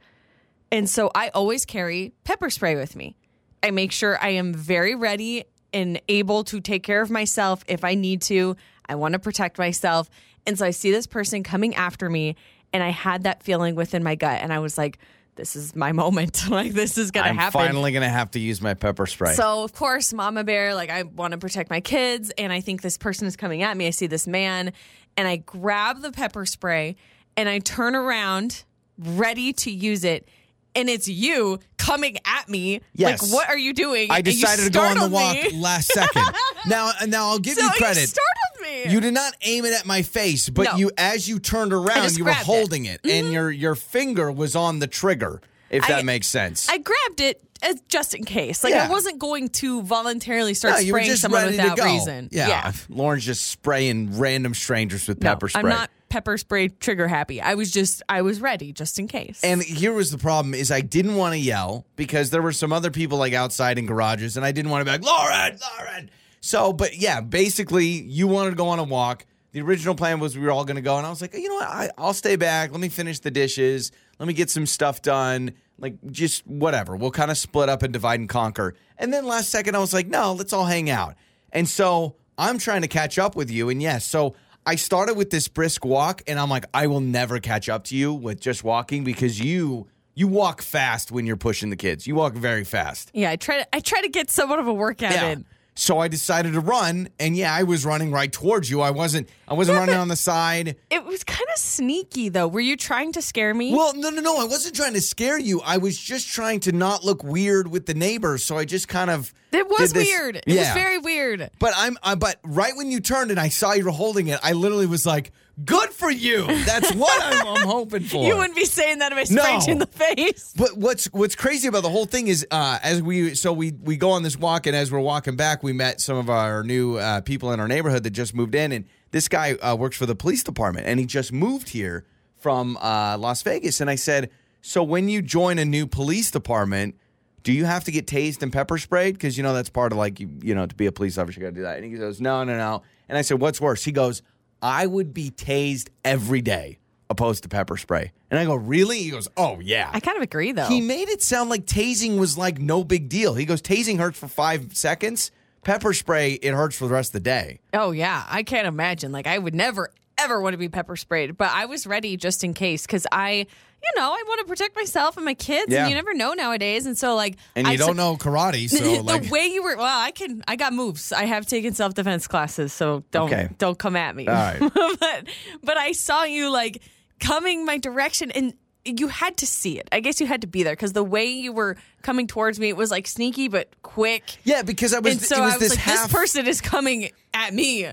and 0.72 0.90
so 0.90 1.11
I 1.14 1.29
always 1.29 1.64
carry 1.64 2.12
pepper 2.24 2.50
spray 2.50 2.74
with 2.74 2.96
me. 2.96 3.16
I 3.62 3.70
make 3.70 3.92
sure 3.92 4.18
I 4.20 4.31
am 4.31 4.53
very 4.53 4.94
ready 4.94 5.44
and 5.72 6.00
able 6.09 6.44
to 6.44 6.61
take 6.61 6.83
care 6.83 7.00
of 7.03 7.11
myself 7.11 7.64
if 7.68 7.85
I 7.85 7.94
need 7.94 8.22
to. 8.22 8.57
I 8.87 8.94
want 8.96 9.12
to 9.12 9.18
protect 9.18 9.59
myself, 9.59 10.09
and 10.46 10.59
so 10.59 10.64
I 10.64 10.70
see 10.70 10.90
this 10.90 11.07
person 11.07 11.42
coming 11.42 11.74
after 11.74 12.09
me, 12.09 12.37
and 12.74 12.82
I 12.82 12.90
had 12.90 13.22
that 13.22 13.42
feeling 13.42 13.74
within 13.76 14.02
my 14.02 14.14
gut, 14.16 14.40
and 14.42 14.52
I 14.52 14.58
was 14.58 14.76
like. 14.76 14.98
This 15.37 15.56
is 15.56 15.74
my 15.74 15.90
moment. 15.90 16.48
like 16.48 16.74
this 16.74 16.96
is 16.96 17.10
gonna 17.10 17.26
I'm 17.30 17.37
happen. 17.37 17.60
finally 17.60 17.90
going 17.90 18.04
to 18.04 18.08
have 18.08 18.30
to 18.30 18.38
use 18.38 18.60
my 18.62 18.74
pepper 18.74 19.04
spray. 19.04 19.32
So 19.34 19.64
of 19.64 19.72
course, 19.72 20.12
Mama 20.12 20.44
Bear, 20.44 20.76
like 20.76 20.90
I 20.90 21.02
want 21.02 21.32
to 21.32 21.38
protect 21.38 21.70
my 21.70 21.80
kids, 21.80 22.30
and 22.38 22.52
I 22.52 22.60
think 22.60 22.82
this 22.82 22.96
person 22.96 23.26
is 23.26 23.34
coming 23.34 23.62
at 23.64 23.76
me. 23.76 23.88
I 23.88 23.90
see 23.90 24.06
this 24.06 24.28
man, 24.28 24.72
and 25.16 25.26
I 25.26 25.38
grab 25.38 26.02
the 26.02 26.12
pepper 26.12 26.46
spray 26.46 26.94
and 27.37 27.48
I 27.48 27.58
turn 27.58 27.96
around, 27.96 28.62
ready 28.96 29.52
to 29.54 29.72
use 29.72 30.04
it, 30.04 30.28
and 30.76 30.88
it's 30.88 31.08
you 31.08 31.58
coming 31.78 32.16
at 32.24 32.48
me. 32.48 32.80
Yes. 32.94 33.20
Like, 33.20 33.32
what 33.32 33.48
are 33.48 33.58
you 33.58 33.72
doing? 33.72 34.12
I 34.12 34.18
you 34.18 34.22
decided 34.22 34.66
to 34.66 34.70
go 34.70 34.82
on 34.82 34.98
the 34.98 35.08
walk 35.08 35.34
me. 35.34 35.50
last 35.60 35.88
second. 35.88 36.22
now, 36.68 36.92
now 37.08 37.30
I'll 37.30 37.40
give 37.40 37.54
So 37.56 37.62
you 37.62 37.66
you 37.66 37.72
credit. 37.76 38.08
startled 38.08 38.53
me. 38.64 38.90
You 38.92 39.00
did 39.00 39.14
not 39.14 39.35
aim 39.42 39.64
it 39.64 39.72
at 39.72 39.87
my 39.87 40.03
face, 40.03 40.48
but 40.48 40.64
No. 40.64 40.77
you, 40.77 40.90
as 40.98 41.29
you 41.29 41.38
turned 41.38 41.72
around, 41.72 42.16
you 42.16 42.24
were 42.24 42.31
grabbed 42.31 42.40
it. 42.40 42.42
Mm-hmm. 42.42 42.53
holding 42.53 42.85
it, 42.87 43.00
and 43.05 43.33
your 43.33 43.50
your 43.50 43.74
finger 43.74 44.33
was 44.33 44.57
on 44.57 44.79
the 44.81 44.87
trigger. 44.87 45.40
If 45.70 45.87
that 45.88 46.00
I- 46.00 46.03
makes 46.03 46.27
sense. 46.29 46.68
I 46.68 46.79
grabbed 46.79 47.20
it 47.20 47.40
as 47.62 47.81
just 47.88 48.14
in 48.14 48.24
case. 48.24 48.62
Like 48.62 48.74
Yeah. 48.74 48.85
I 48.87 48.88
wasn't 48.90 49.18
going 49.18 49.48
to 49.61 49.83
voluntarily 49.83 50.55
start 50.55 50.74
no, 50.81 50.87
spraying 50.87 51.16
someone 51.16 51.44
ready 51.44 51.57
without 51.57 51.77
to 51.77 51.83
go. 51.83 51.92
reason. 51.92 52.29
Yeah. 52.31 52.72
Lauren's 52.88 53.24
just 53.24 53.46
spraying 53.46 54.18
random 54.18 54.55
strangers 54.55 55.09
with 55.09 55.20
No, 55.22 55.31
pepper 55.31 55.48
spray. 55.48 55.61
I'm 55.62 55.68
not 55.68 55.90
pepper 56.11 56.37
spray 56.38 56.68
trigger 56.68 57.09
happy. 57.09 57.40
I 57.40 57.55
was 57.55 57.72
just 57.72 58.03
I 58.09 58.22
was 58.22 58.40
ready 58.40 58.72
just 58.72 59.00
in 59.00 59.09
case. 59.09 59.40
And 59.42 59.62
here 59.62 59.92
was 59.92 60.11
the 60.12 60.18
problem: 60.18 60.55
is 60.55 60.70
I 60.70 60.81
didn't 60.83 61.16
want 61.16 61.33
to 61.33 61.38
yell 61.40 61.87
because 61.96 62.31
there 62.31 62.42
were 62.42 62.53
some 62.53 62.72
other 62.72 62.90
people 62.92 63.18
like 63.18 63.33
outside 63.33 63.77
in 63.79 63.87
garages, 63.87 64.37
and 64.37 64.44
I 64.46 64.53
didn't 64.53 64.70
want 64.70 64.83
to 64.83 64.85
be 64.85 64.90
like 64.92 65.03
Lauren, 65.05 65.59
Lauren. 65.79 66.11
So, 66.44 66.74
but 66.74 66.98
yeah, 66.98 67.22
basically, 67.22 67.87
you 67.87 68.28
wanted 68.28 68.50
to 68.50 68.57
go 68.57 68.68
on 68.68 68.78
a 68.78 68.85
walk. 68.85 69.24
The 69.52 69.62
original 69.62 69.94
plan 69.94 70.20
was 70.20 70.37
we 70.37 70.44
were 70.44 70.50
all 70.50 70.66
going 70.66 70.76
to 70.76 70.83
go, 70.83 70.98
and 70.98 71.07
I 71.07 71.09
was 71.09 71.22
like, 71.22 71.33
you 71.33 71.48
know 71.48 71.54
what? 71.54 71.68
I, 71.68 71.90
I'll 71.96 72.12
stay 72.12 72.37
back. 72.37 72.70
Let 72.70 72.80
me 72.80 72.90
finish 72.90 73.20
the 73.20 73.30
dishes. 73.30 73.92
Let 74.18 74.26
me 74.26 74.35
get 74.35 74.50
some 74.50 74.66
stuff 74.66 75.00
done. 75.00 75.54
Like 75.78 75.94
just 76.11 76.46
whatever. 76.46 76.96
We'll 76.96 77.12
kind 77.12 77.30
of 77.30 77.38
split 77.38 77.70
up 77.70 77.83
and 77.83 77.94
divide 77.94 78.20
and 78.20 78.28
conquer. 78.28 78.74
And 78.98 79.11
then 79.11 79.24
last 79.24 79.48
second, 79.48 79.74
I 79.74 79.78
was 79.78 79.94
like, 79.94 80.07
no, 80.07 80.35
let's 80.35 80.52
all 80.52 80.66
hang 80.66 80.90
out. 80.90 81.14
And 81.50 81.66
so 81.66 82.16
I'm 82.37 82.59
trying 82.59 82.83
to 82.83 82.88
catch 82.88 83.18
up 83.18 83.37
with 83.37 83.50
you. 83.50 83.70
And 83.70 83.80
yes, 83.80 84.04
so 84.04 84.35
I 84.66 84.76
started 84.76 85.16
with 85.16 85.30
this 85.30 85.48
brisk 85.48 85.83
walk, 85.87 86.22
and 86.26 86.38
I'm 86.38 86.50
like, 86.50 86.66
I 86.74 86.88
will 86.88 87.00
never 87.00 87.40
catch 87.40 87.70
up 87.70 87.85
to 87.85 87.96
you 87.96 88.12
with 88.12 88.38
just 88.38 88.62
walking 88.62 89.02
because 89.02 89.40
you 89.40 89.88
you 90.14 90.28
walk 90.28 90.61
fast 90.61 91.11
when 91.11 91.24
you're 91.24 91.38
pushing 91.38 91.70
the 91.70 91.76
kids. 91.76 92.07
You 92.07 92.16
walk 92.16 92.35
very 92.35 92.64
fast. 92.64 93.11
yeah, 93.14 93.30
I 93.30 93.37
try 93.37 93.62
to 93.62 93.74
I 93.74 93.80
try 93.80 94.02
to 94.02 94.11
get 94.11 94.30
somewhat 94.30 94.59
of 94.59 94.66
a 94.66 94.74
workout 94.74 95.14
in. 95.14 95.46
So 95.76 95.98
I 95.98 96.06
decided 96.06 96.52
to 96.52 96.60
run, 96.60 97.08
and 97.18 97.37
yeah, 97.37 97.52
I 97.52 97.64
was 97.64 97.84
running 97.84 98.12
right 98.12 98.32
towards 98.32 98.70
you. 98.70 98.80
I 98.80 98.90
wasn't. 98.90 99.28
I 99.48 99.54
wasn't 99.54 99.78
running 99.78 99.96
on 99.96 100.06
the 100.06 100.14
side. 100.16 100.76
It 100.88 101.04
was 101.04 101.24
kind 101.24 101.46
of 101.52 101.58
sneaky 101.58 102.28
though. 102.28 102.46
Were 102.46 102.60
you 102.60 102.76
trying 102.76 103.10
to 103.12 103.20
scare 103.22 103.52
me? 103.52 103.74
Well, 103.74 103.92
no, 103.94 104.10
no, 104.10 104.20
no. 104.20 104.38
I 104.40 104.44
wasn't 104.44 104.76
trying 104.76 104.94
to 104.94 105.00
scare 105.00 105.37
you. 105.38 105.60
I 105.62 105.78
was 105.78 105.98
just 105.98 106.28
trying 106.28 106.60
to 106.60 106.72
not 106.72 107.02
look 107.04 107.24
weird 107.24 107.66
with 107.68 107.87
the 107.87 107.94
neighbors. 107.94 108.44
So 108.44 108.56
I 108.56 108.64
just 108.64 108.87
kind 108.87 109.10
of 109.10 109.34
It 109.52 109.68
was 109.68 109.92
this- 109.92 110.06
weird. 110.06 110.37
It 110.37 110.44
Yeah. 110.46 110.60
was 110.60 110.80
very 110.80 110.98
weird. 110.98 111.50
But 111.58 111.74
I'm, 111.76 111.98
uh, 112.04 112.14
but 112.14 112.38
right 112.44 112.76
when 112.76 112.92
you 112.92 113.00
turned 113.00 113.32
and 113.32 113.40
I 113.40 113.48
saw 113.48 113.72
you 113.72 113.84
were 113.84 113.90
holding 113.90 114.28
it, 114.28 114.38
I 114.44 114.52
literally 114.52 114.87
was 114.87 115.04
like, 115.04 115.32
"Good 115.64 115.90
for 115.90 116.10
you." 116.10 116.46
That's 116.64 116.92
what 116.94 117.22
I'm, 117.22 117.46
I'm 117.46 117.66
hoping 117.66 118.02
for. 118.02 118.24
You 118.26 118.36
wouldn't 118.36 118.56
be 118.56 118.64
saying 118.64 118.98
that 119.00 119.12
if 119.12 119.18
I 119.18 119.34
No. 119.34 119.42
sprayed 119.42 119.66
you 119.66 119.72
in 119.72 119.78
the 119.78 119.86
face. 119.86 120.52
But 120.56 120.76
what's 120.76 121.06
what's 121.12 121.34
crazy 121.36 121.68
about 121.68 121.82
the 121.82 121.90
whole 121.90 122.06
thing 122.06 122.28
is, 122.28 122.46
uh, 122.50 122.78
as 122.82 123.02
we 123.02 123.34
so 123.34 123.52
we 123.52 123.72
we 123.82 123.96
go 123.96 124.10
on 124.10 124.22
this 124.22 124.36
walk, 124.38 124.66
and 124.66 124.74
as 124.74 124.90
we're 124.90 124.98
walking 125.00 125.36
back, 125.36 125.62
we 125.62 125.72
met 125.72 126.00
some 126.00 126.16
of 126.16 126.30
our 126.30 126.62
new 126.64 126.96
uh, 126.96 127.20
people 127.20 127.52
in 127.52 127.60
our 127.60 127.68
neighborhood 127.68 128.02
that 128.04 128.10
just 128.10 128.34
moved 128.34 128.54
in, 128.54 128.72
and 128.72 128.84
this 129.10 129.28
guy 129.28 129.52
uh, 129.54 129.76
works 129.76 129.96
for 129.96 130.06
the 130.06 130.14
police 130.14 130.42
department, 130.42 130.86
and 130.86 130.98
he 130.98 131.06
just 131.06 131.32
moved 131.32 131.68
here 131.70 132.04
from 132.38 132.76
uh, 132.78 133.16
Las 133.18 133.42
Vegas, 133.42 133.80
and 133.80 133.88
I 133.88 133.94
said, 133.94 134.30
so 134.60 134.82
when 134.82 135.08
you 135.08 135.22
join 135.22 135.58
a 135.58 135.64
new 135.64 135.86
police 135.86 136.30
department. 136.30 136.96
Do 137.42 137.52
you 137.52 137.66
have 137.66 137.84
to 137.84 137.90
get 137.92 138.06
tased 138.06 138.42
and 138.42 138.50
pepper 138.50 138.78
sprayed? 138.78 139.16
Because 139.16 139.36
you 139.36 139.42
know 139.42 139.52
that's 139.52 139.68
part 139.68 139.92
of 139.92 139.98
like 139.98 140.18
you, 140.18 140.30
you 140.40 140.54
know 140.54 140.64
to 140.64 140.74
be 140.74 140.86
a 140.86 140.92
police 140.92 141.18
officer, 141.18 141.38
you 141.40 141.44
got 141.44 141.50
to 141.50 141.54
do 141.56 141.60
that. 141.64 141.76
And 141.76 141.84
he 141.84 141.90
goes, 141.92 142.18
no, 142.18 142.42
no, 142.42 142.56
no. 142.56 142.80
And 143.06 143.18
I 143.18 143.20
said, 143.20 143.38
what's 143.38 143.60
worse? 143.60 143.84
He 143.84 143.92
goes, 143.92 144.22
I 144.64 144.87
would 144.87 145.12
be 145.12 145.31
tased 145.31 145.90
every 146.07 146.40
day 146.40 146.79
opposed 147.11 147.42
to 147.42 147.50
pepper 147.50 147.77
spray. 147.77 148.12
And 148.31 148.40
I 148.40 148.46
go, 148.46 148.55
really? 148.55 148.98
He 148.98 149.11
goes, 149.11 149.29
oh 149.37 149.61
yeah. 149.61 149.90
I 149.92 150.00
kind 150.00 150.16
of 150.16 150.22
agree, 150.22 150.53
though. 150.53 150.64
He 150.64 150.81
made 150.81 151.11
it 151.11 151.20
sound 151.20 151.50
like 151.50 151.66
tasing 151.66 152.18
was 152.18 152.38
like 152.38 152.59
no 152.59 152.83
big 152.83 153.11
deal. 153.11 153.35
He 153.35 153.44
goes, 153.44 153.61
tasing 153.61 153.98
hurts 153.98 154.18
for 154.18 154.27
five 154.27 154.74
seconds. 154.74 155.31
Pepper 155.64 155.92
spray, 155.92 156.33
it 156.33 156.55
hurts 156.55 156.79
for 156.79 156.88
the 156.88 156.94
rest 156.94 157.11
of 157.11 157.22
the 157.22 157.29
day. 157.29 157.61
Oh 157.74 157.90
yeah, 157.90 158.24
I 158.27 158.42
can't 158.42 158.66
imagine. 158.66 159.12
Like 159.12 159.27
I 159.27 159.37
would 159.37 159.55
never 159.55 159.90
ever 160.16 160.40
want 160.40 160.55
to 160.55 160.59
be 160.59 160.68
pepper 160.70 160.96
sprayed, 160.96 161.37
but 161.37 161.50
I 161.50 161.66
was 161.66 161.87
ready 161.87 162.16
just 162.16 162.42
in 162.42 162.55
case 162.55 162.87
because 162.87 163.07
I, 163.12 163.46
you 163.84 164.00
know, 164.00 164.08
I 164.10 164.22
want 164.26 164.40
to 164.40 164.46
protect 164.46 164.74
myself 164.76 165.16
and 165.16 165.24
my 165.24 165.34
kids, 165.34 165.70
Yeah. 165.72 165.80
and 165.82 165.88
you 165.90 165.94
never 165.94 166.14
know 166.14 166.32
nowadays. 166.32 166.86
And 166.86 166.96
so 166.98 167.14
like, 167.14 167.36
And 167.54 167.66
you 167.66 167.72
I 167.72 167.76
don't 167.76 167.96
know 167.96 168.16
karate, 168.16 168.68
so 168.70 168.78
the 168.78 169.02
like, 169.02 169.30
way 169.30 169.46
you 169.46 169.62
were. 169.62 169.76
Well, 169.76 169.86
I 169.86 170.10
can. 170.10 170.42
I 170.48 170.56
got 170.56 170.72
moves. 170.72 171.12
I 171.12 171.24
have 171.24 171.46
taken 171.46 171.74
self 171.74 171.94
defense 171.94 172.26
classes, 172.26 172.72
so 172.72 173.04
don't 173.10 173.32
Okay. 173.32 173.48
don't 173.58 173.78
come 173.78 173.96
at 173.96 174.16
me. 174.16 174.26
Right. 174.26 174.58
but 174.74 175.28
but 175.62 175.76
I 175.76 175.92
saw 175.92 176.24
you 176.24 176.50
like 176.50 176.82
coming 177.20 177.64
my 177.64 177.78
direction 177.78 178.30
and. 178.30 178.54
You 178.86 179.08
had 179.08 179.38
to 179.38 179.46
see 179.46 179.78
it. 179.78 179.88
I 179.92 180.00
guess 180.00 180.20
you 180.20 180.26
had 180.26 180.42
to 180.42 180.46
be 180.46 180.62
there 180.62 180.74
because 180.74 180.92
the 180.92 181.02
way 181.02 181.24
you 181.24 181.54
were 181.54 181.78
coming 182.02 182.26
towards 182.26 182.60
me, 182.60 182.68
it 182.68 182.76
was 182.76 182.90
like 182.90 183.06
sneaky 183.06 183.48
but 183.48 183.70
quick. 183.80 184.36
yeah, 184.44 184.60
because 184.60 184.92
I 184.92 184.98
was, 184.98 185.12
and 185.14 185.22
so 185.22 185.36
it 185.38 185.40
was 185.40 185.52
I 185.54 185.56
was 185.56 185.60
this 185.60 185.70
like, 185.70 185.78
half. 185.78 186.02
this 186.10 186.12
person 186.12 186.46
is 186.46 186.60
coming 186.60 187.08
at 187.32 187.54
me, 187.54 187.88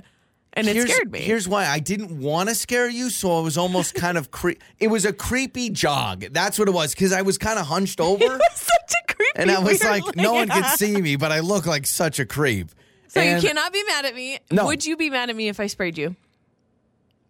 and 0.53 0.67
it 0.67 0.75
here's, 0.75 0.91
scared 0.91 1.11
me. 1.11 1.19
Here's 1.19 1.47
why 1.47 1.65
I 1.65 1.79
didn't 1.79 2.19
want 2.19 2.49
to 2.49 2.55
scare 2.55 2.89
you, 2.89 3.09
so 3.09 3.37
I 3.37 3.41
was 3.41 3.57
almost 3.57 3.93
kind 3.95 4.17
of 4.17 4.31
cre- 4.31 4.59
It 4.79 4.87
was 4.87 5.05
a 5.05 5.13
creepy 5.13 5.69
jog. 5.69 6.25
That's 6.31 6.59
what 6.59 6.67
it 6.67 6.71
was 6.71 6.93
because 6.93 7.13
I 7.13 7.21
was 7.21 7.37
kind 7.37 7.57
of 7.57 7.65
hunched 7.67 7.99
over, 8.01 8.25
such 8.53 8.93
a 9.09 9.13
creepy. 9.13 9.31
and 9.35 9.51
I 9.51 9.59
was 9.59 9.83
like, 9.83 10.03
no 10.15 10.33
one 10.33 10.49
could 10.49 10.65
see 10.77 10.99
me, 10.99 11.15
but 11.15 11.31
I 11.31 11.39
look 11.39 11.65
like 11.65 11.85
such 11.87 12.19
a 12.19 12.25
creep. 12.25 12.69
So 13.07 13.19
And 13.19 13.41
you 13.41 13.47
cannot 13.49 13.73
be 13.73 13.83
mad 13.83 14.05
at 14.05 14.15
me. 14.15 14.39
No. 14.51 14.65
Would 14.67 14.85
you 14.85 14.95
be 14.95 15.09
mad 15.09 15.29
at 15.29 15.35
me 15.35 15.49
if 15.49 15.59
I 15.59 15.67
sprayed 15.67 15.97
you? 15.97 16.15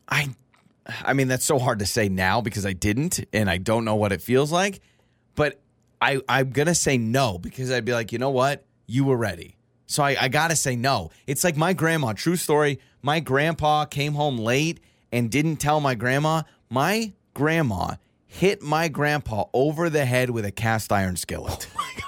I 0.07 0.29
I 1.03 1.13
mean 1.13 1.27
that's 1.27 1.45
so 1.45 1.57
hard 1.57 1.79
to 1.79 1.85
say 1.85 2.09
now 2.09 2.41
because 2.41 2.65
I 2.65 2.73
didn't 2.73 3.23
and 3.33 3.49
I 3.49 3.57
don't 3.57 3.85
know 3.85 3.95
what 3.95 4.11
it 4.11 4.21
feels 4.21 4.51
like. 4.51 4.81
But 5.35 5.59
I 6.01 6.21
I'm 6.27 6.51
gonna 6.51 6.75
say 6.75 6.97
no 6.97 7.39
because 7.39 7.71
I'd 7.71 7.85
be 7.85 7.93
like, 7.93 8.11
you 8.11 8.19
know 8.19 8.29
what? 8.29 8.65
You 8.87 9.05
were 9.05 9.17
ready. 9.17 9.55
So 9.87 10.03
I, 10.03 10.15
I 10.19 10.27
gotta 10.27 10.55
say 10.55 10.75
no. 10.75 11.09
It's 11.27 11.43
like 11.43 11.57
my 11.57 11.73
grandma, 11.73 12.13
true 12.13 12.35
story. 12.35 12.79
My 13.01 13.19
grandpa 13.19 13.85
came 13.85 14.13
home 14.13 14.37
late 14.37 14.79
and 15.11 15.29
didn't 15.31 15.57
tell 15.57 15.79
my 15.79 15.95
grandma. 15.95 16.43
My 16.69 17.13
grandma 17.33 17.95
hit 18.27 18.61
my 18.61 18.87
grandpa 18.87 19.45
over 19.53 19.89
the 19.89 20.05
head 20.05 20.29
with 20.29 20.45
a 20.45 20.51
cast 20.51 20.91
iron 20.91 21.15
skillet. 21.15 21.67
Oh 21.75 21.77
my 21.77 21.91
god. 21.95 22.07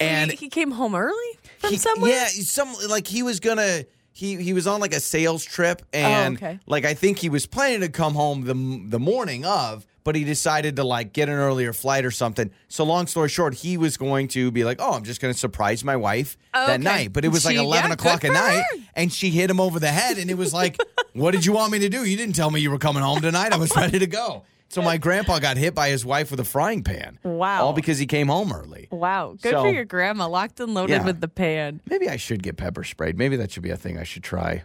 And 0.00 0.30
he, 0.32 0.36
he 0.36 0.48
came 0.48 0.72
home 0.72 0.94
early 0.94 1.38
from 1.58 1.70
he- 1.70 1.76
somewhere. 1.78 2.10
Yeah, 2.10 2.26
some 2.26 2.74
like 2.88 3.06
he 3.06 3.22
was 3.22 3.40
gonna. 3.40 3.84
He 4.12 4.36
he 4.36 4.52
was 4.52 4.66
on 4.66 4.80
like 4.80 4.92
a 4.92 5.00
sales 5.00 5.44
trip, 5.44 5.82
oh, 5.82 5.96
and 5.98 6.34
Oh, 6.34 6.46
okay. 6.46 6.58
like 6.66 6.84
I 6.84 6.94
think 6.94 7.18
he 7.18 7.28
was 7.28 7.46
planning 7.46 7.80
to 7.80 7.88
come 7.88 8.14
home 8.14 8.42
the 8.44 8.54
the 8.88 8.98
morning 9.00 9.44
of, 9.44 9.86
but 10.04 10.14
he 10.14 10.22
decided 10.24 10.76
to 10.76 10.84
like 10.84 11.12
get 11.12 11.28
an 11.28 11.34
earlier 11.34 11.72
flight 11.72 12.04
or 12.04 12.10
something. 12.10 12.50
So 12.68 12.84
long 12.84 13.06
story 13.06 13.28
short, 13.28 13.54
he 13.54 13.76
was 13.76 13.96
going 13.96 14.28
to 14.28 14.50
be 14.50 14.62
like, 14.64 14.78
"Oh, 14.80 14.92
I'm 14.92 15.02
just 15.04 15.20
going 15.20 15.32
to 15.32 15.38
surprise 15.38 15.82
my 15.82 15.96
wife 15.96 16.36
Oh, 16.52 16.66
that 16.66 16.80
night." 16.80 17.12
But 17.12 17.24
it 17.24 17.28
was 17.28 17.44
like 17.44 17.56
She- 17.56 17.62
11 17.62 17.88
yeah, 17.88 17.94
o'clock 17.94 18.24
at 18.24 18.32
night, 18.32 18.64
her. 18.70 18.78
and 18.94 19.12
she 19.12 19.30
hit 19.30 19.50
him 19.50 19.58
over 19.60 19.80
the 19.80 19.88
head, 19.88 20.18
and 20.18 20.30
it 20.30 20.34
was 20.38 20.52
like, 20.54 20.76
"What 21.14 21.32
did 21.32 21.44
you 21.46 21.52
want 21.52 21.72
me 21.72 21.78
to 21.80 21.88
do? 21.88 22.04
You 22.04 22.16
didn't 22.16 22.36
tell 22.36 22.50
me 22.50 22.60
you 22.60 22.70
were 22.70 22.78
coming 22.78 23.02
home 23.02 23.20
tonight. 23.20 23.52
I 23.52 23.56
was 23.56 23.74
ready 23.74 23.98
to 23.98 24.06
go." 24.06 24.44
So 24.70 24.82
my 24.82 24.96
grandpa 24.96 25.38
got 25.38 25.56
hit 25.56 25.72
by 25.74 25.88
his 25.90 26.04
wife 26.04 26.32
with 26.32 26.40
a 26.40 26.44
frying 26.44 26.82
pan. 26.82 27.18
Wow. 27.22 27.66
All 27.66 27.72
because 27.72 27.98
he 27.98 28.06
came 28.06 28.26
home 28.26 28.52
early. 28.52 28.88
Wow, 28.90 29.36
good 29.40 29.52
So- 29.52 29.62
for 29.62 29.70
your 29.70 29.84
grandma. 29.84 30.26
Locked 30.26 30.58
and 30.58 30.74
loaded 30.74 30.94
Yeah. 30.94 31.04
with 31.04 31.20
the 31.20 31.28
pan. 31.28 31.80
Maybe 31.88 32.08
I 32.08 32.16
should 32.16 32.42
get 32.42 32.56
pepper 32.56 32.82
sprayed. 32.82 33.16
Maybe 33.16 33.36
that 33.36 33.52
should 33.52 33.62
be 33.62 33.70
a 33.70 33.76
thing 33.76 33.98
I 33.98 34.02
should 34.04 34.24
try. 34.24 34.64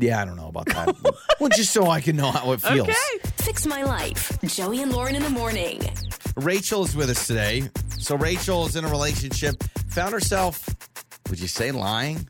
Yeah, 0.00 0.22
I 0.22 0.24
don't 0.24 0.36
know 0.36 0.48
about 0.48 0.66
that. 0.66 0.94
well, 1.40 1.50
just 1.50 1.72
so 1.72 1.88
I 1.88 2.00
can 2.00 2.16
know 2.16 2.30
how 2.30 2.52
it 2.52 2.60
feels. 2.60 2.88
Okay. 2.88 3.30
Fix 3.38 3.66
My 3.66 3.82
Life. 3.82 4.38
Joey 4.44 4.82
and 4.82 4.92
Lauren 4.92 5.16
in 5.16 5.22
the 5.22 5.30
morning. 5.30 5.80
Rachel 6.36 6.84
is 6.84 6.94
with 6.94 7.10
us 7.10 7.26
today. 7.26 7.70
So 7.98 8.16
Rachel 8.16 8.66
is 8.66 8.76
in 8.76 8.84
a 8.84 8.88
relationship, 8.88 9.62
found 9.88 10.12
herself, 10.12 10.68
would 11.28 11.40
you 11.40 11.48
say 11.48 11.72
lying? 11.72 12.28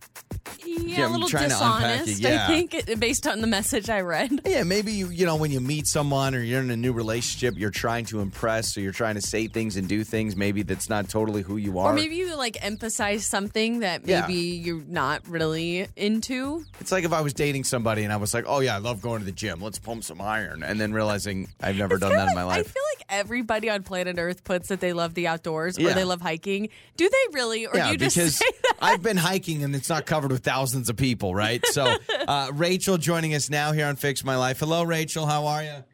Yeah, 0.77 1.05
I'm 1.07 1.11
a 1.11 1.13
little 1.15 1.29
trying 1.29 1.49
to 1.51 1.55
unpack 1.57 2.05
dishonest. 2.05 2.21
yeah. 2.23 2.45
I 2.45 2.47
think 2.49 2.75
it- 2.75 3.01
based 3.01 3.27
on 3.27 3.41
the 3.41 3.47
message 3.47 3.89
I 3.91 4.01
read. 4.01 4.41
Yeah, 4.49 4.63
maybe 4.65 4.93
you 4.93 5.09
you 5.11 5.27
know 5.27 5.37
when 5.37 5.51
you 5.51 5.61
meet 5.61 5.87
someone 5.87 6.35
or 6.35 6.41
you're 6.43 6.61
in 6.61 6.71
a 6.71 6.77
new 6.77 6.93
relationship, 6.93 7.55
you're 7.57 7.71
trying 7.71 8.05
to 8.07 8.21
impress, 8.21 8.77
or 8.77 8.81
you're 8.81 8.93
trying 8.93 9.15
to 9.17 9.21
say 9.21 9.47
things 9.47 9.77
and 9.77 9.89
do 9.89 10.05
things 10.05 10.35
maybe 10.37 10.63
that's 10.63 10.89
not 10.89 11.09
totally 11.09 11.43
who 11.43 11.57
you 11.57 11.79
are. 11.79 11.93
Or 11.93 11.95
maybe 11.95 12.17
you 12.17 12.35
like 12.37 12.57
emphasize 12.65 13.27
something 13.27 13.81
that 13.81 14.07
Yeah. 14.07 14.23
maybe 14.23 14.35
you're 14.35 14.83
not 14.89 15.27
really 15.29 15.87
into. 15.97 16.65
it's 16.81 16.93
like 16.93 17.05
if 17.05 17.13
I 17.13 17.21
was 17.21 17.35
dating 17.35 17.65
somebody 17.65 18.05
and 18.05 18.13
I 18.13 18.17
was 18.17 18.33
like, 18.35 18.45
"Oh 18.47 18.61
yeah, 18.61 18.75
I 18.75 18.79
love 18.79 19.01
going 19.01 19.21
to 19.21 19.25
the 19.27 19.33
gym. 19.33 19.61
Let's 19.61 19.79
pump 19.79 20.05
some 20.05 20.21
iron," 20.21 20.63
and 20.63 20.81
then 20.81 20.93
realizing 20.93 21.49
I've 21.61 21.77
never 21.77 21.99
done 21.99 22.13
that 22.13 22.29
in 22.29 22.35
my 22.35 22.43
life. 22.45 22.59
I 22.59 22.63
feel 22.63 22.83
like 22.97 23.05
everybody 23.11 23.71
on 23.71 23.83
planet 23.83 24.17
Earth 24.19 24.45
puts 24.45 24.69
that 24.69 24.81
they 24.81 24.93
love 24.93 25.15
the 25.15 25.27
outdoors 25.29 25.79
or 25.79 25.93
they 25.93 26.05
love 26.05 26.21
hiking. 26.21 26.69
Do 26.97 27.09
they 27.09 27.33
really? 27.35 27.67
Or 27.67 27.77
yeah, 27.77 27.87
do 27.87 27.93
you 27.93 27.99
just 27.99 28.17
because 28.17 28.37
say 28.43 28.47
that? 28.63 28.75
I've 28.81 29.03
been 29.03 29.17
hiking 29.17 29.63
and 29.63 29.75
it's 29.75 29.89
not 29.89 30.07
covered 30.07 30.31
with 30.33 30.43
thousands 30.45 30.58
of 30.89 30.97
people, 30.97 31.35
right? 31.35 31.65
So, 31.67 31.97
uh, 32.29 32.51
Rachel 32.53 32.99
joining 32.99 33.35
us 33.35 33.49
now 33.49 33.73
here 33.73 33.87
on 33.87 33.97
Fix 33.97 34.25
My 34.25 34.37
Life. 34.37 34.61
Hello, 34.61 34.83
Rachel. 34.83 35.27
How 35.27 35.47
are 35.47 35.63
you? 35.63 35.85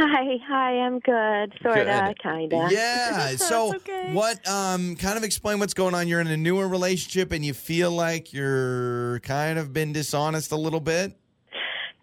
Hi, 0.00 0.38
hi, 0.46 0.78
I'm 0.78 1.00
good. 1.00 1.54
Sorta, 1.60 2.14
kinda. 2.22 2.68
Yeah. 2.70 3.30
so, 3.36 3.74
okay. 3.74 4.12
what? 4.12 4.46
Um, 4.48 4.94
kind 4.94 5.16
of 5.16 5.24
explain 5.24 5.58
what's 5.58 5.74
going 5.74 5.92
on. 5.94 6.06
You're 6.06 6.20
in 6.20 6.28
a 6.28 6.36
newer 6.36 6.68
relationship 6.68 7.32
and 7.32 7.44
you 7.44 7.52
feel 7.52 7.90
like 7.90 8.32
you're 8.32 9.18
kind 9.20 9.58
of 9.58 9.72
been 9.72 9.92
dishonest 9.92 10.52
a 10.52 10.56
little 10.56 10.78
bit. 10.80 11.18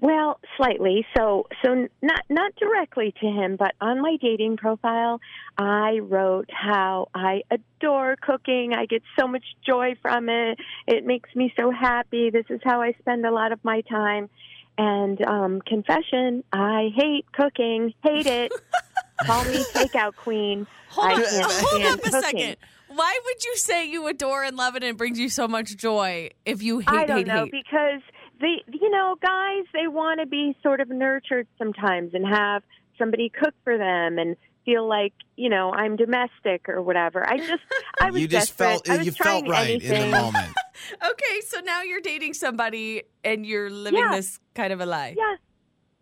Well, 0.01 0.39
slightly. 0.58 1.05
So, 1.17 1.47
so 1.63 1.88
not 2.01 2.21
not 2.29 2.55
directly 2.55 3.13
to 3.21 3.25
him, 3.27 3.55
but 3.55 3.73
on 3.79 4.01
my 4.01 4.17
dating 4.21 4.58
profile, 4.58 5.21
I 5.58 5.99
wrote 5.99 6.49
how 6.51 7.08
I 7.15 7.43
adore 7.49 8.17
cooking. 8.21 8.73
I 8.73 8.88
get 8.88 9.03
so 9.17 9.27
much 9.27 9.43
joy 9.65 9.95
from 10.01 10.27
it. 10.27 10.60
It 10.86 11.05
makes 11.05 11.34
me 11.34 11.53
so 11.58 11.71
happy. 11.71 12.29
This 12.29 12.45
is 12.49 12.60
how 12.63 12.81
I 12.81 12.93
spend 12.99 13.25
a 13.25 13.31
lot 13.31 13.51
of 13.51 13.63
my 13.63 13.81
time. 13.81 14.29
And 14.77 15.25
um, 15.25 15.62
confession, 15.62 16.43
I 16.51 16.89
hate 16.93 17.25
cooking. 17.31 17.93
Hate 18.03 18.27
it. 18.27 18.51
Call 19.25 19.45
me 19.45 19.63
takeout 19.73 20.15
queen. 20.17 20.67
Hold 20.89 21.12
on, 21.13 21.23
hold 21.23 21.81
up 21.84 21.99
a 21.99 22.01
cooking. 22.01 22.21
second. 22.21 22.58
Why 22.89 23.19
would 23.25 23.43
you 23.43 23.55
say 23.58 23.89
you 23.89 24.08
adore 24.08 24.43
and 24.43 24.55
love 24.55 24.75
it 24.75 24.84
and 24.84 24.91
it 24.91 24.97
brings 24.97 25.19
you 25.19 25.29
so 25.29 25.47
much 25.47 25.75
joy 25.75 26.29
if 26.45 26.62
you 26.62 26.79
hate, 26.79 26.89
I 26.89 27.05
don't 27.05 27.17
hate, 27.19 27.27
know 27.27 27.43
hate? 27.43 27.51
because 27.51 28.01
the 28.39 28.62
you 28.71 28.89
know 28.89 29.15
guys 29.21 29.63
they 29.74 29.88
want 29.88 30.19
to 30.19 30.26
be 30.26 30.56
sort 30.63 30.82
of 30.82 30.89
nurtured 30.89 31.48
sometimes 31.58 32.13
and 32.13 32.26
have 32.28 32.63
somebody 32.98 33.30
cook 33.30 33.54
for 33.63 33.78
them 33.78 34.17
and 34.17 34.36
feel 34.65 34.88
like 34.88 35.13
you 35.36 35.50
know 35.50 35.71
I'm 35.71 35.95
domestic 35.95 36.67
or 36.67 36.82
whatever. 36.82 37.28
I 37.28 37.38
just 37.38 37.63
I 38.02 38.12
was 38.12 38.21
you 38.21 38.28
just 38.28 38.50
desperate. 38.58 38.67
felt 38.86 38.89
I 38.89 38.98
was 38.98 39.06
you 39.06 39.12
felt 39.12 39.45
trying 39.45 39.52
right 39.52 39.69
anything. 39.71 40.02
in 40.06 40.12
the 40.12 40.17
moment. 40.17 40.48
Okay, 41.02 41.39
so 41.48 41.62
now 41.62 41.82
you're 41.84 42.02
dating 42.02 42.34
somebody 42.34 43.04
and 43.24 43.45
you're 43.45 43.69
living 43.69 43.98
Yeah. 44.00 44.12
this 44.13 44.39
kind 44.56 44.74
of 44.74 44.82
a 44.82 44.86
lie. 44.86 45.15
Yeah. 45.17 45.36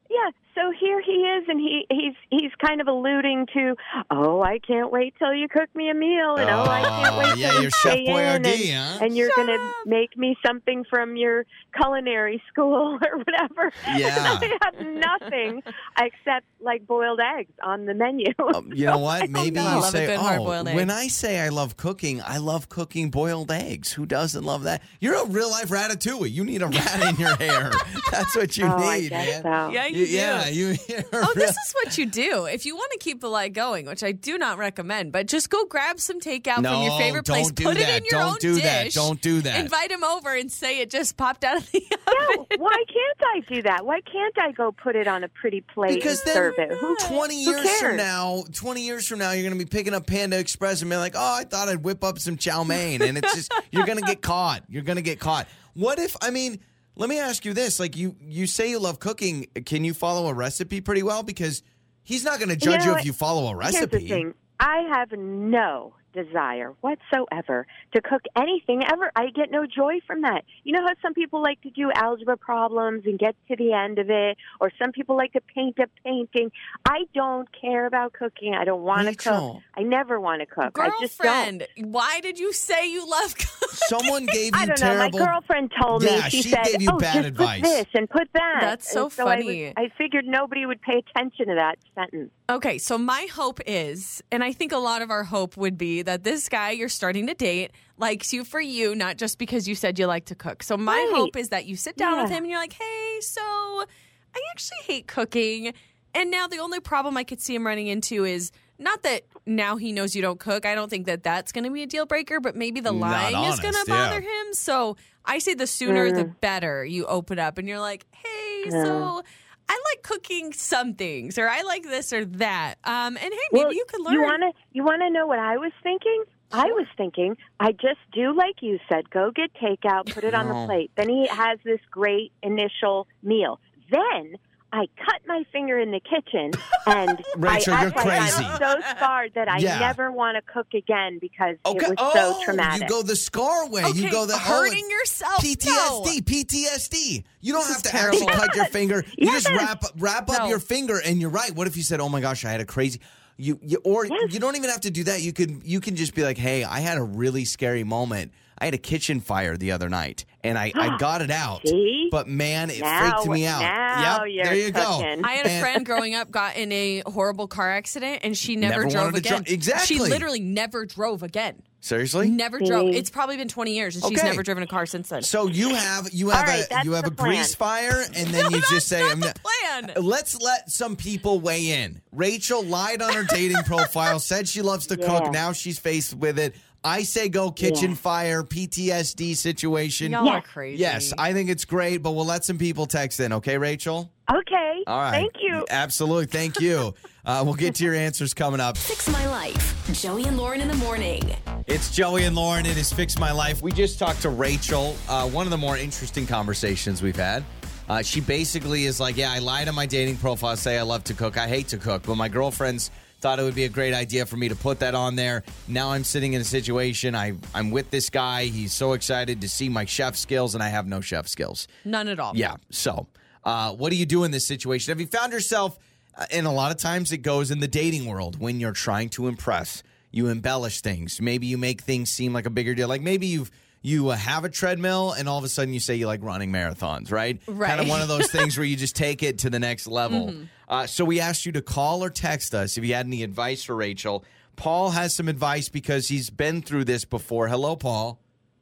Yeah, 0.09 0.29
so 0.55 0.71
here 0.79 1.01
he 1.01 1.11
is, 1.11 1.45
and 1.47 1.59
he 1.59 1.85
he's 1.89 2.13
he's 2.29 2.51
kind 2.65 2.81
of 2.81 2.87
alluding 2.87 3.47
to, 3.53 3.75
oh, 4.11 4.41
I 4.41 4.59
can't 4.59 4.91
wait 4.91 5.13
till 5.19 5.33
you 5.33 5.47
cook 5.47 5.69
me 5.75 5.89
a 5.89 5.93
meal, 5.93 6.35
and 6.35 6.49
oh, 6.49 6.63
I 6.63 6.81
can't 6.81 7.13
Oh, 7.15 7.19
wait 7.19 7.37
yeah, 7.37 7.51
till 7.51 7.61
you're 7.63 7.71
Chef 7.71 7.91
stay 7.93 8.05
in, 8.05 8.13
Boyardee, 8.15 8.69
and, 8.69 8.99
huh? 8.99 9.05
and 9.05 9.17
you're 9.17 9.29
Shut 9.29 9.35
gonna 9.47 9.53
up. 9.69 9.73
make 9.85 10.17
me 10.17 10.35
something 10.45 10.83
from 10.89 11.15
your 11.15 11.45
culinary 11.75 12.41
school 12.51 12.97
or 13.05 13.17
whatever. 13.17 13.71
Yeah. 13.95 14.39
And 14.41 14.53
I 14.53 14.57
have 14.63 15.19
nothing 15.21 15.63
except 15.99 16.45
like 16.61 16.85
boiled 16.87 17.19
eggs 17.19 17.51
on 17.63 17.85
the 17.85 17.93
menu. 17.93 18.27
Um, 18.53 18.71
you 18.73 18.85
know 18.85 18.97
what? 18.99 19.29
Maybe 19.29 19.51
know. 19.51 19.77
You 19.77 19.83
say, 19.83 20.15
"Oh, 20.15 20.19
hard-boiled 20.21 20.67
egg." 20.69 20.75
when 20.75 20.89
I 20.91 21.07
say 21.07 21.39
I 21.39 21.49
love 21.49 21.77
cooking, 21.77 22.21
I 22.25 22.37
love 22.37 22.69
cooking 22.69 23.09
boiled 23.09 23.51
eggs. 23.51 23.91
Who 23.93 24.05
doesn't 24.05 24.43
love 24.43 24.63
that? 24.63 24.81
You're 24.99 25.15
a 25.15 25.25
real 25.25 25.49
life 25.49 25.69
ratatouille. 25.69 26.31
You 26.31 26.45
need 26.45 26.61
a 26.61 26.67
rat 26.67 27.01
in 27.09 27.15
your 27.17 27.35
hair. 27.35 27.71
That's 28.11 28.35
what 28.35 28.55
you 28.57 28.65
oh, 28.65 28.69
I 28.77 28.99
need, 28.99 29.09
guess 29.09 29.43
man. 29.43 29.67
so. 29.67 29.73
Yeah, 29.73 29.85
you 29.87 30.03
Y- 30.03 30.07
Yeah, 30.09 30.42
Yeah, 30.45 30.73
you. 30.73 30.77
Oh, 31.13 31.31
this 31.35 31.51
is 31.51 31.73
what 31.73 31.97
you 31.97 32.05
do 32.05 32.45
if 32.45 32.65
you 32.65 32.75
want 32.75 32.91
to 32.93 32.97
keep 32.99 33.21
the 33.21 33.27
light 33.29 33.53
going, 33.53 33.85
which 33.85 34.03
I 34.03 34.11
do 34.11 34.37
not 34.37 34.57
recommend. 34.57 35.11
But 35.11 35.27
just 35.27 35.49
go 35.49 35.65
grab 35.65 35.99
some 35.99 36.19
takeout 36.19 36.55
from 36.55 36.83
your 36.83 36.97
favorite 36.97 37.25
don't 37.25 37.35
place, 37.35 37.51
do 37.51 37.63
put 37.65 37.77
that. 37.77 37.89
it 37.89 37.97
in 37.97 38.03
your 38.09 38.19
Don't 38.21 38.31
own 38.31 38.37
do 38.39 38.55
that. 38.61 38.91
Don't 38.93 39.21
do 39.21 39.41
that. 39.41 39.59
Invite 39.59 39.91
him 39.91 40.03
over 40.03 40.33
and 40.35 40.51
say 40.51 40.79
it 40.79 40.89
just 40.89 41.17
popped 41.17 41.43
out 41.43 41.57
of 41.57 41.71
the 41.71 41.83
No, 42.07 42.41
oven. 42.43 42.45
why 42.59 42.83
can't 42.87 43.35
I 43.35 43.53
do 43.53 43.61
that? 43.63 43.85
Why 43.85 44.01
can't 44.01 44.37
I 44.39 44.51
go 44.51 44.71
put 44.71 44.95
it 44.95 45.07
on 45.07 45.23
a 45.23 45.29
pretty 45.29 45.61
plate 45.61 45.95
Because 45.95 46.19
and 46.21 46.27
then 46.27 46.35
serve 46.35 46.53
it? 46.57 46.71
Who, 46.77 46.95
20 47.07 47.43
who 47.45 47.51
years 47.51 47.79
from 47.79 47.97
now, 47.97 48.43
20 48.53 48.81
years 48.81 49.07
from 49.07 49.19
now, 49.19 49.31
you're 49.31 49.43
going 49.47 49.57
to 49.57 49.63
be 49.65 49.69
picking 49.69 49.93
up 49.93 50.05
Panda 50.07 50.39
Express 50.39 50.81
and 50.81 50.89
be 50.89 50.97
like, 50.97 51.13
oh, 51.15 51.35
I 51.39 51.43
thought 51.43 51.69
I'd 51.69 51.83
whip 51.83 52.03
up 52.03 52.19
some 52.19 52.37
chow 52.37 52.63
mein. 52.63 53.01
And 53.01 53.17
it's 53.17 53.33
just, 53.35 53.53
you're 53.71 53.85
going 53.85 53.99
to 53.99 54.05
get 54.05 54.21
caught. 54.21 54.63
You're 54.69 54.83
going 54.83 54.97
to 54.97 55.01
get 55.03 55.19
caught. 55.19 55.47
What 55.73 55.99
if, 55.99 56.15
I 56.21 56.29
mean, 56.29 56.59
let 56.95 57.09
me 57.09 57.19
ask 57.19 57.45
you 57.45 57.53
this. 57.53 57.79
Like, 57.79 57.95
you, 57.97 58.15
you 58.21 58.47
say 58.47 58.69
you 58.69 58.79
love 58.79 58.99
cooking. 58.99 59.47
Can 59.65 59.83
you 59.83 59.93
follow 59.93 60.27
a 60.27 60.33
recipe 60.33 60.81
pretty 60.81 61.03
well? 61.03 61.23
Because 61.23 61.63
he's 62.03 62.23
not 62.23 62.39
going 62.39 62.49
to 62.49 62.55
judge 62.55 62.85
know 62.85 62.91
you, 62.93 62.97
if 62.97 63.05
you 63.05 63.13
follow 63.13 63.45
a 63.45 63.49
Here's 63.49 63.73
recipe. 63.75 63.97
the 63.99 64.07
thing. 64.07 64.33
I 64.59 64.87
have 64.91 65.11
no 65.11 65.95
desire 66.13 66.73
whatsoever 66.81 67.67
to 67.93 68.01
cook 68.01 68.21
anything 68.35 68.81
ever. 68.91 69.11
I 69.15 69.27
get 69.29 69.51
no 69.51 69.65
joy 69.65 69.99
from 70.07 70.21
that. 70.21 70.43
You 70.63 70.73
know 70.73 70.81
how 70.85 70.93
some 71.01 71.13
people 71.13 71.41
like 71.41 71.61
to 71.61 71.69
do 71.69 71.91
algebra 71.93 72.37
problems 72.37 73.03
and 73.05 73.17
get 73.19 73.35
to 73.49 73.55
the 73.55 73.73
end 73.73 73.99
of 73.99 74.09
it, 74.09 74.37
or 74.59 74.71
some 74.81 74.91
people 74.91 75.15
like 75.17 75.33
to 75.33 75.41
paint 75.41 75.77
a 75.79 75.87
painting. 76.03 76.51
I 76.85 76.99
don't 77.13 77.47
care 77.59 77.85
about 77.85 78.13
cooking. 78.13 78.53
I 78.53 78.63
don't 78.65 78.83
want 78.83 79.07
to 79.07 79.15
cook. 79.15 79.57
I 79.75 79.81
never 79.83 80.19
want 80.19 80.41
to 80.41 80.45
cook. 80.45 80.77
I 80.79 80.91
just 81.01 81.19
don't. 81.19 81.59
Girlfriend, 81.59 81.67
why 81.93 82.19
did 82.21 82.39
you 82.39 82.53
say 82.53 82.89
you 82.91 83.09
love 83.09 83.35
cooking? 83.35 83.69
Someone 83.87 84.25
gave 84.27 84.55
you 84.55 84.61
I 84.61 84.65
don't 84.65 84.77
terrible. 84.77 85.19
know. 85.19 85.25
My 85.25 85.31
girlfriend 85.31 85.71
told 85.81 86.03
Yeah, 86.03 86.15
me 86.23 86.29
she, 86.29 86.41
she 86.43 86.49
said, 86.49 86.63
gave 86.65 86.81
you 86.81 86.89
"Oh, 86.91 86.97
bad 86.97 87.13
just 87.15 87.27
advice." 87.27 87.61
put 87.61 87.69
this 87.69 87.85
and 87.95 88.09
put 88.09 88.27
that." 88.33 88.57
That's 88.61 88.91
so 88.91 89.05
And 89.05 89.11
so 89.13 89.27
I 89.27 89.35
was- 89.37 89.45
funny. 89.45 89.73
I, 89.75 89.89
figured 89.97 90.25
nobody 90.25 90.65
would 90.65 90.81
pay 90.81 90.97
attention 91.07 91.47
to 91.47 91.55
that 91.55 91.77
sentence. 91.95 92.31
Okay, 92.49 92.77
so 92.77 92.97
my 92.97 93.27
hope 93.33 93.59
is, 93.65 94.21
and 94.31 94.43
I 94.43 94.51
think 94.51 94.71
a 94.71 94.77
lot 94.77 95.01
of 95.01 95.09
our 95.11 95.23
hope 95.23 95.55
would 95.55 95.77
be 95.77 96.01
that 96.03 96.23
this 96.23 96.49
guy 96.49 96.71
you're 96.71 96.89
starting 96.89 97.27
to 97.27 97.33
date 97.33 97.71
likes 97.97 98.33
you 98.33 98.43
for 98.43 98.59
you, 98.61 98.95
not 98.95 99.17
just 99.17 99.37
because 99.37 99.67
you 99.67 99.75
said 99.75 99.97
you 99.99 100.05
like 100.07 100.25
to 100.25 100.35
cook. 100.35 100.63
So 100.63 100.77
my 100.77 100.95
Right. 100.95 101.11
hope 101.15 101.35
is 101.35 101.49
that 101.49 101.65
you 101.65 101.75
sit 101.75 101.97
down 101.97 102.21
with 102.21 102.31
him 102.31 102.43
and 102.43 102.47
you're 102.51 102.59
like, 102.59 102.73
hey, 102.73 103.17
so 103.21 103.41
I 103.41 104.39
actually 104.51 104.79
hate 104.85 105.07
cooking. 105.07 105.73
And 106.15 106.29
now 106.29 106.47
the 106.47 106.59
only 106.59 106.79
problem 106.79 107.17
I 107.17 107.23
could 107.23 107.41
see 107.41 107.55
him 107.55 107.65
running 107.65 107.87
into 107.87 108.23
is 108.25 108.51
not 108.79 109.03
that 109.03 109.23
now 109.45 109.77
he 109.77 109.91
knows 109.91 110.15
you 110.15 110.21
don't 110.21 110.39
cook. 110.39 110.65
I 110.65 110.75
don't 110.75 110.89
think 110.89 111.05
that 111.05 111.23
that's 111.23 111.51
going 111.51 111.63
to 111.63 111.69
be 111.71 111.83
a 111.83 111.87
deal 111.87 112.05
breaker, 112.05 112.39
but 112.39 112.55
maybe 112.55 112.79
the 112.79 112.91
Not 112.91 113.01
lying 113.01 113.51
is 113.51 113.59
going 113.59 113.73
to 113.73 113.79
honest, 113.79 113.89
yeah. 113.89 114.09
bother 114.09 114.21
him. 114.21 114.53
So 114.53 114.97
I 115.25 115.39
say 115.39 115.53
the 115.53 115.67
sooner 115.67 116.11
the 116.11 116.25
mm. 116.25 116.39
better 116.41 116.85
you 116.85 117.05
open 117.05 117.39
up 117.39 117.57
and 117.57 117.67
you're 117.67 117.79
like, 117.79 118.05
hey, 118.11 118.69
so 118.69 119.23
I 119.69 119.79
like 119.91 120.03
cooking 120.03 120.53
some 120.53 120.93
things, 120.93 121.37
or 121.37 121.47
I 121.47 121.61
like 121.61 121.83
this 121.83 122.13
or 122.13 122.25
that. 122.25 122.75
Um, 122.83 123.17
and 123.17 123.33
hey, 123.33 123.39
maybe 123.51 123.65
well, 123.65 123.73
you 123.73 123.85
could 123.87 124.01
learn. 124.01 124.13
You 124.13 124.21
want 124.21 124.41
to 124.41 124.61
you 124.71 124.83
want 124.83 125.01
to 125.01 125.09
know 125.09 125.27
what 125.27 125.39
I 125.39 125.57
was 125.57 125.71
thinking? 125.81 126.23
I 126.51 126.65
was 126.67 126.85
thinking 126.95 127.35
I 127.59 127.71
just 127.71 127.99
do 128.13 128.35
like 128.35 128.61
you 128.61 128.79
said. 128.87 129.09
Go 129.09 129.31
get 129.31 129.51
takeout, 129.55 130.13
put 130.13 130.23
it 130.23 130.35
on 130.35 130.47
the 130.47 130.65
plate. 130.65 130.91
Then 130.95 131.09
he 131.09 131.27
has 131.27 131.57
this 131.63 131.79
great 131.89 132.31
initial 132.43 133.07
meal. 133.23 133.59
Then 133.89 134.35
I 134.75 134.87
cut 134.97 135.21
my 135.27 135.43
finger 135.51 135.77
in 135.79 135.91
the 135.91 135.99
kitchen 135.99 136.51
and 136.87 137.23
Rachel, 137.37 137.75
I 137.75 137.81
you're 137.83 137.89
act 137.91 137.97
crazy. 137.99 138.43
I'm 138.43 138.57
so 138.57 138.81
scarred 138.97 139.31
that 139.35 139.47
I 139.47 139.59
Yeah. 139.59 139.77
never 139.77 140.11
want 140.11 140.35
to 140.35 140.41
cook 140.51 140.73
again 140.73 141.19
because 141.21 141.57
Okay. 141.63 141.85
it 141.85 141.89
was 141.89 141.97
oh, 141.99 142.13
so 142.39 142.43
traumatic. 142.43 142.81
you 142.81 142.87
go 142.89 143.03
the 143.03 143.15
scar 143.15 143.69
way. 143.69 143.83
okay, 143.85 143.99
you 143.99 144.09
go 144.09 144.25
the 144.25 144.33
oh, 144.33 144.37
hurting 144.39 144.89
yourself. 144.89 145.43
PTSD, 145.43 145.65
No. 145.67 146.01
PTSD. 146.03 147.23
You 147.41 147.53
don't 147.53 147.61
This 147.67 147.69
have 147.69 147.77
is 147.77 147.91
to 147.91 147.95
actually 147.95 148.25
cut 148.25 148.55
your 148.55 148.65
finger. 148.77 149.03
You 149.17 149.27
just 149.31 149.47
Yes. 149.47 149.57
wrap 149.59 149.83
wrap 149.97 150.29
up 150.31 150.39
No. 150.39 150.47
your 150.49 150.59
finger, 150.59 150.99
and 151.05 151.21
you're 151.21 151.29
right. 151.29 151.53
What 151.55 151.67
if 151.67 151.77
you 151.77 151.83
said, 151.83 151.99
"Oh 151.99 152.09
my 152.09 152.19
gosh, 152.21 152.43
I 152.43 152.49
had 152.49 152.61
a 152.61 152.65
crazy." 152.65 152.99
You, 153.37 153.59
you 153.63 153.79
or 153.83 154.05
Yes. 154.05 154.33
you 154.33 154.39
don't 154.39 154.55
even 154.55 154.69
have 154.69 154.81
to 154.81 154.91
do 154.91 155.03
that. 155.05 155.21
You 155.21 155.33
could 155.33 155.61
you 155.63 155.79
can 155.81 155.95
just 155.95 156.13
be 156.15 156.23
like, 156.23 156.37
"Hey, 156.37 156.63
I 156.63 156.79
had 156.79 156.97
a 156.97 157.03
really 157.03 157.45
scary 157.45 157.83
moment. 157.83 158.31
I 158.57 158.65
had 158.65 158.73
a 158.73 158.77
kitchen 158.79 159.19
fire 159.19 159.57
the 159.57 159.71
other 159.71 159.89
night, 159.89 160.25
and 160.43 160.57
I, 160.57 160.71
I 160.75 160.97
got 160.99 161.21
it 161.21 161.31
out. 161.31 161.67
See? 161.67 162.07
But 162.11 162.27
man, 162.27 162.69
it 162.69 162.79
Now- 162.81 163.11
freaked 163.21 163.27
me 163.29 163.45
out. 163.45 163.61
now 163.61 164.23
yep, 164.23 164.33
you're 164.33 164.43
there 164.45 164.55
you 164.55 164.71
cooking. 164.71 165.21
go. 165.21 165.27
I 165.27 165.33
had 165.33 165.45
a 165.45 165.59
friend 165.59 165.85
growing 165.85 166.15
up 166.15 166.31
got 166.31 166.55
in 166.55 166.71
a 166.71 167.01
horrible 167.05 167.47
car 167.47 167.71
accident 167.71 168.19
and 168.23 168.37
she 168.37 168.55
never, 168.55 168.81
Never 168.83 168.89
drove 168.91 169.03
wanted 169.05 169.23
to 169.23 169.29
dri- 169.29 169.37
again. 169.39 169.53
Exactly. 169.53 169.85
She 169.97 169.99
literally 170.01 170.39
never 170.39 170.85
drove 170.85 171.23
again. 171.23 171.61
Seriously. 171.79 172.29
Never 172.29 172.59
drove. 172.59 172.95
It's 172.95 173.09
probably 173.09 173.35
been 173.35 173.49
20 173.49 173.73
years 173.75 173.95
and 173.97 174.05
she's 174.05 174.23
never 174.23 174.41
driven 174.41 174.63
a 174.63 174.67
car 174.67 174.85
since 174.85 175.09
then. 175.09 175.21
So 175.21 175.47
you 175.47 175.75
have 175.75 176.07
you 176.13 176.29
have 176.29 176.47
right, 176.47 176.65
a 176.71 176.85
you 176.85 176.93
have 176.93 177.03
the 177.03 177.11
a 177.11 177.13
grease 177.13 177.55
fire, 177.55 178.05
and 178.15 178.27
then 178.29 178.51
you 178.51 178.61
just 178.69 178.87
say, 178.87 179.01
I'm 179.01 179.19
not 179.19 179.25
not- 179.27 179.35
the 179.35 179.41
plan. 179.41 179.97
Uh, 179.97 180.01
let's 180.01 180.39
let 180.41 180.69
some 180.71 180.95
people 180.95 181.41
weigh 181.41 181.71
in. 181.83 182.01
Rachel 182.13 182.63
lied 182.63 183.01
on 183.01 183.13
her 183.13 183.23
dating 183.25 183.57
profile, 183.65 184.19
said 184.19 184.47
she 184.47 184.61
loves 184.61 184.87
to 184.87 184.97
Yeah. 184.97 185.07
cook. 185.07 185.33
Now 185.33 185.51
she's 185.51 185.77
faced 185.77 186.13
with 186.13 186.39
it. 186.39 186.55
I 186.83 187.03
say 187.03 187.29
go 187.29 187.49
kitchen 187.51 187.91
Yeah. 187.91 187.95
fire, 187.95 188.43
PTSD 188.43 189.33
situation. 189.35 190.11
Y'all 190.11 190.27
are 190.27 190.35
Yes. 190.37 190.45
crazy. 190.51 190.81
Yes, 190.81 191.13
I 191.17 191.31
think 191.33 191.49
it's 191.49 191.63
great, 191.65 191.97
but 191.97 192.11
we'll 192.11 192.25
let 192.25 192.43
some 192.43 192.57
people 192.57 192.85
text 192.85 193.19
in, 193.19 193.31
okay, 193.33 193.57
Rachel? 193.57 194.11
okay. 194.29 194.83
All 194.87 194.99
right. 194.99 195.11
Thank 195.11 195.33
you. 195.41 195.65
Absolutely. 195.69 196.25
Thank 196.25 196.59
you. 196.59 196.93
uh, 197.25 197.41
we'll 197.45 197.53
get 197.53 197.75
to 197.75 197.83
your 197.85 197.93
answers 197.95 198.33
coming 198.33 198.59
up. 198.59 198.77
Fix 198.77 199.07
My 199.09 199.25
Life. 199.27 199.69
Joey 199.93 200.23
and 200.25 200.37
Lauren 200.37 200.59
in 200.59 200.67
the 200.67 200.75
morning. 200.75 201.21
It's 201.67 201.89
Joey 201.95 202.25
and 202.25 202.35
Lauren. 202.35 202.65
It 202.65 202.77
is 202.77 202.91
Fix 202.91 203.17
My 203.17 203.31
Life. 203.31 203.61
We 203.61 203.71
just 203.71 203.97
talked 203.99 204.21
to 204.23 204.29
Rachel. 204.29 204.95
Uh, 205.07 205.27
one 205.29 205.45
of 205.47 205.51
the 205.51 205.57
more 205.57 205.77
interesting 205.77 206.25
conversations 206.27 207.01
we've 207.01 207.15
had. 207.15 207.43
Uh, 207.87 208.01
she 208.01 208.19
basically 208.21 208.85
is 208.85 208.99
like, 208.99 209.15
Yeah, 209.17 209.31
I 209.31 209.39
lied 209.39 209.67
on 209.69 209.75
my 209.75 209.85
dating 209.85 210.17
profile, 210.17 210.55
say 210.57 210.77
I 210.77 210.81
love 210.83 211.03
to 211.05 211.13
cook. 211.13 211.37
I 211.37 211.47
hate 211.47 211.67
to 211.69 211.77
cook, 211.77 212.03
but 212.03 212.15
my 212.15 212.27
girlfriends 212.29 212.91
thought 213.23 213.39
it 213.39 213.43
would 213.43 213.55
be 213.55 213.63
a 213.63 213.69
great 213.69 213.93
idea 213.93 214.25
for 214.25 214.35
me 214.35 214.49
to 214.49 214.55
put 214.55 214.79
that 214.79 214.93
on 214.93 215.15
there. 215.15 215.43
Now 215.69 215.93
I'm 215.93 216.03
sitting 216.03 216.33
in 216.33 216.41
a 216.41 216.43
situation. 216.43 217.15
I, 217.15 217.35
I'm 217.55 217.71
with 217.71 217.89
this 217.89 218.09
guy. 218.09 218.43
He's 218.47 218.73
so 218.73 218.91
excited 218.91 219.39
to 219.39 219.47
see 219.47 219.69
my 219.69 219.85
chef 219.85 220.17
skills, 220.17 220.55
and 220.55 220.61
I 220.61 220.67
have 220.67 220.87
no 220.87 220.99
chef 220.99 221.29
skills. 221.29 221.69
None 221.85 222.09
at 222.09 222.19
all. 222.19 222.33
Yeah. 222.35 222.55
So, 222.69 223.07
uh, 223.45 223.71
what 223.71 223.91
do 223.91 223.95
you 223.95 224.05
do 224.05 224.25
in 224.25 224.31
this 224.31 224.45
situation? 224.45 224.91
Have 224.91 224.99
you 224.99 225.07
found 225.07 225.31
yourself, 225.31 225.79
uh, 226.17 226.25
and 226.33 226.45
a 226.45 226.51
lot 226.51 226.71
of 226.71 226.77
times 226.77 227.13
it 227.13 227.19
goes 227.19 227.49
in 227.49 227.61
the 227.61 227.67
dating 227.67 228.07
world 228.07 228.41
when 228.41 228.59
you're 228.59 228.73
trying 228.73 229.07
to 229.11 229.29
impress, 229.29 229.83
you 230.11 230.27
embellish 230.27 230.81
things. 230.81 231.21
Maybe 231.21 231.47
you 231.47 231.57
make 231.57 231.79
things 231.79 232.09
seem 232.09 232.33
like 232.33 232.45
a 232.45 232.49
bigger 232.49 232.75
deal. 232.75 232.89
Like 232.89 233.01
maybe 233.01 233.27
you've 233.27 233.51
you 233.83 234.09
uh, 234.09 234.15
have 234.15 234.45
a 234.45 234.49
treadmill, 234.49 235.11
and 235.11 235.29
all 235.29 235.37
of 235.37 235.43
a 235.43 235.49
sudden 235.49 235.73
you 235.73 235.79
say 235.79 235.93
you 235.95 236.07
like 236.07 236.23
running 236.23 236.51
marathons, 236.51 237.11
right? 237.11 237.39
Right. 237.45 237.67
Kind 237.67 237.81
of 237.81 237.87
one 237.89 238.01
of 238.01 238.07
those 238.07 238.31
things 238.31 238.57
where 238.57 238.65
you 238.65 238.75
just 238.75 238.95
take 238.95 239.21
it 239.21 239.39
to 239.39 239.51
the 239.51 239.59
next 239.59 239.85
level. 239.87 240.33
Uh, 240.65 240.87
so 240.87 241.05
we 241.05 241.19
asked 241.19 241.45
you 241.45 241.51
to 241.51 241.61
call 241.61 242.03
or 242.03 242.09
text 242.09 242.55
us 242.55 242.79
if 242.79 242.85
you 242.85 242.95
had 242.95 243.05
any 243.05 243.21
advice 243.21 243.63
for 243.63 243.75
Rachel. 243.75 244.23
Paul 244.55 244.89
has 244.91 245.13
some 245.13 245.27
advice 245.27 245.69
because 245.69 246.07
he's 246.07 246.31
been 246.31 246.63
through 246.63 246.85
this 246.85 247.05
before. 247.05 247.47
Hello, 247.47 247.75
Paul. 247.75 248.17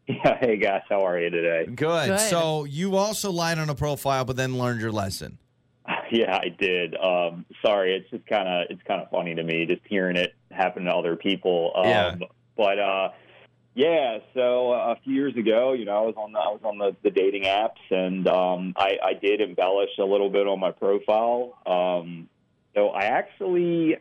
Yeah, 0.07 0.37
hey 0.41 0.57
guys, 0.57 0.81
how 0.89 1.05
are 1.05 1.17
you 1.17 1.29
today? 1.29 1.67
Good. 1.67 1.75
Good. 2.09 2.19
So 2.19 2.65
you 2.65 2.97
also 2.97 3.31
lied 3.31 3.59
on 3.59 3.69
a 3.69 3.75
profile, 3.75 4.25
but 4.25 4.35
then 4.35 4.57
learned 4.57 4.81
your 4.81 4.91
lesson. 4.91 5.37
Yeah, 6.11 6.35
I 6.35 6.49
did. 6.49 6.95
Um, 6.97 7.45
sorry, 7.63 7.95
it's 7.95 8.09
just 8.09 8.25
kind 8.27 8.45
of 8.49 8.67
it's 8.69 8.81
kind 8.83 9.01
of 9.01 9.09
funny 9.09 9.33
to 9.35 9.43
me 9.43 9.65
just 9.65 9.81
hearing 9.87 10.17
it 10.17 10.33
happen 10.49 10.83
to 10.85 10.91
other 10.91 11.15
people. 11.15 11.71
Um, 11.75 11.85
Yeah. 11.85 12.15
But 12.57 12.79
uh, 12.79 13.09
yeah, 13.73 14.19
so 14.33 14.73
uh, 14.73 14.95
a 14.97 15.01
few 15.03 15.13
years 15.13 15.35
ago, 15.37 15.73
you 15.73 15.85
know, 15.85 15.97
I 15.97 16.01
was 16.01 16.15
on 16.17 16.31
the, 16.33 16.39
I 16.39 16.47
was 16.49 16.61
on 16.63 16.77
the, 16.77 16.95
the 17.03 17.09
dating 17.09 17.43
apps, 17.43 17.79
and 17.89 18.27
um, 18.27 18.73
I, 18.75 18.97
I 19.03 19.13
did 19.13 19.41
embellish 19.41 19.91
a 19.99 20.03
little 20.03 20.29
bit 20.29 20.47
on 20.47 20.59
my 20.59 20.71
profile. 20.71 21.57
Um, 21.65 22.27
so 22.75 22.89
I 22.89 23.03
actually 23.05 23.97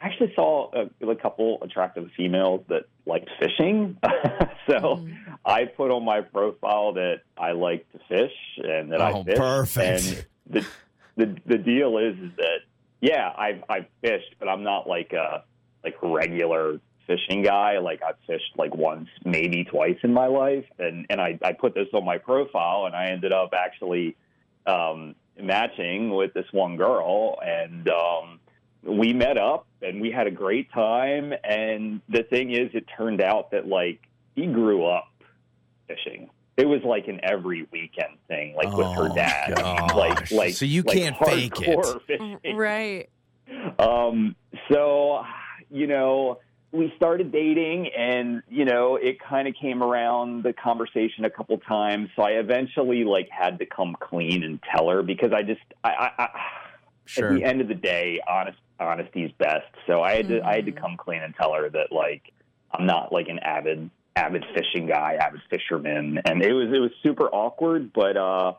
actually 0.00 0.32
saw 0.34 0.70
a, 0.74 1.08
a 1.08 1.16
couple 1.16 1.58
attractive 1.62 2.10
females 2.16 2.64
that 2.68 2.82
liked 3.06 3.30
fishing. 3.40 3.98
so 4.68 5.06
I 5.44 5.64
put 5.64 5.90
on 5.90 6.04
my 6.04 6.20
profile 6.20 6.92
that 6.94 7.20
I 7.38 7.52
like 7.52 7.90
to 7.92 7.98
fish 8.08 8.32
and 8.58 8.92
that 8.92 9.00
Oh, 9.00 9.20
I 9.20 9.24
fish. 9.24 9.36
perfect. 9.36 10.04
And 10.06 10.26
the 10.50 10.66
the 11.16 11.36
the 11.46 11.58
deal 11.58 11.96
is, 11.98 12.14
is 12.18 12.36
that 12.36 12.58
yeah, 13.00 13.30
I've 13.36 13.62
I've 13.68 13.86
fished, 14.02 14.34
but 14.38 14.48
I'm 14.48 14.62
not 14.62 14.86
like 14.86 15.12
a 15.12 15.44
like 15.82 15.96
regular 16.02 16.78
fishing 17.06 17.42
guy. 17.42 17.78
Like 17.78 18.02
I've 18.02 18.16
fished 18.26 18.52
like 18.56 18.74
once, 18.74 19.08
maybe 19.24 19.64
twice 19.64 19.98
in 20.02 20.12
my 20.12 20.26
life, 20.26 20.64
and 20.78 21.06
and 21.10 21.20
I 21.20 21.38
I 21.42 21.52
put 21.52 21.74
this 21.74 21.88
on 21.92 22.04
my 22.04 22.18
profile, 22.18 22.86
and 22.86 22.94
I 22.94 23.06
ended 23.10 23.32
up 23.32 23.52
actually 23.56 24.16
um, 24.66 25.14
matching 25.40 26.10
with 26.14 26.34
this 26.34 26.46
one 26.52 26.76
girl, 26.76 27.38
and 27.44 27.88
um, 27.88 28.40
we 28.82 29.12
met 29.12 29.38
up, 29.38 29.66
and 29.82 30.00
we 30.00 30.10
had 30.10 30.26
a 30.26 30.30
great 30.30 30.70
time. 30.72 31.32
And 31.44 32.00
the 32.08 32.22
thing 32.24 32.50
is, 32.52 32.70
it 32.74 32.84
turned 32.96 33.20
out 33.20 33.50
that 33.52 33.66
like 33.66 34.00
he 34.34 34.46
grew 34.46 34.84
up 34.86 35.08
fishing. 35.86 36.30
It 36.56 36.66
was 36.66 36.80
like 36.84 37.06
an 37.06 37.20
every 37.22 37.68
weekend 37.70 38.16
thing, 38.28 38.54
like 38.56 38.74
with 38.74 38.86
her 38.96 39.10
Oh, 39.10 39.14
dad. 39.14 39.54
gosh. 39.56 39.92
Like, 39.94 40.30
like 40.30 40.54
So 40.54 40.64
you 40.64 40.82
like 40.82 40.96
can't 40.96 41.16
fake 41.18 41.52
it. 41.60 42.00
fishing. 42.06 42.56
Right. 42.56 43.10
Um, 43.78 44.34
so, 44.72 45.22
you 45.70 45.86
know, 45.86 46.38
we 46.72 46.92
started 46.96 47.32
dating 47.32 47.88
and, 47.96 48.42
you 48.48 48.64
know, 48.64 48.96
it 48.96 49.18
kind 49.20 49.48
of 49.48 49.54
came 49.54 49.82
around 49.82 50.42
the 50.42 50.52
conversation 50.52 51.24
a 51.24 51.30
couple 51.30 51.56
times. 51.58 52.10
So 52.16 52.22
I 52.22 52.32
eventually 52.32 53.04
like 53.04 53.28
had 53.30 53.58
to 53.60 53.66
come 53.66 53.96
clean 53.98 54.42
and 54.42 54.60
tell 54.74 54.88
her 54.90 55.02
because 55.02 55.32
I 55.32 55.42
just, 55.42 55.62
I, 55.84 55.90
I, 55.90 56.22
I 56.22 56.28
Sure. 57.06 57.28
at 57.28 57.36
the 57.36 57.44
end 57.44 57.60
of 57.60 57.68
the 57.68 57.74
day, 57.74 58.20
honest 58.28 58.58
honesty's 58.78 59.30
best. 59.38 59.66
So 59.86 60.02
I 60.02 60.16
had 60.16 60.28
to 60.28 60.42
I 60.42 60.56
had 60.56 60.66
to 60.66 60.72
come 60.72 60.96
clean 60.96 61.22
and 61.22 61.34
tell 61.34 61.54
her 61.54 61.68
that 61.70 61.92
like 61.92 62.32
I'm 62.72 62.86
not 62.86 63.12
like 63.12 63.28
an 63.28 63.38
avid 63.38 63.90
avid 64.16 64.44
fishing 64.54 64.86
guy, 64.86 65.16
avid 65.20 65.40
fisherman, 65.48 66.20
and 66.24 66.42
it 66.42 66.52
was 66.52 66.68
it 66.72 66.78
was 66.78 66.90
super 67.02 67.28
awkward, 67.28 67.92
but 67.92 68.16
uh, 68.16 68.54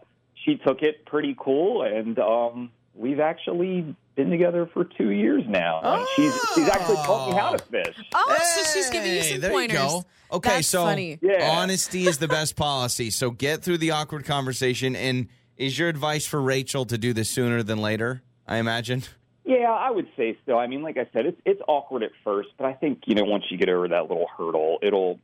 she 0.46 0.56
took 0.56 0.82
it 0.82 1.06
pretty 1.06 1.36
cool, 1.38 1.84
and 1.84 2.18
um, 2.20 2.72
we've 2.98 3.20
actually 3.20 3.96
been 4.16 4.30
together 4.30 4.70
for 4.74 4.84
two 4.84 5.12
years 5.12 5.44
now, 5.48 5.80
and 5.84 6.08
she's 6.16 6.34
she's 6.56 6.68
actually 6.68 6.96
taught 6.98 7.30
me 7.30 7.38
how 7.38 7.52
to 7.52 7.64
oh. 7.64 7.68
fish. 7.72 7.96
Oh, 8.14 8.38
so 8.56 8.74
she's 8.74 8.90
giving 8.90 9.12
you 9.12 9.20
Hey, 9.20 9.32
some 9.34 9.42
there 9.42 9.52
pointers. 9.52 9.80
You 9.80 9.88
go. 9.88 10.04
Okay, 10.32 10.50
That's 10.50 10.68
so 10.68 10.84
funny. 10.84 11.20
Yeah. 11.22 11.58
honesty 11.58 12.06
is 12.08 12.18
the 12.18 12.28
best 12.28 12.56
policy. 12.56 13.12
So 13.12 13.32
get 13.32 13.64
through 13.64 13.78
the 13.78 13.92
awkward 13.92 14.26
conversation. 14.26 14.96
And 14.96 15.28
is 15.56 15.80
your 15.80 15.88
advice 15.88 16.26
for 16.26 16.42
Rachel 16.42 16.86
to 16.86 16.98
do 16.98 17.14
this 17.14 17.30
sooner 17.30 17.64
than 17.64 17.80
later? 17.80 18.24
I 18.46 18.58
imagine. 18.58 19.04
Yeah, 19.46 19.72
I 19.72 19.90
would 19.90 20.08
say 20.18 20.38
so. 20.46 20.58
I 20.58 20.68
mean, 20.68 20.82
like 20.82 20.98
I 20.98 21.08
said, 21.14 21.26
it's 21.26 21.40
it's 21.46 21.62
awkward 21.70 22.04
at 22.04 22.12
first, 22.24 22.50
but 22.58 22.66
I 22.66 22.74
think 22.74 23.04
you 23.06 23.16
know 23.16 23.24
once 23.24 23.46
you 23.50 23.58
get 23.58 23.70
over 23.70 23.88
that 23.88 24.10
little 24.10 24.28
hurdle, 24.38 24.80
it'll 24.82 25.20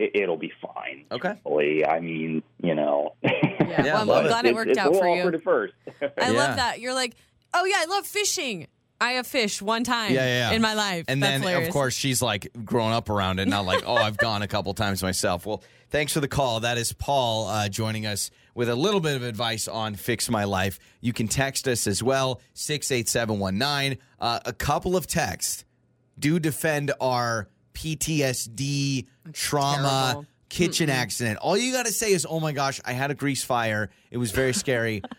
it, 0.00 0.10
it'll 0.14 0.36
be 0.36 0.52
fine. 0.60 1.04
Okay. 1.12 1.28
Truthfully. 1.30 1.84
I 1.86 2.00
mean, 2.00 2.42
you 2.62 2.74
know. 2.74 3.14
Yeah, 3.22 3.30
Yeah, 3.60 3.82
well, 3.84 3.96
I'm, 4.02 4.08
love 4.08 4.18
I'm 4.18 4.24
it. 4.24 4.28
glad 4.28 4.44
it 4.44 4.48
It's- 4.48 4.54
worked 4.54 4.70
it's 4.70 4.78
out 4.78 4.86
a 4.86 4.90
little 4.90 5.02
for 5.02 5.08
awkward 5.18 5.34
you. 5.34 5.38
at 5.38 5.44
first. 5.44 5.74
I 6.18 6.30
Yeah. 6.32 6.38
love 6.38 6.56
that. 6.56 6.80
You're 6.80 6.94
like, 6.94 7.14
oh 7.54 7.64
yeah, 7.64 7.76
I 7.78 7.84
love 7.86 8.06
fishing. 8.06 8.66
I 9.02 9.12
have 9.12 9.26
fished 9.26 9.62
one 9.62 9.82
time 9.82 10.12
Yeah, 10.12 10.26
yeah, 10.26 10.50
yeah. 10.50 10.56
in 10.56 10.60
my 10.60 10.74
life. 10.74 11.06
And 11.08 11.22
That's 11.22 11.32
then, 11.32 11.40
hilarious. 11.40 11.68
of 11.68 11.72
course, 11.72 11.94
she's 11.94 12.20
like 12.20 12.48
grown 12.66 12.92
up 12.92 13.08
around 13.08 13.38
it, 13.40 13.48
not 13.48 13.64
like, 13.64 13.82
oh, 13.86 13.94
I've 13.94 14.18
gone 14.18 14.42
a 14.42 14.46
couple 14.48 14.74
times 14.74 15.02
myself. 15.02 15.46
Well, 15.46 15.62
thanks 15.88 16.12
for 16.12 16.20
the 16.20 16.28
call. 16.28 16.60
That 16.60 16.76
is 16.76 16.92
Paul 16.92 17.46
uh, 17.48 17.68
joining 17.70 18.04
us 18.04 18.30
with 18.54 18.68
a 18.68 18.74
little 18.74 19.00
bit 19.00 19.16
of 19.16 19.22
advice 19.22 19.68
on 19.68 19.94
Fix 19.94 20.28
My 20.28 20.44
Life. 20.44 20.78
You 21.00 21.14
can 21.14 21.28
text 21.28 21.66
us 21.66 21.86
as 21.86 22.02
well, 22.02 22.42
68719. 22.52 23.98
Uh, 24.20 24.40
a 24.44 24.52
couple 24.52 24.96
of 24.96 25.06
texts 25.06 25.64
do 26.18 26.38
defend 26.38 26.92
our 27.00 27.48
PTSD, 27.74 29.06
trauma, 29.32 30.10
terrible. 30.12 30.26
kitchen 30.48 30.90
accident. 30.90 31.38
All 31.38 31.56
you 31.56 31.72
got 31.72 31.86
to 31.86 31.92
say 31.92 32.12
is, 32.12 32.26
oh 32.28 32.40
my 32.40 32.52
gosh, 32.52 32.80
I 32.84 32.92
had 32.92 33.10
a 33.10 33.14
grease 33.14 33.44
fire. 33.44 33.90
It 34.10 34.18
was 34.18 34.30
very 34.30 34.52
scary. 34.52 35.02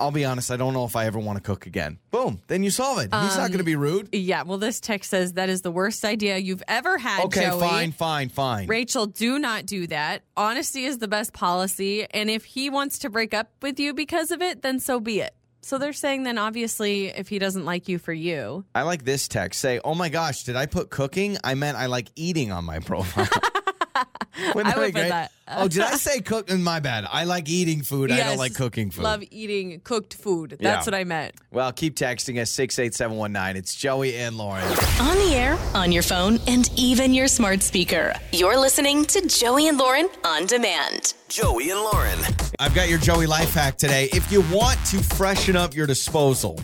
I'll 0.00 0.12
be 0.12 0.24
honest, 0.24 0.52
I 0.52 0.56
don't 0.56 0.74
know 0.74 0.84
if 0.84 0.94
I 0.94 1.06
ever 1.06 1.18
want 1.18 1.38
to 1.38 1.42
cook 1.42 1.66
again. 1.66 1.98
Boom. 2.12 2.40
Then 2.46 2.62
you 2.62 2.70
solve 2.70 2.98
it. 2.98 3.12
He's 3.12 3.36
not 3.36 3.48
going 3.48 3.58
to 3.58 3.64
be 3.64 3.74
um, 3.74 3.80
rude. 3.80 4.08
yeah. 4.12 4.44
Well, 4.44 4.58
this 4.58 4.78
text 4.78 5.10
says 5.10 5.32
that 5.32 5.48
is 5.48 5.62
the 5.62 5.72
worst 5.72 6.04
idea 6.04 6.38
you've 6.38 6.62
ever 6.68 6.98
had. 6.98 7.24
Okay, 7.24 7.46
Joey. 7.46 7.58
fine, 7.60 7.90
fine, 7.90 8.28
fine. 8.28 8.68
Rachel, 8.68 9.06
do 9.06 9.40
not 9.40 9.66
do 9.66 9.88
that. 9.88 10.22
Honesty 10.36 10.84
is 10.84 10.98
the 10.98 11.08
best 11.08 11.32
policy. 11.32 12.06
And 12.12 12.30
if 12.30 12.44
he 12.44 12.70
wants 12.70 13.00
to 13.00 13.10
break 13.10 13.34
up 13.34 13.50
with 13.60 13.80
you 13.80 13.92
because 13.92 14.30
of 14.30 14.40
it, 14.40 14.62
then 14.62 14.78
so 14.78 15.00
be 15.00 15.18
it. 15.20 15.34
So 15.68 15.76
they're 15.76 15.92
saying 15.92 16.22
then 16.22 16.38
obviously 16.38 17.08
if 17.08 17.28
he 17.28 17.38
doesn't 17.38 17.66
like 17.66 17.88
you 17.88 17.98
for 17.98 18.14
you. 18.14 18.64
I 18.74 18.84
like 18.84 19.04
this 19.04 19.28
text. 19.28 19.60
Say, 19.60 19.82
oh 19.84 19.94
my 19.94 20.08
gosh, 20.08 20.44
did 20.44 20.56
I 20.56 20.64
put 20.64 20.88
cooking? 20.88 21.36
I 21.44 21.56
meant 21.56 21.76
I 21.76 21.84
like 21.84 22.08
eating 22.16 22.50
on 22.52 22.64
my 22.64 22.78
profile. 22.78 23.28
Wouldn't 24.54 24.74
I 24.74 24.78
would 24.78 24.86
be 24.86 24.92
great? 24.92 25.08
that. 25.08 25.32
oh, 25.48 25.68
did 25.68 25.82
I 25.82 25.92
say 25.96 26.20
cook? 26.20 26.46
Mm, 26.48 26.60
my 26.62 26.80
bad. 26.80 27.04
I 27.10 27.24
like 27.24 27.48
eating 27.48 27.82
food. 27.82 28.10
I 28.12 28.18
don't 28.18 28.36
like 28.38 28.54
cooking 28.54 28.90
food. 28.90 29.02
Love 29.02 29.22
eating 29.30 29.80
cooked 29.84 30.14
food. 30.14 30.56
That's 30.60 30.62
Yeah. 30.62 30.90
what 30.90 30.94
I 30.94 31.04
meant. 31.04 31.34
well, 31.50 31.72
keep 31.72 31.96
texting 31.96 32.40
us 32.40 32.50
68719. 32.50 33.56
It's 33.56 33.74
Joey 33.74 34.16
and 34.16 34.36
Lauren. 34.36 34.64
On 35.00 35.16
the 35.16 35.34
air, 35.34 35.58
on 35.74 35.90
your 35.92 36.02
phone, 36.02 36.38
and 36.46 36.70
even 36.76 37.12
your 37.14 37.28
smart 37.28 37.62
speaker. 37.62 38.14
You're 38.32 38.58
listening 38.58 39.04
to 39.06 39.26
Joey 39.26 39.68
and 39.68 39.78
Lauren 39.78 40.08
on 40.24 40.46
demand. 40.46 41.14
Joey 41.28 41.70
and 41.70 41.80
Lauren. 41.80 42.18
I've 42.58 42.74
got 42.74 42.88
your 42.88 42.98
Joey 42.98 43.26
life 43.26 43.54
hack 43.54 43.76
today. 43.78 44.08
If 44.12 44.30
you 44.32 44.40
want 44.52 44.78
to 44.86 44.98
freshen 45.02 45.56
up 45.56 45.74
your 45.74 45.86
disposal, 45.86 46.58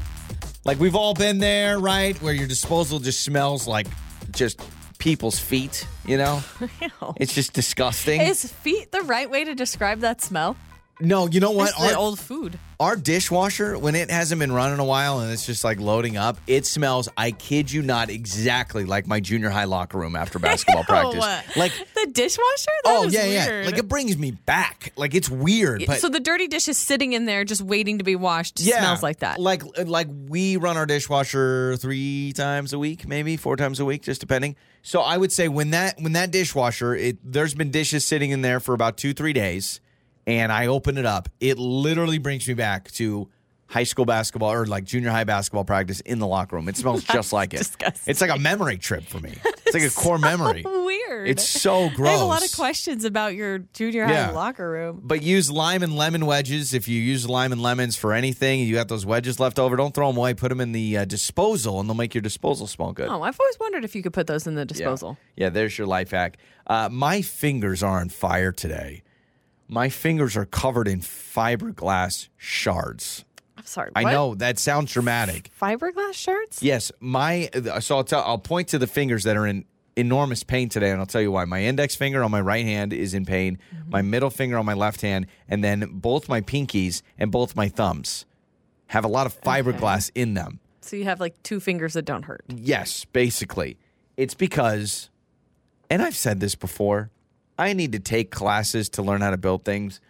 like 0.64 0.78
we've 0.80 0.94
all 0.96 1.14
been 1.14 1.38
there, 1.38 1.78
right? 1.78 2.20
Where 2.22 2.32
your 2.34 2.46
disposal 2.48 2.98
just 2.98 3.22
smells 3.22 3.66
like 3.66 3.86
just 4.32 4.60
people's 5.04 5.38
feet, 5.38 5.86
you 6.06 6.16
know? 6.22 6.42
It's 7.16 7.34
just 7.34 7.52
disgusting. 7.52 8.22
Is 8.22 8.50
feet 8.50 8.90
the 8.90 9.02
right 9.02 9.30
way 9.30 9.44
to 9.44 9.54
describe 9.54 10.00
that 10.00 10.22
smell? 10.22 10.56
No, 11.00 11.26
you 11.28 11.40
know 11.40 11.50
what? 11.50 11.70
It's 11.70 11.78
the 11.78 11.92
Our- 11.92 11.96
old 11.98 12.18
food. 12.18 12.58
Our 12.80 12.96
dishwasher, 12.96 13.78
when 13.78 13.94
it 13.94 14.10
hasn't 14.10 14.40
been 14.40 14.50
running 14.50 14.80
a 14.80 14.84
while 14.84 15.20
and 15.20 15.32
it's 15.32 15.46
just 15.46 15.62
like 15.62 15.78
loading 15.78 16.16
up, 16.16 16.38
it 16.48 16.66
smells, 16.66 17.08
I 17.16 17.30
kid 17.30 17.70
you 17.70 17.82
not, 17.82 18.10
exactly 18.10 18.84
like 18.84 19.06
my 19.06 19.20
junior 19.20 19.48
high 19.48 19.64
locker 19.64 19.96
room 19.96 20.16
after 20.16 20.38
basketball 20.40 20.82
practice. 20.82 21.24
Like, 21.56 21.72
the 21.94 22.10
dishwasher? 22.12 22.72
That 22.82 22.96
oh, 22.96 23.08
yeah, 23.08 23.26
yeah. 23.26 23.62
Like, 23.64 23.78
it 23.78 23.88
brings 23.88 24.18
me 24.18 24.32
back. 24.32 24.92
Like, 24.96 25.14
it's 25.14 25.30
weird. 25.30 25.84
But 25.86 26.00
so 26.00 26.08
the 26.08 26.18
dirty 26.20 26.48
dish 26.48 26.66
is 26.66 26.76
sitting 26.76 27.12
in 27.12 27.26
there 27.26 27.44
just 27.44 27.62
waiting 27.62 27.98
to 27.98 28.04
be 28.04 28.16
washed. 28.16 28.58
Smells 28.58 29.02
like 29.02 29.20
that. 29.20 29.38
Like, 29.38 29.62
like 29.86 30.08
we 30.28 30.56
run 30.56 30.76
our 30.76 30.86
dishwasher 30.86 31.76
three 31.76 32.32
times 32.32 32.72
a 32.72 32.78
week, 32.78 33.06
maybe 33.06 33.36
four 33.36 33.56
times 33.56 33.78
a 33.78 33.84
week, 33.84 34.02
just 34.02 34.20
depending. 34.20 34.56
So 34.82 35.00
I 35.00 35.16
would 35.16 35.32
say 35.32 35.48
when 35.48 35.70
that 35.70 35.98
when 35.98 36.12
that 36.12 36.30
dishwasher, 36.30 36.94
it 36.94 37.16
there's 37.24 37.54
been 37.54 37.70
dishes 37.70 38.06
sitting 38.06 38.30
in 38.30 38.42
there 38.42 38.60
for 38.60 38.74
about 38.74 38.98
two 38.98 39.14
three 39.14 39.32
days, 39.32 39.80
and 40.26 40.50
I 40.52 40.66
open 40.66 40.98
it 40.98 41.06
up, 41.06 41.28
it 41.40 41.58
literally 41.58 42.18
brings 42.18 42.46
me 42.48 42.54
back 42.54 42.90
to 42.92 43.28
high 43.66 43.84
school 43.84 44.04
basketball 44.04 44.52
or 44.52 44.66
like 44.66 44.84
junior 44.84 45.10
high 45.10 45.24
basketball 45.24 45.64
practice 45.64 46.00
in 46.00 46.18
the 46.18 46.26
locker 46.26 46.54
room. 46.56 46.68
It 46.68 46.76
smells 46.76 47.02
just 47.12 47.32
like 47.32 47.54
it. 47.54 47.58
disgusting. 47.58 48.10
It's 48.10 48.20
like 48.20 48.30
a 48.30 48.38
memory 48.38 48.78
trip 48.78 49.04
for 49.04 49.18
me. 49.20 49.34
It's 49.66 49.82
like 49.82 49.90
a 49.90 50.06
core 50.06 50.18
memory. 50.18 50.62
Weird. 50.64 51.26
It's 51.28 51.42
so 51.48 51.90
gross. 51.90 52.08
I 52.10 52.12
have 52.12 52.20
a 52.20 52.24
lot 52.26 52.44
of 52.44 52.54
questions 52.54 53.04
about 53.04 53.34
your 53.34 53.58
junior 53.72 54.04
high 54.04 54.12
Yeah. 54.12 54.30
locker 54.30 54.70
room. 54.70 55.00
But 55.02 55.22
use 55.22 55.50
lime 55.50 55.82
and 55.82 55.96
lemon 55.96 56.26
wedges. 56.26 56.74
If 56.74 56.86
you 56.86 57.00
use 57.00 57.28
lime 57.28 57.50
and 57.50 57.60
lemons 57.60 57.96
for 57.96 58.12
anything, 58.12 58.60
you 58.60 58.74
got 58.74 58.86
those 58.86 59.04
wedges 59.04 59.40
left 59.40 59.58
over. 59.58 59.74
Don't 59.74 59.92
throw 59.92 60.06
them 60.08 60.16
away. 60.18 60.32
Put 60.34 60.50
them 60.50 60.60
in 60.60 60.70
the 60.70 60.98
uh, 60.98 61.04
disposal, 61.06 61.80
and 61.80 61.88
they'll 61.88 61.96
make 61.96 62.14
your 62.14 62.22
disposal 62.22 62.68
smell 62.68 62.92
good. 62.92 63.08
Oh, 63.08 63.22
I've 63.22 63.40
always 63.40 63.58
wondered 63.58 63.84
if 63.84 63.96
you 63.96 64.02
could 64.02 64.12
put 64.12 64.28
those 64.28 64.46
in 64.46 64.54
the 64.54 64.60
yeah. 64.60 64.64
disposal. 64.66 65.16
Yeah, 65.34 65.48
there's 65.48 65.76
your 65.76 65.88
life 65.88 66.12
hack. 66.12 66.36
Uh, 66.68 66.88
my 66.92 67.20
fingers 67.22 67.82
are 67.82 67.98
on 67.98 68.10
fire 68.10 68.52
today. 68.52 69.02
My 69.68 69.88
fingers 69.88 70.36
are 70.36 70.44
covered 70.44 70.88
in 70.88 71.00
fiberglass 71.00 72.28
shards. 72.36 73.24
I'm 73.56 73.64
sorry. 73.64 73.92
I 73.96 74.02
what? 74.02 74.10
know 74.12 74.34
that 74.36 74.58
sounds 74.58 74.92
dramatic. 74.92 75.50
Fiberglass 75.60 76.14
shards? 76.14 76.62
Yes, 76.62 76.92
my 77.00 77.48
so 77.80 77.96
I'll 77.96 78.04
tell 78.04 78.22
I'll 78.22 78.38
point 78.38 78.68
to 78.68 78.78
the 78.78 78.86
fingers 78.86 79.24
that 79.24 79.36
are 79.36 79.46
in 79.46 79.64
enormous 79.96 80.42
pain 80.42 80.68
today, 80.68 80.90
and 80.90 81.00
I'll 81.00 81.06
tell 81.06 81.22
you 81.22 81.32
why. 81.32 81.44
My 81.44 81.62
index 81.62 81.94
finger 81.94 82.22
on 82.22 82.30
my 82.30 82.40
right 82.40 82.64
hand 82.64 82.92
is 82.92 83.14
in 83.14 83.24
pain. 83.24 83.58
Mm-hmm. 83.74 83.90
My 83.90 84.02
middle 84.02 84.30
finger 84.30 84.58
on 84.58 84.66
my 84.66 84.74
left 84.74 85.00
hand, 85.00 85.26
and 85.48 85.62
then 85.62 85.88
both 85.92 86.28
my 86.28 86.40
pinkies 86.40 87.02
and 87.18 87.30
both 87.30 87.56
my 87.56 87.68
thumbs 87.68 88.26
have 88.88 89.04
a 89.04 89.08
lot 89.08 89.26
of 89.26 89.40
fiberglass 89.40 90.10
in 90.14 90.34
them. 90.34 90.60
So 90.80 90.96
you 90.96 91.04
have 91.04 91.20
like 91.20 91.42
two 91.42 91.60
fingers 91.60 91.94
that 91.94 92.04
don't 92.04 92.24
hurt. 92.24 92.44
Yes, 92.48 93.04
basically, 93.06 93.78
it's 94.16 94.34
because, 94.34 95.08
and 95.88 96.02
I've 96.02 96.16
said 96.16 96.40
this 96.40 96.54
before. 96.54 97.10
I 97.58 97.72
need 97.72 97.92
to 97.92 98.00
take 98.00 98.30
classes 98.30 98.88
to 98.90 99.02
learn 99.02 99.20
how 99.20 99.30
to 99.30 99.36
build 99.36 99.64
things. 99.64 100.00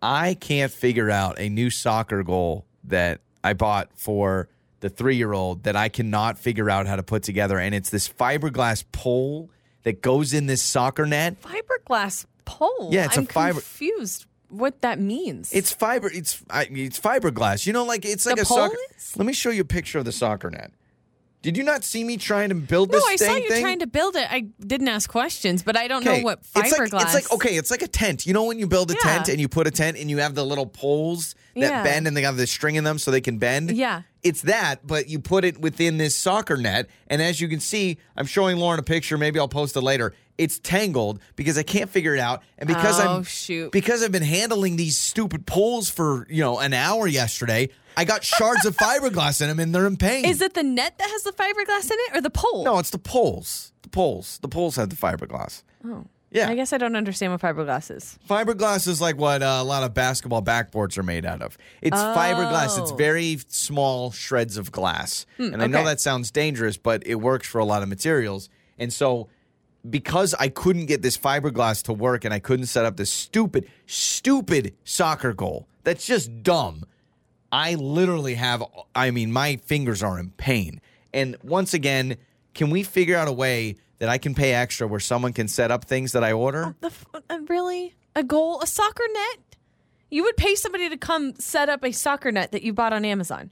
I 0.00 0.34
can't 0.34 0.70
figure 0.72 1.10
out 1.10 1.38
a 1.38 1.48
new 1.48 1.70
soccer 1.70 2.22
goal 2.22 2.66
that 2.84 3.20
I 3.44 3.52
bought 3.54 3.90
for 3.94 4.48
the 4.80 4.88
three 4.90 5.16
year 5.16 5.32
old 5.32 5.62
that 5.64 5.76
I 5.76 5.88
cannot 5.88 6.38
figure 6.38 6.68
out 6.70 6.86
how 6.86 6.96
to 6.96 7.02
put 7.02 7.22
together. 7.22 7.58
And 7.58 7.74
it's 7.74 7.90
this 7.90 8.08
fiberglass 8.08 8.84
pole 8.92 9.50
that 9.84 10.02
goes 10.02 10.32
in 10.32 10.46
this 10.46 10.62
soccer 10.62 11.06
net. 11.06 11.40
Fiberglass 11.42 12.24
pole. 12.44 12.90
Yeah, 12.92 13.04
it's 13.06 13.16
a 13.16 13.20
I'm 13.20 13.26
fiber- 13.26 13.60
confused 13.60 14.26
what 14.48 14.80
that 14.82 14.98
means. 15.00 15.52
It's 15.52 15.72
fiber. 15.72 16.10
It's 16.12 16.42
it's 16.52 17.00
fiberglass. 17.00 17.66
You 17.66 17.72
know, 17.72 17.84
like 17.84 18.04
it's 18.04 18.26
like 18.26 18.36
The 18.36 18.42
a 18.42 18.44
soccer. 18.44 18.76
is? 18.96 19.16
Let 19.16 19.24
me 19.26 19.32
show 19.32 19.50
you 19.50 19.62
a 19.62 19.64
picture 19.64 19.98
of 19.98 20.04
the 20.04 20.12
soccer 20.12 20.50
net. 20.50 20.72
Did 21.42 21.56
you 21.56 21.64
not 21.64 21.82
see 21.84 22.04
me 22.04 22.16
trying 22.16 22.48
to 22.50 22.54
build 22.54 22.92
this? 22.92 23.02
no, 23.02 23.08
I 23.10 23.16
saw 23.16 23.34
you 23.34 23.48
thing? 23.48 23.62
trying 23.62 23.80
to 23.80 23.86
build 23.88 24.14
it. 24.16 24.26
I 24.30 24.46
didn't 24.64 24.88
ask 24.88 25.10
questions, 25.10 25.62
but 25.62 25.76
I 25.76 25.88
don't 25.88 26.04
know 26.04 26.20
what 26.20 26.38
It's 26.38 26.54
like, 26.54 26.72
fiberglass. 26.72 27.02
it's 27.02 27.14
like 27.14 27.32
okay, 27.32 27.56
it's 27.56 27.70
like 27.70 27.82
a 27.82 27.88
tent. 27.88 28.26
You 28.26 28.32
know 28.32 28.44
when 28.44 28.58
you 28.60 28.66
build 28.68 28.90
a 28.90 28.94
Yeah. 28.94 29.12
tent 29.14 29.28
and 29.28 29.40
you 29.40 29.48
put 29.48 29.66
a 29.66 29.70
tent 29.72 29.96
and 29.98 30.08
you 30.08 30.18
have 30.18 30.34
the 30.36 30.44
little 30.46 30.66
poles 30.66 31.34
that 31.54 31.60
Yeah. 31.60 31.82
bend 31.82 32.06
and 32.06 32.16
they 32.16 32.22
have 32.22 32.36
the 32.36 32.46
string 32.46 32.76
in 32.76 32.84
them 32.84 32.98
so 32.98 33.10
they 33.10 33.20
can 33.20 33.38
bend. 33.38 33.72
Yeah. 33.76 34.02
It's 34.22 34.42
that, 34.42 34.86
but 34.86 35.08
you 35.08 35.18
put 35.18 35.44
it 35.44 35.60
within 35.60 35.98
this 35.98 36.14
soccer 36.14 36.56
net, 36.56 36.88
and 37.08 37.20
as 37.20 37.40
you 37.40 37.48
can 37.48 37.58
see, 37.58 37.98
I'm 38.16 38.26
showing 38.26 38.56
Lauren 38.56 38.78
a 38.78 38.82
picture. 38.84 39.18
Maybe 39.18 39.40
I'll 39.40 39.48
post 39.48 39.74
it 39.76 39.80
later. 39.80 40.14
It's 40.38 40.60
tangled 40.60 41.18
because 41.34 41.58
I 41.58 41.64
can't 41.64 41.90
figure 41.90 42.14
it 42.14 42.20
out, 42.20 42.42
and 42.56 42.68
because 42.68 43.00
Oh, 43.00 43.16
I'm 43.16 43.24
shoot. 43.24 43.72
because 43.72 44.02
I've 44.04 44.12
been 44.12 44.22
handling 44.22 44.76
these 44.76 44.96
stupid 44.96 45.44
poles 45.44 45.90
for 45.90 46.26
you 46.30 46.40
know 46.40 46.60
an 46.60 46.72
hour 46.72 47.08
yesterday. 47.08 47.68
I 47.96 48.04
got 48.04 48.24
shards 48.24 48.64
of 48.64 48.76
fiberglass 48.76 49.40
in 49.40 49.48
them, 49.48 49.58
and 49.60 49.74
they're 49.74 49.86
in 49.86 49.96
pain. 49.96 50.24
Is 50.24 50.40
it 50.40 50.54
the 50.54 50.62
net 50.62 50.98
that 50.98 51.10
has 51.10 51.22
the 51.22 51.32
fiberglass 51.32 51.90
in 51.90 51.96
it 52.00 52.16
or 52.16 52.20
the 52.20 52.30
pole? 52.30 52.64
No, 52.64 52.78
it's 52.78 52.90
the 52.90 52.98
poles. 52.98 53.72
The 53.82 53.88
poles. 53.88 54.38
The 54.42 54.48
poles 54.48 54.76
have 54.76 54.90
the 54.90 54.96
fiberglass. 54.96 55.62
Oh. 55.84 56.04
Yeah. 56.30 56.48
I 56.48 56.54
guess 56.54 56.72
I 56.72 56.78
don't 56.78 56.96
understand 56.96 57.30
what 57.32 57.42
fiberglass 57.42 57.94
is. 57.94 58.18
Fiberglass 58.26 58.88
is 58.88 59.02
like 59.02 59.18
what 59.18 59.42
uh, 59.42 59.58
a 59.60 59.64
lot 59.64 59.82
of 59.82 59.92
basketball 59.92 60.40
backboards 60.42 60.96
are 60.96 61.02
made 61.02 61.26
out 61.26 61.42
of. 61.42 61.58
It's 61.82 61.98
fiberglass. 61.98 62.80
It's 62.80 62.90
Oh. 62.90 62.96
very 62.96 63.38
small 63.48 64.10
shreds 64.12 64.56
of 64.56 64.72
glass. 64.72 65.26
and 65.36 65.62
I 65.62 65.66
know 65.66 65.84
that 65.84 66.00
sounds 66.00 66.30
dangerous, 66.30 66.78
but 66.78 67.06
it 67.06 67.16
works 67.16 67.46
for 67.46 67.58
a 67.58 67.66
lot 67.66 67.82
of 67.82 67.90
materials. 67.90 68.48
And 68.78 68.90
so 68.90 69.28
because 69.90 70.32
I 70.38 70.48
couldn't 70.48 70.86
get 70.86 71.02
this 71.02 71.18
fiberglass 71.18 71.82
to 71.82 71.92
work 71.92 72.24
and 72.24 72.32
I 72.32 72.38
couldn't 72.38 72.66
set 72.66 72.86
up 72.86 72.96
this 72.96 73.10
stupid, 73.10 73.68
stupid 73.86 74.74
soccer 74.84 75.34
goal 75.34 75.68
that's 75.84 76.06
just 76.06 76.42
dumb. 76.42 76.84
I 77.52 77.74
literally 77.74 78.34
have, 78.34 78.62
I 78.94 79.10
mean, 79.10 79.30
my 79.30 79.56
fingers 79.56 80.02
are 80.02 80.18
in 80.18 80.30
pain. 80.30 80.80
And 81.12 81.36
once 81.42 81.74
again, 81.74 82.16
can 82.54 82.70
we 82.70 82.82
figure 82.82 83.16
out 83.16 83.28
a 83.28 83.32
way 83.32 83.76
that 83.98 84.08
I 84.08 84.16
can 84.18 84.34
pay 84.34 84.54
extra 84.54 84.86
where 84.86 85.00
someone 85.00 85.32
can 85.34 85.48
set 85.48 85.70
up 85.70 85.84
things 85.84 86.12
that 86.12 86.24
I 86.24 86.32
order? 86.32 86.74
The 86.80 86.86
f- 86.88 87.04
uh, 87.14 87.38
really 87.48 87.94
a 88.16 88.22
goal, 88.22 88.60
a 88.62 88.66
soccer 88.66 89.04
net? 89.12 89.56
You 90.10 90.24
would 90.24 90.36
pay 90.36 90.54
somebody 90.54 90.88
to 90.88 90.96
come 90.96 91.34
set 91.38 91.68
up 91.68 91.84
a 91.84 91.92
soccer 91.92 92.32
net 92.32 92.52
that 92.52 92.62
you 92.62 92.72
bought 92.72 92.92
on 92.92 93.04
Amazon. 93.04 93.50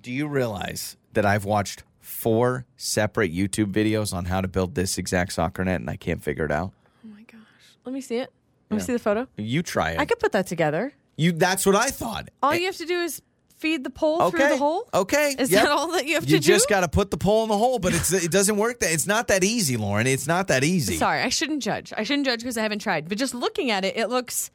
Do 0.00 0.10
you 0.12 0.26
realize 0.26 0.96
that 1.12 1.24
I've 1.24 1.44
watched 1.44 1.84
four 2.00 2.66
separate 2.76 3.32
YouTube 3.32 3.72
videos 3.72 4.12
on 4.12 4.24
how 4.24 4.40
to 4.40 4.48
build 4.48 4.74
this 4.74 4.98
exact 4.98 5.32
soccer 5.32 5.64
net 5.64 5.80
and 5.80 5.88
I 5.88 5.96
can't 5.96 6.22
figure 6.22 6.44
it 6.44 6.52
out? 6.52 6.72
Oh 7.04 7.08
my 7.08 7.22
gosh! 7.22 7.38
Let 7.84 7.92
me 7.92 8.00
see 8.00 8.16
it. 8.16 8.32
Let 8.70 8.76
me 8.78 8.82
see 8.82 8.92
the 8.92 8.98
photo. 8.98 9.28
You 9.36 9.62
try 9.62 9.90
it. 9.92 10.00
I 10.00 10.06
could 10.06 10.18
put 10.18 10.32
that 10.32 10.46
together. 10.46 10.92
You 11.16 11.32
that's 11.32 11.64
what 11.66 11.74
I 11.76 11.88
thought. 11.90 12.28
All 12.42 12.54
you 12.54 12.66
have 12.66 12.76
to 12.76 12.86
do 12.86 13.00
is 13.00 13.22
feed 13.56 13.84
the 13.84 13.90
pole 13.90 14.30
through 14.30 14.40
Okay. 14.40 14.48
the 14.50 14.56
hole. 14.56 14.88
Okay. 14.92 15.36
Is 15.38 15.50
Yep. 15.50 15.62
that 15.62 15.70
all 15.70 15.92
that 15.92 16.06
you 16.06 16.14
have 16.14 16.24
You 16.24 16.38
to 16.38 16.42
do? 16.42 16.50
You 16.52 16.56
just 16.56 16.68
got 16.68 16.80
to 16.80 16.88
put 16.88 17.10
the 17.12 17.16
pole 17.16 17.44
in 17.44 17.48
the 17.48 17.56
hole, 17.56 17.78
but 17.78 17.94
it's 17.94 18.12
it 18.12 18.30
doesn't 18.32 18.56
work 18.56 18.80
that 18.80 18.92
it's 18.92 19.06
not 19.06 19.28
that 19.28 19.44
easy, 19.44 19.76
Lauren. 19.76 20.06
It's 20.06 20.26
not 20.26 20.48
that 20.48 20.64
easy. 20.64 20.96
Sorry, 20.96 21.20
I 21.22 21.28
shouldn't 21.28 21.62
judge. 21.62 21.92
I 21.96 22.02
shouldn't 22.02 22.26
judge 22.26 22.40
because 22.40 22.56
I 22.58 22.62
haven't 22.62 22.80
tried. 22.80 23.08
But 23.08 23.18
just 23.18 23.34
looking 23.34 23.70
at 23.70 23.84
it, 23.84 23.96
it 23.96 24.08
looks 24.08 24.50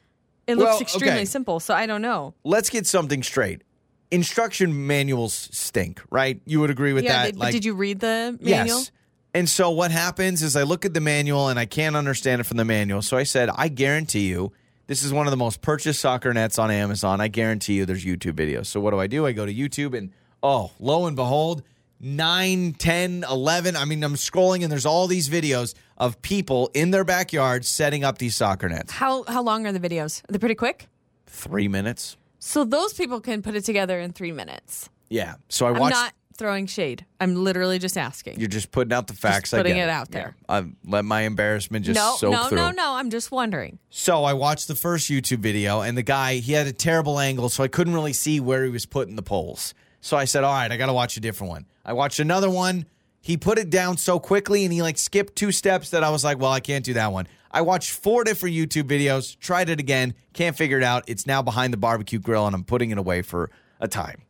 it 0.46 0.56
Well, 0.56 0.66
looks 0.68 0.80
extremely 0.82 1.16
okay. 1.16 1.24
simple. 1.24 1.58
So 1.60 1.74
I 1.74 1.86
don't 1.86 2.02
know. 2.02 2.34
Let's 2.44 2.70
get 2.70 2.86
something 2.86 3.22
straight. 3.22 3.62
Instruction 4.10 4.86
manuals 4.86 5.48
stink, 5.52 6.00
right? 6.10 6.40
You 6.46 6.60
would 6.60 6.70
agree 6.70 6.94
with 6.94 7.04
yeah, 7.04 7.24
that? 7.26 7.34
they- 7.34 7.38
but 7.38 7.52
did 7.52 7.64
you 7.64 7.74
read 7.74 8.00
the 8.00 8.38
manual? 8.40 8.78
Yes. 8.78 8.90
And 9.34 9.46
so 9.48 9.70
what 9.70 9.90
happens 9.90 10.42
is 10.42 10.56
I 10.56 10.62
look 10.62 10.86
at 10.86 10.94
the 10.94 11.00
manual 11.00 11.48
and 11.48 11.58
I 11.58 11.66
can't 11.66 11.94
understand 11.94 12.40
it 12.40 12.44
from 12.44 12.56
the 12.56 12.64
manual. 12.64 13.02
So 13.02 13.18
I 13.18 13.24
said, 13.24 13.50
I 13.54 13.68
guarantee 13.68 14.26
you, 14.26 14.52
this 14.88 15.04
is 15.04 15.12
one 15.12 15.26
of 15.26 15.30
the 15.30 15.36
most 15.36 15.60
purchased 15.60 16.00
soccer 16.00 16.34
nets 16.34 16.58
on 16.58 16.70
Amazon. 16.70 17.20
I 17.20 17.28
guarantee 17.28 17.74
you 17.74 17.86
there's 17.86 18.04
YouTube 18.04 18.32
videos. 18.32 18.66
So 18.66 18.80
what 18.80 18.90
do 18.90 18.98
I 18.98 19.06
do? 19.06 19.26
I 19.26 19.32
go 19.32 19.46
to 19.46 19.54
YouTube 19.54 19.96
and 19.96 20.10
oh, 20.42 20.72
lo 20.80 21.06
and 21.06 21.14
behold, 21.14 21.62
9, 22.00 22.72
10, 22.72 23.24
11. 23.30 23.76
I 23.76 23.84
mean, 23.84 24.02
I'm 24.02 24.14
scrolling 24.14 24.62
and 24.62 24.72
there's 24.72 24.86
all 24.86 25.06
these 25.06 25.28
videos 25.28 25.74
of 25.98 26.20
people 26.22 26.70
in 26.72 26.90
their 26.90 27.04
backyard 27.04 27.66
setting 27.66 28.02
up 28.02 28.18
these 28.18 28.34
soccer 28.34 28.68
nets. 28.68 28.90
How 28.90 29.24
how 29.24 29.42
long 29.42 29.66
are 29.66 29.72
the 29.72 29.80
videos? 29.80 30.22
Are 30.28 30.32
they 30.32 30.38
pretty 30.38 30.54
quick? 30.54 30.88
Three 31.26 31.68
minutes. 31.68 32.16
So 32.38 32.64
those 32.64 32.94
people 32.94 33.20
can 33.20 33.42
put 33.42 33.54
it 33.54 33.64
together 33.64 34.00
in 34.00 34.12
three 34.12 34.32
minutes. 34.32 34.88
Yeah. 35.10 35.34
So 35.50 35.66
I 35.66 35.70
I'm 35.70 35.90
not 35.90 36.14
throwing 36.38 36.66
shade. 36.66 37.04
I'm 37.20 37.34
literally 37.34 37.78
just 37.78 37.98
asking. 37.98 38.38
You're 38.38 38.48
just 38.48 38.70
putting 38.70 38.92
out 38.92 39.08
the 39.08 39.12
facts. 39.12 39.52
I 39.52 39.58
putting 39.58 39.74
get 39.74 39.88
it 39.88 39.90
out 39.90 40.10
there. 40.10 40.36
Yeah. 40.48 40.56
I 40.60 40.64
let 40.84 41.04
my 41.04 41.22
embarrassment 41.22 41.84
just 41.84 41.96
no, 41.96 42.16
soak 42.16 42.32
no, 42.32 42.44
through. 42.44 42.56
no, 42.56 42.70
no. 42.70 42.92
I'm 42.94 43.10
just 43.10 43.30
wondering. 43.30 43.78
So 43.90 44.24
I 44.24 44.32
watched 44.32 44.68
the 44.68 44.74
first 44.74 45.10
YouTube 45.10 45.40
video, 45.40 45.82
and 45.82 45.98
the 45.98 46.02
guy 46.02 46.36
he 46.36 46.52
had 46.52 46.66
a 46.66 46.72
terrible 46.72 47.18
angle, 47.18 47.48
so 47.48 47.62
I 47.62 47.68
couldn't 47.68 47.94
really 47.94 48.12
see 48.12 48.40
where 48.40 48.64
he 48.64 48.70
was 48.70 48.86
putting 48.86 49.16
the 49.16 49.22
poles. 49.22 49.74
So 50.00 50.16
I 50.16 50.24
said, 50.24 50.44
"All 50.44 50.54
right, 50.54 50.70
I 50.70 50.76
got 50.76 50.86
to 50.86 50.92
watch 50.92 51.16
a 51.16 51.20
different 51.20 51.50
one." 51.50 51.66
I 51.84 51.92
watched 51.92 52.20
another 52.20 52.48
one. 52.48 52.86
He 53.20 53.36
put 53.36 53.58
it 53.58 53.68
down 53.68 53.96
so 53.96 54.18
quickly, 54.18 54.64
and 54.64 54.72
he 54.72 54.80
like 54.80 54.96
skipped 54.96 55.36
two 55.36 55.52
steps 55.52 55.90
that 55.90 56.04
I 56.04 56.10
was 56.10 56.24
like, 56.24 56.38
"Well, 56.38 56.52
I 56.52 56.60
can't 56.60 56.84
do 56.84 56.94
that 56.94 57.12
one." 57.12 57.26
I 57.50 57.62
watched 57.62 57.90
four 57.90 58.24
different 58.24 58.54
YouTube 58.54 58.84
videos, 58.84 59.38
tried 59.38 59.70
it 59.70 59.80
again, 59.80 60.14
can't 60.34 60.54
figure 60.56 60.76
it 60.76 60.84
out. 60.84 61.04
It's 61.06 61.26
now 61.26 61.42
behind 61.42 61.72
the 61.72 61.78
barbecue 61.78 62.18
grill, 62.18 62.46
and 62.46 62.54
I'm 62.54 62.62
putting 62.62 62.90
it 62.90 62.98
away 62.98 63.22
for 63.22 63.50
a 63.80 63.88
time. 63.88 64.22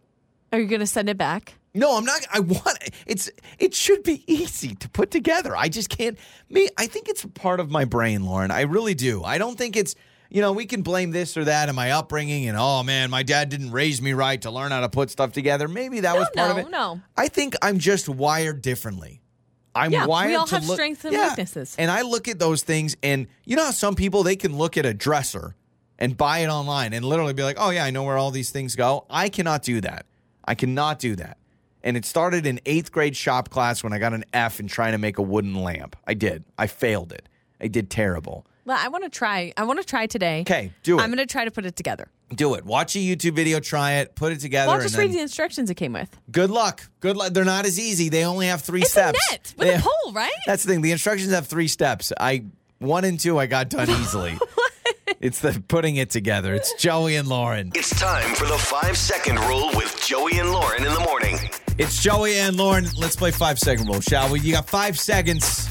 Are 0.52 0.60
you 0.60 0.66
going 0.66 0.80
to 0.80 0.86
send 0.86 1.08
it 1.10 1.18
back? 1.18 1.57
No, 1.74 1.96
I'm 1.96 2.04
not. 2.04 2.20
I 2.32 2.40
want 2.40 2.78
it's. 3.06 3.30
It 3.58 3.74
should 3.74 4.02
be 4.02 4.24
easy 4.26 4.74
to 4.76 4.88
put 4.88 5.10
together. 5.10 5.54
I 5.56 5.68
just 5.68 5.88
can't. 5.90 6.18
Me, 6.48 6.68
I 6.76 6.86
think 6.86 7.08
it's 7.08 7.24
part 7.24 7.60
of 7.60 7.70
my 7.70 7.84
brain, 7.84 8.24
Lauren. 8.24 8.50
I 8.50 8.62
really 8.62 8.94
do. 8.94 9.22
I 9.22 9.38
don't 9.38 9.56
think 9.58 9.76
it's. 9.76 9.94
You 10.30 10.42
know, 10.42 10.52
we 10.52 10.66
can 10.66 10.82
blame 10.82 11.10
this 11.10 11.38
or 11.38 11.44
that 11.46 11.70
in 11.70 11.74
my 11.74 11.92
upbringing, 11.92 12.48
and 12.48 12.56
oh 12.58 12.82
man, 12.82 13.08
my 13.10 13.22
dad 13.22 13.48
didn't 13.48 13.70
raise 13.70 14.02
me 14.02 14.12
right 14.12 14.40
to 14.42 14.50
learn 14.50 14.72
how 14.72 14.80
to 14.80 14.88
put 14.90 15.08
stuff 15.10 15.32
together. 15.32 15.68
Maybe 15.68 16.00
that 16.00 16.12
No, 16.12 16.18
was 16.18 16.28
part 16.36 16.54
no, 16.54 16.60
of 16.60 16.66
it. 16.66 16.70
no. 16.70 17.00
I 17.16 17.28
think 17.28 17.54
I'm 17.62 17.78
just 17.78 18.08
wired 18.10 18.60
differently. 18.60 19.22
I'm 19.74 19.90
wired. 20.06 20.30
Yeah, 20.30 20.32
we 20.32 20.34
all 20.36 20.46
to 20.48 20.54
have 20.56 20.66
look- 20.66 20.76
strengths 20.76 21.04
and 21.04 21.14
Yeah. 21.14 21.28
weaknesses. 21.28 21.74
And 21.78 21.90
I 21.90 22.02
look 22.02 22.28
at 22.28 22.38
those 22.38 22.62
things, 22.62 22.94
and 23.02 23.26
you 23.44 23.56
know 23.56 23.64
how 23.66 23.70
some 23.70 23.94
people 23.94 24.22
they 24.22 24.36
can 24.36 24.56
look 24.58 24.76
at 24.76 24.84
a 24.84 24.92
dresser 24.92 25.54
and 25.98 26.14
buy 26.14 26.40
it 26.40 26.48
online 26.48 26.92
and 26.92 27.04
literally 27.06 27.32
be 27.32 27.42
like, 27.42 27.56
"Oh 27.58 27.70
yeah, 27.70 27.84
I 27.84 27.90
know 27.90 28.02
where 28.02 28.18
all 28.18 28.30
these 28.30 28.50
things 28.50 28.76
go." 28.76 29.06
I 29.08 29.30
cannot 29.30 29.62
do 29.62 29.80
that. 29.80 30.04
I 30.44 30.54
cannot 30.54 30.98
do 30.98 31.16
that. 31.16 31.38
And 31.82 31.96
it 31.96 32.04
started 32.04 32.46
in 32.46 32.60
eighth 32.66 32.90
grade 32.92 33.16
shop 33.16 33.50
class 33.50 33.82
when 33.84 33.92
I 33.92 33.98
got 33.98 34.12
an 34.12 34.24
F 34.32 34.60
in 34.60 34.66
trying 34.68 34.92
to 34.92 34.98
make 34.98 35.18
a 35.18 35.22
wooden 35.22 35.54
lamp. 35.54 35.96
I 36.06 36.14
did. 36.14 36.44
I 36.58 36.66
failed 36.66 37.12
it. 37.12 37.28
I 37.60 37.68
did 37.68 37.88
terrible. 37.90 38.46
Well, 38.64 38.78
I 38.78 38.88
want 38.88 39.04
to 39.04 39.10
try. 39.10 39.52
I 39.56 39.64
want 39.64 39.80
to 39.80 39.84
try 39.86 40.06
today. 40.06 40.40
Okay, 40.42 40.72
do 40.82 40.98
it. 40.98 41.02
I'm 41.02 41.08
going 41.08 41.18
to 41.18 41.26
try 41.26 41.44
to 41.44 41.50
put 41.50 41.64
it 41.64 41.74
together. 41.76 42.08
Do 42.34 42.52
it. 42.54 42.66
Watch 42.66 42.94
a 42.96 42.98
YouTube 42.98 43.32
video, 43.34 43.58
try 43.60 43.92
it, 43.94 44.14
put 44.14 44.32
it 44.32 44.40
together. 44.40 44.68
Well, 44.68 44.76
I'll 44.76 44.82
just 44.82 44.98
read 44.98 45.10
the 45.12 45.20
instructions 45.20 45.70
it 45.70 45.76
came 45.76 45.94
with. 45.94 46.14
Good 46.30 46.50
luck. 46.50 46.82
Good 47.00 47.16
luck. 47.16 47.32
They're 47.32 47.46
not 47.46 47.64
as 47.64 47.78
easy. 47.80 48.10
They 48.10 48.24
only 48.24 48.48
have 48.48 48.60
three 48.60 48.82
It's 48.82 48.90
steps. 48.90 49.18
a 49.30 49.32
net 49.32 49.54
with 49.56 49.68
They- 49.68 49.74
a 49.76 49.80
pole, 49.80 50.12
right? 50.12 50.30
That's 50.46 50.64
the 50.64 50.72
thing. 50.72 50.82
The 50.82 50.92
instructions 50.92 51.32
have 51.32 51.46
three 51.46 51.68
steps. 51.68 52.12
I 52.20 52.44
one 52.78 53.04
and 53.04 53.18
two 53.18 53.38
I 53.38 53.46
got 53.46 53.70
done 53.70 53.88
easily. 53.88 54.38
it's 55.20 55.40
the 55.40 55.62
putting 55.68 55.96
it 55.96 56.10
together. 56.10 56.54
It's 56.54 56.72
Joey 56.74 57.16
and 57.16 57.28
Lauren. 57.28 57.72
It's 57.74 57.98
time 57.98 58.34
for 58.34 58.46
the 58.46 58.58
five 58.58 58.96
second 58.96 59.38
rule 59.40 59.70
with 59.74 60.00
Joey 60.04 60.38
and 60.38 60.52
Lauren 60.52 60.84
in 60.86 60.92
the 60.92 61.00
morning. 61.00 61.36
It's 61.76 62.02
Joey 62.02 62.36
and 62.38 62.56
Lauren. 62.56 62.86
Let's 62.96 63.16
play 63.16 63.30
five 63.30 63.58
second 63.58 63.86
rule, 63.88 64.00
shall 64.00 64.30
we? 64.30 64.40
You 64.40 64.52
got 64.52 64.68
five 64.68 64.98
seconds 64.98 65.68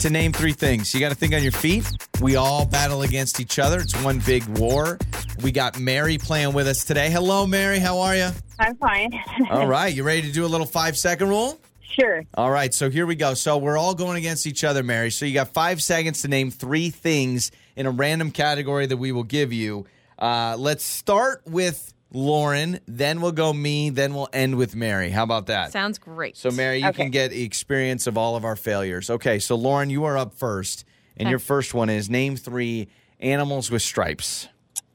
to 0.00 0.10
name 0.10 0.32
three 0.32 0.52
things. 0.52 0.92
You 0.94 1.00
got 1.00 1.10
to 1.10 1.14
think 1.14 1.34
on 1.34 1.42
your 1.42 1.52
feet. 1.52 1.88
We 2.20 2.36
all 2.36 2.66
battle 2.66 3.02
against 3.02 3.40
each 3.40 3.58
other. 3.58 3.80
It's 3.80 3.94
one 4.02 4.18
big 4.20 4.44
war. 4.58 4.98
We 5.42 5.52
got 5.52 5.78
Mary 5.78 6.18
playing 6.18 6.52
with 6.52 6.66
us 6.66 6.84
today. 6.84 7.10
Hello, 7.10 7.46
Mary. 7.46 7.78
How 7.78 7.98
are 8.00 8.16
you? 8.16 8.30
I'm 8.58 8.76
fine. 8.76 9.10
All 9.50 9.66
right. 9.66 9.94
You 9.94 10.02
ready 10.02 10.22
to 10.22 10.32
do 10.32 10.44
a 10.44 10.48
little 10.48 10.66
five 10.66 10.98
second 10.98 11.28
rule? 11.28 11.58
Sure. 11.98 12.24
All 12.34 12.50
right, 12.50 12.72
so 12.72 12.90
here 12.90 13.06
we 13.06 13.14
go. 13.16 13.34
So 13.34 13.58
we're 13.58 13.78
all 13.78 13.94
going 13.94 14.16
against 14.16 14.46
each 14.46 14.64
other, 14.64 14.82
Mary. 14.82 15.10
So 15.10 15.24
you 15.26 15.34
got 15.34 15.48
five 15.48 15.82
seconds 15.82 16.22
to 16.22 16.28
name 16.28 16.50
three 16.50 16.90
things 16.90 17.50
in 17.76 17.86
a 17.86 17.90
random 17.90 18.30
category 18.30 18.86
that 18.86 18.96
we 18.96 19.12
will 19.12 19.24
give 19.24 19.52
you. 19.52 19.86
Uh, 20.18 20.56
let's 20.58 20.84
start 20.84 21.42
with 21.46 21.94
Lauren, 22.12 22.80
then 22.88 23.20
we'll 23.20 23.30
go 23.32 23.52
me, 23.52 23.88
then 23.90 24.14
we'll 24.14 24.28
end 24.32 24.56
with 24.56 24.74
Mary. 24.74 25.10
How 25.10 25.22
about 25.22 25.46
that? 25.46 25.70
Sounds 25.72 25.96
great. 25.98 26.36
so, 26.36 26.50
Mary, 26.50 26.78
you 26.80 26.88
Okay. 26.88 27.02
can 27.04 27.10
get 27.12 27.30
the 27.30 27.42
experience 27.44 28.06
of 28.08 28.18
all 28.18 28.34
of 28.34 28.44
our 28.44 28.56
failures. 28.56 29.08
Okay, 29.10 29.38
so 29.38 29.54
Lauren, 29.54 29.90
you 29.90 30.04
are 30.04 30.18
up 30.18 30.34
first, 30.34 30.84
and 31.16 31.26
Okay. 31.26 31.30
your 31.30 31.38
first 31.38 31.72
one 31.72 31.88
is 31.88 32.10
name 32.10 32.36
three 32.36 32.88
animals 33.20 33.70
with 33.70 33.82
stripes. 33.82 34.48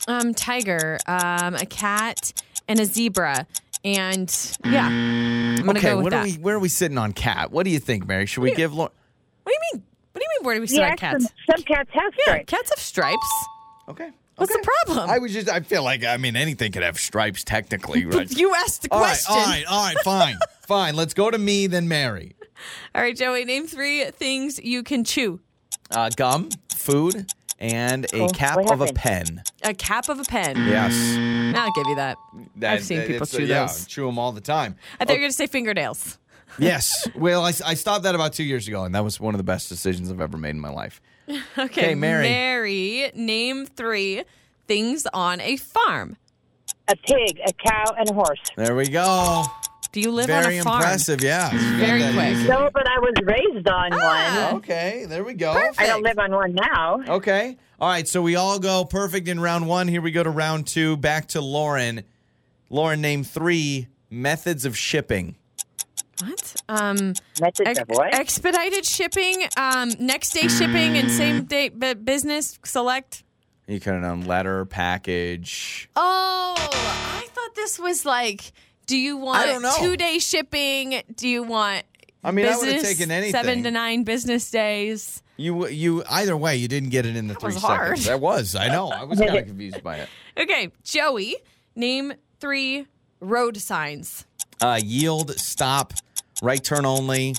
um, 0.08 0.34
tiger, 0.36 1.00
um, 1.08 1.56
a 1.56 1.66
cat, 1.66 2.32
and 2.68 2.80
a 2.80 2.86
zebra, 2.86 3.48
and 3.86 4.58
yeah, 4.66 4.88
I'm 4.88 5.58
gonna 5.58 5.78
Okay, 5.80 5.90
go 5.92 5.96
with 5.98 6.04
what 6.06 6.10
that. 6.12 6.22
are 6.22 6.24
we? 6.24 6.34
Where 6.34 6.56
are 6.56 6.60
we 6.60 6.70
sitting 6.70 6.98
on 6.98 7.14
cat? 7.14 7.52
What 7.52 7.64
do 7.64 7.70
you 7.70 7.80
think, 7.80 8.08
Mary? 8.08 8.26
Should 8.26 8.42
we 8.42 8.52
give 8.54 8.74
Lauren? 8.74 8.92
What 9.44 9.52
do 9.52 9.54
you 9.54 9.78
mean? 9.80 9.84
What 10.12 10.20
do 10.20 10.26
you 10.26 10.40
mean? 10.40 10.46
Where 10.46 10.56
do 10.56 10.62
we 10.62 10.68
sit 10.68 10.80
Yeah, 10.80 10.90
on 10.92 10.98
cats? 10.98 11.24
Some, 11.26 11.34
some 11.58 11.64
cats 11.64 11.90
have 11.94 12.14
Yeah, 12.18 12.24
stripes. 12.24 12.50
cats 12.52 12.70
have 12.72 12.80
stripes. 12.80 13.46
Okay. 13.90 14.10
What's 14.38 14.52
okay. 14.52 14.60
the 14.62 14.72
problem? 14.86 15.10
I 15.10 15.20
was 15.20 15.32
just, 15.32 15.48
I 15.48 15.62
feel 15.62 15.84
like, 15.84 16.04
I 16.04 16.18
mean, 16.18 16.36
anything 16.36 16.72
could 16.74 16.84
have 16.84 17.00
stripes 17.00 17.44
technically, 17.46 18.06
right? 18.06 18.30
you 18.38 18.54
asked 18.56 18.82
the 18.82 18.90
all 18.92 19.00
right, 19.00 19.08
question. 19.12 19.36
all 19.36 19.46
right, 19.46 19.66
all 19.70 19.86
right, 19.86 19.98
fine, 20.04 20.36
fine. 20.68 20.96
Let's 20.96 21.14
go 21.14 21.32
to 21.32 21.38
me, 21.38 21.68
then 21.68 21.88
Mary. 21.88 22.36
All 22.94 23.02
right, 23.02 23.16
Joey, 23.16 23.46
name 23.46 23.66
three 23.68 24.04
things 24.12 24.60
you 24.62 24.84
can 24.84 25.04
chew. 25.06 25.40
Uh, 25.92 26.10
gum, 26.18 26.50
food, 26.76 27.32
and 27.60 28.06
a 28.06 28.08
Cool. 28.10 28.30
cap 28.30 28.58
What 28.58 28.72
of 28.72 28.82
a 28.82 28.94
pen. 28.94 29.42
A 29.64 29.74
cap 29.74 30.10
of 30.10 30.20
a 30.20 30.24
pen. 30.24 30.56
Yes. 30.68 30.94
I'll 31.58 31.72
give 31.72 31.88
you 31.88 31.96
that. 31.96 32.18
I've 32.62 32.84
seen 32.84 33.02
people 33.04 33.24
it's, 33.24 33.34
uh, 33.34 33.38
chew 33.38 33.46
yeah, 33.46 33.66
those. 33.66 33.86
chew 33.86 34.06
them 34.06 34.20
all 34.20 34.32
the 34.32 34.42
time. 34.42 34.76
I 35.00 35.06
thought 35.06 35.14
you 35.14 35.20
were 35.20 35.24
going 35.24 35.32
to 35.32 35.36
say 35.38 35.48
fingernails. 35.48 36.18
Yes. 36.58 37.06
Well, 37.16 37.44
I, 37.44 37.50
I 37.66 37.74
stopped 37.74 38.04
that 38.04 38.16
about 38.16 38.32
two 38.32 38.46
years 38.46 38.66
ago, 38.70 38.86
and 38.86 38.96
that 38.96 39.04
was 39.04 39.20
one 39.20 39.34
of 39.34 39.40
the 39.40 39.44
best 39.44 39.68
decisions 39.68 40.10
I've 40.10 40.22
ever 40.22 40.38
made 40.38 40.52
in 40.52 40.60
my 40.62 40.70
life. 40.70 41.02
Okay, 41.28 41.42
Okay, 41.64 41.96
Mary. 41.96 42.30
Mary, 42.30 43.12
name 43.14 43.66
three 43.66 44.24
things 44.66 45.06
on 45.14 45.42
a 45.42 45.58
farm. 45.58 46.16
A 46.88 46.96
pig, 46.96 47.42
a 47.46 47.52
cow, 47.52 47.94
and 47.98 48.10
a 48.10 48.14
horse. 48.14 48.40
There 48.56 48.74
we 48.76 48.88
go. 48.88 49.44
Do 49.96 50.02
you 50.02 50.12
live 50.12 50.28
Very 50.28 50.58
on 50.58 50.60
a 50.60 50.64
farm? 50.64 50.82
impressive. 50.82 51.24
Yeah. 51.24 51.52
Very 51.78 52.02
that 52.02 52.14
quick. 52.14 52.28
easily. 52.34 52.50
No, 52.50 52.70
but 52.74 52.86
I 52.86 53.00
was 53.00 53.14
raised 53.24 53.66
on 53.70 53.94
Ah. 53.94 54.48
one. 54.52 54.56
Okay. 54.58 55.06
There 55.08 55.24
we 55.24 55.36
go. 55.36 55.52
I 55.78 55.86
don't 55.88 56.04
live 56.04 56.20
on 56.20 56.34
one 56.34 56.54
now. 56.54 57.00
Okay. 57.08 57.56
All 57.80 57.88
right. 57.88 58.06
So 58.06 58.22
we 58.22 58.36
all 58.36 58.60
go 58.60 58.84
perfect 58.84 59.30
in 59.30 59.40
round 59.40 59.70
one. 59.70 59.88
Here 59.88 60.02
we 60.02 60.12
go 60.12 60.22
to 60.22 60.30
round 60.30 60.68
two. 60.68 60.98
Back 60.98 61.30
to 61.30 61.40
Lauren. 61.40 62.04
Lauren, 62.70 63.00
name 63.00 63.24
three 63.24 63.88
methods 64.10 64.66
of 64.66 64.78
shipping. 64.78 65.36
What? 66.22 66.56
Um, 66.68 67.14
Methods 67.40 67.62
ex- 67.66 67.80
of 67.80 67.88
what? 67.88 68.14
expedited 68.14 68.86
shipping, 68.86 69.44
um, 69.56 69.92
next 69.98 70.32
day 70.32 70.50
shipping, 70.50 70.98
and 70.98 71.10
same 71.10 71.46
day 71.46 71.70
bu- 71.70 71.96
business 71.96 72.60
select. 72.66 73.24
You 73.66 73.80
could 73.80 73.94
have 73.94 74.02
done 74.04 74.26
letter, 74.26 74.66
package. 74.66 75.90
Oh, 75.96 76.54
I 76.58 77.26
thought 77.34 77.56
this 77.56 77.80
was 77.80 78.06
like, 78.06 78.52
do 78.86 78.98
you 78.98 79.18
want 79.18 79.40
I 79.40 79.46
don't 79.46 79.62
know. 79.62 79.76
two 79.80 79.98
day 79.98 80.20
shipping? 80.20 81.02
Do 81.16 81.28
you 81.28 81.44
want 81.44 81.84
I 82.24 82.32
mean, 82.32 82.46
I 82.46 82.58
would 82.58 82.68
have 82.68 82.76
business, 82.78 82.98
taken 82.98 83.12
anything. 83.12 83.32
seven 83.34 83.64
to 83.64 83.72
nine 83.72 84.04
business 84.04 84.50
days? 84.50 85.22
You, 85.38 85.68
you. 85.68 86.04
Either 86.10 86.36
way, 86.36 86.56
you 86.56 86.68
didn't 86.68 86.90
get 86.90 87.06
it 87.06 87.16
in 87.16 87.28
the 87.28 87.36
three 87.36 87.54
was 87.54 87.62
hard. 87.62 87.88
seconds. 87.90 88.06
That 88.06 88.20
was. 88.22 88.56
I 88.56 88.70
know. 88.70 88.90
I 88.90 89.04
was 89.04 89.20
kind 89.20 89.36
of 89.38 89.46
confused 89.46 89.84
by 89.84 89.98
it. 89.98 90.10
Okay, 90.38 90.70
Joey, 90.84 91.38
name 91.78 92.12
three 92.42 92.88
road 93.22 93.56
signs. 93.56 94.26
Uh, 94.62 94.82
yield, 94.84 95.32
stop, 95.40 95.94
right 96.42 96.62
turn 96.62 96.86
only, 96.86 97.36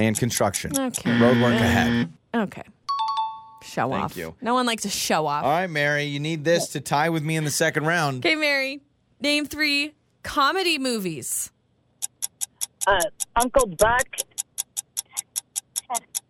and 0.00 0.18
construction. 0.18 0.72
Okay. 0.76 1.16
Road 1.20 1.40
work 1.40 1.54
ahead. 1.54 2.12
Okay. 2.34 2.64
Show 3.62 3.90
Thank 3.90 4.02
off. 4.04 4.16
you. 4.16 4.34
No 4.40 4.54
one 4.54 4.66
likes 4.66 4.82
to 4.82 4.88
show 4.88 5.28
off. 5.28 5.44
All 5.44 5.50
right, 5.52 5.70
Mary, 5.70 6.04
you 6.04 6.18
need 6.18 6.42
this 6.42 6.70
to 6.70 6.80
tie 6.80 7.08
with 7.08 7.22
me 7.22 7.36
in 7.36 7.44
the 7.44 7.52
second 7.52 7.86
round. 7.86 8.26
Okay, 8.26 8.34
Mary. 8.34 8.80
Name 9.20 9.46
three 9.46 9.92
comedy 10.22 10.78
movies. 10.78 11.50
Uh, 12.86 13.00
Uncle 13.36 13.66
Buck, 13.66 14.06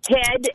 Ted. 0.03 0.47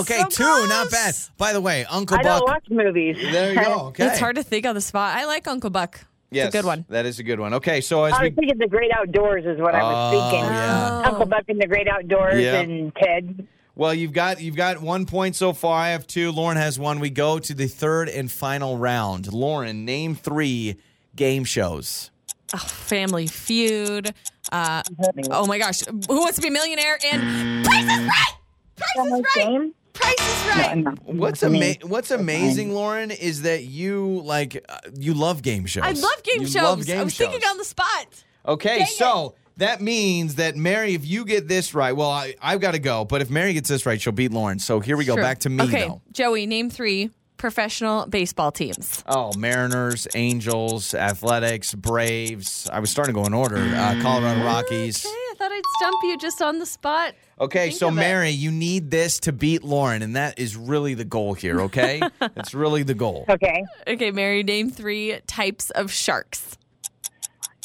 Okay, 0.00 0.18
so 0.18 0.28
two, 0.28 0.44
not 0.44 0.88
close. 0.88 0.90
bad. 0.90 1.14
By 1.38 1.52
the 1.52 1.60
way, 1.60 1.84
Uncle 1.88 2.16
I 2.18 2.22
Buck. 2.22 2.32
I 2.32 2.38
don't 2.38 2.48
watch 2.48 2.64
movies. 2.70 3.16
There 3.20 3.54
you 3.54 3.60
go. 3.64 3.78
Okay. 3.88 4.06
It's 4.06 4.18
hard 4.18 4.36
to 4.36 4.42
think 4.42 4.66
on 4.66 4.74
the 4.74 4.80
spot. 4.80 5.16
I 5.16 5.24
like 5.26 5.46
Uncle 5.48 5.70
Buck. 5.70 6.00
Yes, 6.30 6.48
It's 6.48 6.54
a 6.56 6.58
good 6.58 6.66
one. 6.66 6.84
That 6.90 7.06
is 7.06 7.18
a 7.18 7.22
good 7.22 7.40
one. 7.40 7.54
Okay, 7.54 7.80
so 7.80 8.04
as 8.04 8.12
I 8.12 8.22
we 8.24 8.28
was 8.28 8.34
thinking 8.36 8.58
the 8.58 8.66
Great 8.68 8.90
Outdoors 8.94 9.44
is 9.46 9.58
what 9.60 9.74
I 9.74 9.82
was 9.82 10.14
Oh, 10.14 10.30
thinking. 10.30 10.44
yeah. 10.50 11.02
Uncle 11.06 11.26
Buck 11.26 11.44
and 11.48 11.58
the 11.60 11.66
Great 11.66 11.88
Outdoors 11.88 12.38
Yeah. 12.42 12.56
and 12.60 12.92
Ted. 12.94 13.46
well, 13.76 13.94
you've 13.94 14.12
got 14.12 14.40
you've 14.40 14.56
got 14.56 14.82
one 14.82 15.06
point 15.06 15.36
so 15.36 15.52
far. 15.54 15.80
I 15.80 15.88
have 15.90 16.06
two. 16.06 16.30
Lauren 16.32 16.58
has 16.58 16.78
one. 16.78 17.00
We 17.00 17.08
go 17.08 17.38
to 17.38 17.54
the 17.54 17.66
third 17.66 18.10
and 18.10 18.30
final 18.30 18.76
round. 18.76 19.32
Lauren, 19.32 19.86
name 19.86 20.14
three 20.16 20.76
game 21.18 21.44
shows. 21.44 22.10
Oh, 22.54 22.58
Family 22.58 23.26
Feud. 23.26 24.14
Uh, 24.50 24.82
oh 25.30 25.46
my 25.46 25.58
gosh. 25.58 25.82
Who 25.84 26.20
wants 26.20 26.36
to 26.36 26.42
be 26.42 26.48
a 26.48 26.50
millionaire? 26.50 26.98
And 27.04 27.64
Price 27.66 27.82
is 27.84 27.88
Right! 28.06 28.34
Price 28.76 28.90
Family 28.96 29.20
is 29.20 29.26
Right! 29.36 29.46
Game? 29.46 29.74
Price 29.92 30.14
is 30.18 30.56
Right! 30.56 30.76
No, 30.78 30.90
no, 30.92 30.96
What's 31.04 31.42
ama- 31.42 31.74
What's 31.82 32.10
amazing, 32.10 32.72
Lauren, 32.72 33.10
is 33.10 33.42
that 33.42 33.64
you 33.64 34.22
like 34.24 34.64
uh, 34.68 34.78
you 34.98 35.12
love 35.12 35.42
game 35.42 35.66
shows. 35.66 35.84
I 35.84 35.90
love 35.90 36.22
game 36.22 36.40
You 36.40 36.46
shows. 36.46 36.62
Love 36.62 36.86
game 36.86 37.00
I 37.00 37.04
was 37.04 37.12
shows. 37.12 37.28
thinking 37.28 37.46
on 37.46 37.58
the 37.58 37.64
spot. 37.64 38.06
Okay, 38.46 38.78
Dang 38.78 38.86
so 38.86 39.34
that 39.58 39.82
means 39.82 40.36
that 40.36 40.56
Mary, 40.56 40.94
if 40.94 41.04
you 41.06 41.26
get 41.26 41.48
this 41.48 41.74
right, 41.74 41.92
well, 41.92 42.10
I, 42.10 42.34
I've 42.40 42.60
got 42.60 42.70
to 42.72 42.78
go. 42.78 43.04
But 43.04 43.20
if 43.20 43.28
Mary 43.28 43.52
gets 43.52 43.68
this 43.68 43.84
right, 43.84 44.00
she'll 44.00 44.12
beat 44.14 44.32
Lauren. 44.32 44.58
So 44.60 44.80
here 44.80 44.96
we 44.96 45.04
go. 45.04 45.14
Sure. 45.16 45.22
Back 45.22 45.40
to 45.40 45.50
me, 45.50 45.64
Okay, 45.64 45.88
though. 45.88 46.00
Joey, 46.12 46.46
name 46.46 46.70
three 46.70 47.10
professional 47.38 48.06
baseball 48.06 48.52
teams. 48.52 49.02
Oh, 49.06 49.32
Mariners, 49.38 50.06
Angels, 50.14 50.92
Athletics, 50.94 51.74
Braves. 51.74 52.68
I 52.70 52.80
was 52.80 52.90
starting 52.90 53.14
to 53.14 53.20
go 53.20 53.26
in 53.26 53.32
order. 53.34 53.56
Uh, 53.56 53.98
Colorado 54.02 54.44
Rockies. 54.44 55.04
Okay, 55.06 55.08
I 55.12 55.34
thought 55.38 55.52
I'd 55.52 55.62
stump 55.78 55.96
you 56.02 56.18
just 56.18 56.42
on 56.42 56.58
the 56.58 56.66
spot. 56.66 57.14
Okay, 57.40 57.68
Think 57.68 57.78
so 57.78 57.88
of 57.88 57.94
it. 57.94 58.00
Mary, 58.00 58.30
you 58.30 58.50
need 58.50 58.90
this 58.90 59.20
to 59.20 59.32
beat 59.32 59.62
Lauren, 59.62 60.02
and 60.02 60.16
that 60.16 60.38
is 60.38 60.56
really 60.56 60.94
the 60.94 61.04
goal 61.04 61.34
here. 61.34 61.60
Okay, 61.62 62.02
that's 62.18 62.52
really 62.52 62.82
the 62.82 62.94
goal. 62.94 63.24
Okay. 63.28 63.64
Okay, 63.86 64.10
Mary, 64.10 64.42
name 64.42 64.70
three 64.70 65.20
types 65.26 65.70
of 65.70 65.92
sharks. 65.92 66.58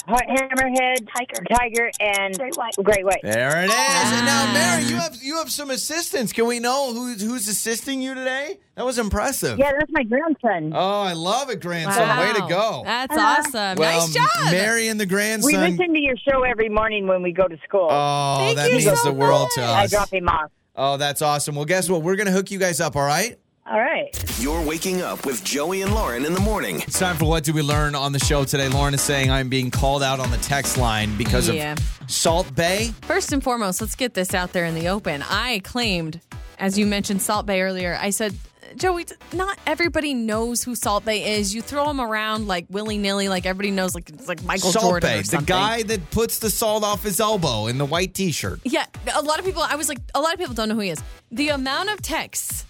Heart- 0.07 0.27
Hammerhead, 0.27 1.07
Tiger, 1.15 1.43
Tiger, 1.49 1.91
and 2.01 2.37
Great 2.37 2.55
White. 2.57 2.73
Great 2.83 3.05
White. 3.05 3.21
There 3.23 3.61
it 3.61 3.65
is. 3.65 3.71
And 3.73 4.25
now, 4.25 4.45
Ah. 4.47 4.51
Mary, 4.53 4.83
you 4.89 4.95
have 4.97 5.15
you 5.21 5.37
have 5.37 5.49
some 5.49 5.69
assistance. 5.69 6.33
Can 6.33 6.45
we 6.45 6.59
know 6.59 6.93
who's 6.93 7.21
who's 7.21 7.47
assisting 7.47 8.01
you 8.01 8.13
today? 8.13 8.59
That 8.75 8.85
was 8.85 8.97
impressive. 8.99 9.57
Yeah, 9.59 9.71
that's 9.79 9.91
my 9.91 10.03
grandson. 10.03 10.73
Oh, 10.75 11.01
I 11.03 11.13
love 11.13 11.49
it, 11.49 11.61
grandson. 11.61 12.17
Way 12.19 12.33
to 12.33 12.41
Wow. 12.41 12.47
go. 12.47 12.81
That's 12.85 13.17
awesome. 13.17 13.77
well, 13.77 13.99
nice 14.01 14.13
job. 14.13 14.25
Mary 14.51 14.87
and 14.89 14.99
the 14.99 15.05
grandson. 15.05 15.45
we 15.47 15.53
grandson. 15.53 15.77
listen 15.77 15.93
to 15.93 16.01
your 16.01 16.15
show 16.17 16.43
every 16.43 16.69
morning 16.69 17.07
when 17.07 17.21
we 17.21 17.31
go 17.31 17.47
to 17.47 17.57
school. 17.63 17.87
Oh, 17.89 18.35
Thank 18.39 18.57
that 18.57 18.71
you 18.71 18.77
means 18.79 19.01
so 19.01 19.09
the 19.09 19.13
world 19.13 19.49
to 19.55 19.61
us. 19.61 19.69
I 19.69 19.83
us. 19.85 19.91
drop 19.91 20.11
him 20.13 20.27
off. 20.27 20.51
Oh, 20.75 20.97
that's 20.97 21.21
awesome. 21.21 21.55
Well, 21.55 21.65
guess 21.65 21.87
what? 21.89 22.01
We're 22.01 22.15
going 22.15 22.25
to 22.25 22.31
hook 22.33 22.49
you 22.51 22.57
guys 22.59 22.81
up, 22.81 22.95
all 22.95 23.05
right? 23.05 23.37
All 23.65 23.79
right. 23.79 24.11
You're 24.41 24.61
waking 24.61 25.01
up 25.01 25.25
with 25.25 25.41
Joey 25.43 25.83
and 25.83 25.93
Lauren 25.95 26.25
in 26.25 26.33
the 26.33 26.39
morning. 26.41 26.81
It's 26.81 26.99
time 26.99 27.15
for 27.15 27.25
What 27.25 27.45
Do 27.45 27.53
We 27.53 27.61
Learn 27.61 27.95
on 27.95 28.11
the 28.11 28.19
show 28.19 28.43
today. 28.43 28.67
Lauren 28.67 28.93
is 28.93 29.01
saying 29.01 29.31
I'm 29.31 29.47
being 29.47 29.71
called 29.71 30.03
out 30.03 30.19
on 30.19 30.29
the 30.31 30.37
text 30.37 30.77
line 30.77 31.17
because 31.17 31.47
Yeah. 31.47 31.71
of 31.73 31.79
Salt 32.11 32.53
Bae. 32.55 32.91
First 33.03 33.31
and 33.31 33.41
foremost, 33.41 33.79
let's 33.79 33.95
get 33.95 34.15
this 34.15 34.33
out 34.33 34.51
there 34.51 34.65
in 34.65 34.75
the 34.75 34.89
open. 34.89 35.23
I 35.29 35.59
claimed, 35.63 36.19
as 36.59 36.77
you 36.77 36.85
mentioned 36.85 37.21
Salt 37.21 37.45
Bae 37.45 37.61
earlier, 37.61 37.97
I 38.01 38.09
said, 38.09 38.35
Joey, 38.75 39.05
not 39.31 39.57
everybody 39.65 40.13
knows 40.13 40.63
who 40.63 40.75
Salt 40.75 41.05
Bae 41.05 41.13
is. 41.13 41.55
You 41.55 41.61
throw 41.61 41.85
them 41.85 42.01
around 42.01 42.47
like 42.49 42.65
willy 42.69 42.97
nilly, 42.97 43.29
like 43.29 43.45
everybody 43.45 43.71
knows, 43.71 43.95
like 43.95 44.09
it's 44.09 44.27
like 44.27 44.43
Michael 44.43 44.71
Salt 44.71 44.83
Jordan 44.85 45.09
Bay, 45.09 45.19
or 45.19 45.21
the 45.21 45.27
something. 45.27 45.45
guy 45.45 45.83
that 45.83 46.11
puts 46.11 46.39
the 46.39 46.49
salt 46.49 46.83
off 46.83 47.03
his 47.03 47.19
elbow 47.19 47.67
in 47.67 47.77
the 47.77 47.85
white 47.85 48.13
t 48.13 48.31
shirt. 48.31 48.59
Yeah, 48.65 48.85
a 49.15 49.21
lot 49.21 49.39
of 49.39 49.45
people. 49.45 49.61
I 49.61 49.75
was 49.75 49.87
like, 49.89 49.99
a 50.15 50.19
lot 50.19 50.33
of 50.33 50.39
people 50.39 50.53
don't 50.55 50.67
know 50.69 50.75
who 50.75 50.81
he 50.81 50.89
is. 50.89 51.01
The 51.31 51.49
amount 51.49 51.89
of 51.91 52.01
texts 52.01 52.65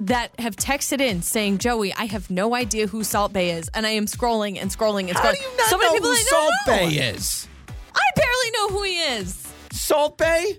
that 0.00 0.30
have 0.38 0.56
texted 0.56 1.00
in 1.00 1.22
saying, 1.22 1.58
"Joey, 1.58 1.92
I 1.94 2.04
have 2.06 2.30
no 2.30 2.54
idea 2.54 2.86
who 2.86 3.02
Salt 3.04 3.32
Bae 3.32 3.40
is," 3.42 3.68
and 3.74 3.86
I 3.86 3.90
am 3.90 4.06
scrolling 4.06 4.60
and 4.60 4.70
scrolling 4.70 5.08
and 5.08 5.16
scrolling. 5.16 5.22
How 5.22 5.32
do 5.32 5.38
you 5.38 5.56
not 5.56 5.68
so 5.68 5.78
many 5.78 5.88
know 5.88 5.94
people 5.94 6.08
who 6.10 6.14
that 6.14 6.26
Salt. 6.28 6.52
Bay 6.66 6.86
is? 6.88 7.48
I 7.94 8.00
barely 8.16 8.50
know 8.52 8.68
who 8.68 8.82
he 8.84 8.98
is. 9.00 9.42
Salt 9.72 10.18
Bae? 10.18 10.58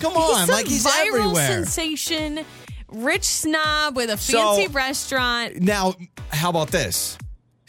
Come 0.00 0.16
on, 0.16 0.40
he's 0.40 0.48
like 0.48 0.66
he's 0.66 0.84
viral 0.86 1.06
everywhere. 1.06 1.46
sensation, 1.64 2.44
rich 2.88 3.24
snob 3.24 3.96
with 3.96 4.10
a 4.10 4.16
So- 4.16 4.56
fancy 4.56 4.68
restaurant. 4.68 5.60
Now, 5.60 5.94
how 6.30 6.50
about 6.50 6.70
this? 6.70 7.16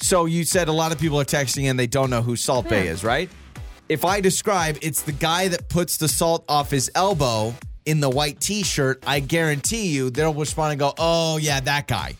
So 0.02 0.26
you 0.26 0.44
said 0.46 0.68
a 0.68 0.72
lot 0.72 0.92
of 0.92 1.00
people 1.00 1.20
are 1.20 1.26
texting 1.26 1.70
and 1.70 1.78
they 1.80 1.88
don't 1.88 2.10
know 2.10 2.22
who 2.24 2.36
Salt 2.36 2.68
Bae 2.70 2.78
is, 2.78 3.04
right? 3.04 3.30
If 3.90 4.06
I 4.06 4.22
describe 4.22 4.78
it's 4.82 5.02
the 5.02 5.12
guy 5.12 5.50
that 5.50 5.68
puts 5.70 5.98
the 5.98 6.08
salt 6.08 6.44
off 6.48 6.72
his 6.72 6.90
elbow 6.96 7.54
in 7.86 8.00
the 8.00 8.10
white 8.10 8.40
t-shirt, 8.40 9.04
I 9.08 9.20
guarantee 9.20 9.88
you 9.88 10.10
they'll 10.10 10.34
respond 10.34 10.72
and 10.72 10.80
go, 10.80 10.94
"Oh 10.98 11.38
yeah, 11.38 11.60
that 11.62 11.88
guy." 11.88 12.16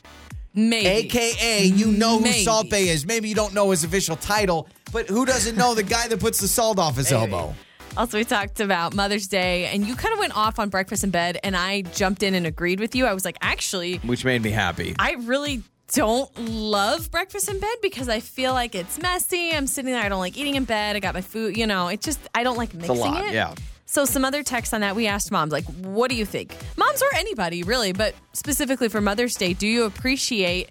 Maybe. 0.54 0.88
AKA, 0.88 1.64
you 1.66 1.88
know 1.88 2.18
who 2.18 2.24
Maybe. 2.26 2.44
Salt 2.44 2.70
Bae 2.70 2.78
is. 2.78 3.06
Maybe 3.06 3.30
you 3.30 3.36
don't 3.36 3.54
know 3.54 3.72
his 3.72 3.84
official 3.86 4.18
title, 4.18 4.68
but 4.92 5.08
who 5.08 5.26
doesn't 5.26 5.56
know 5.56 5.74
the 5.74 5.84
guy 5.84 6.08
that 6.10 6.20
puts 6.20 6.40
the 6.42 6.48
salt 6.48 6.78
off 6.78 6.98
his 6.98 7.12
elbow? 7.12 7.56
Also, 7.96 8.18
we 8.18 8.24
talked 8.26 8.60
about 8.60 8.94
Mother's 8.94 9.28
Day, 9.28 9.68
and 9.68 9.86
you 9.86 9.96
kind 9.96 10.14
of 10.14 10.20
went 10.20 10.36
off 10.36 10.60
on 10.60 10.70
breakfast 10.70 11.04
in 11.04 11.10
bed, 11.10 11.38
and 11.44 11.56
I 11.56 11.82
jumped 11.82 12.24
in 12.24 12.36
and 12.36 12.46
agreed 12.46 12.80
with 12.80 12.96
you. 12.96 13.06
I 13.06 13.14
was 13.14 13.26
like, 13.26 13.38
actually, 13.42 13.98
Which 13.98 14.24
made 14.26 14.42
me 14.42 14.50
happy. 14.50 14.96
I 14.98 15.14
really 15.20 15.64
don't 15.94 16.34
love 16.40 17.12
breakfast 17.12 17.50
in 17.50 17.60
bed 17.60 17.76
because 17.82 18.08
I 18.08 18.22
feel 18.22 18.54
like 18.54 18.76
it's 18.76 18.98
messy. 19.02 19.52
I'm 19.52 19.68
sitting 19.68 19.92
there. 19.92 20.02
I 20.02 20.08
don't 20.10 20.20
like 20.20 20.38
eating 20.38 20.56
in 20.56 20.64
bed. 20.64 20.96
I 20.96 21.00
got 21.00 21.14
my 21.14 21.22
food. 21.22 21.58
You 21.58 21.68
know, 21.68 21.88
it 21.90 22.02
just 22.02 22.20
I 22.34 22.44
don't 22.44 22.58
like 22.58 22.74
mixing 22.74 22.98
lot, 22.98 23.26
it. 23.26 23.34
yeah. 23.34 23.56
So 23.92 24.06
some 24.06 24.24
other 24.24 24.42
texts 24.42 24.74
on 24.74 24.80
that. 24.80 24.96
We 24.96 25.06
asked 25.06 25.34
moms 25.34 25.52
like, 25.52 25.66
"What 25.66 26.10
do 26.10 26.16
you 26.16 26.26
think?" 26.26 26.56
Moms 26.78 27.02
or 27.02 27.14
anybody 27.14 27.62
really, 27.62 27.92
but 27.92 28.16
specifically 28.32 28.88
for 28.88 29.02
Mother's 29.02 29.36
Day, 29.36 29.52
do 29.52 29.68
you 29.68 29.84
appreciate 29.84 30.70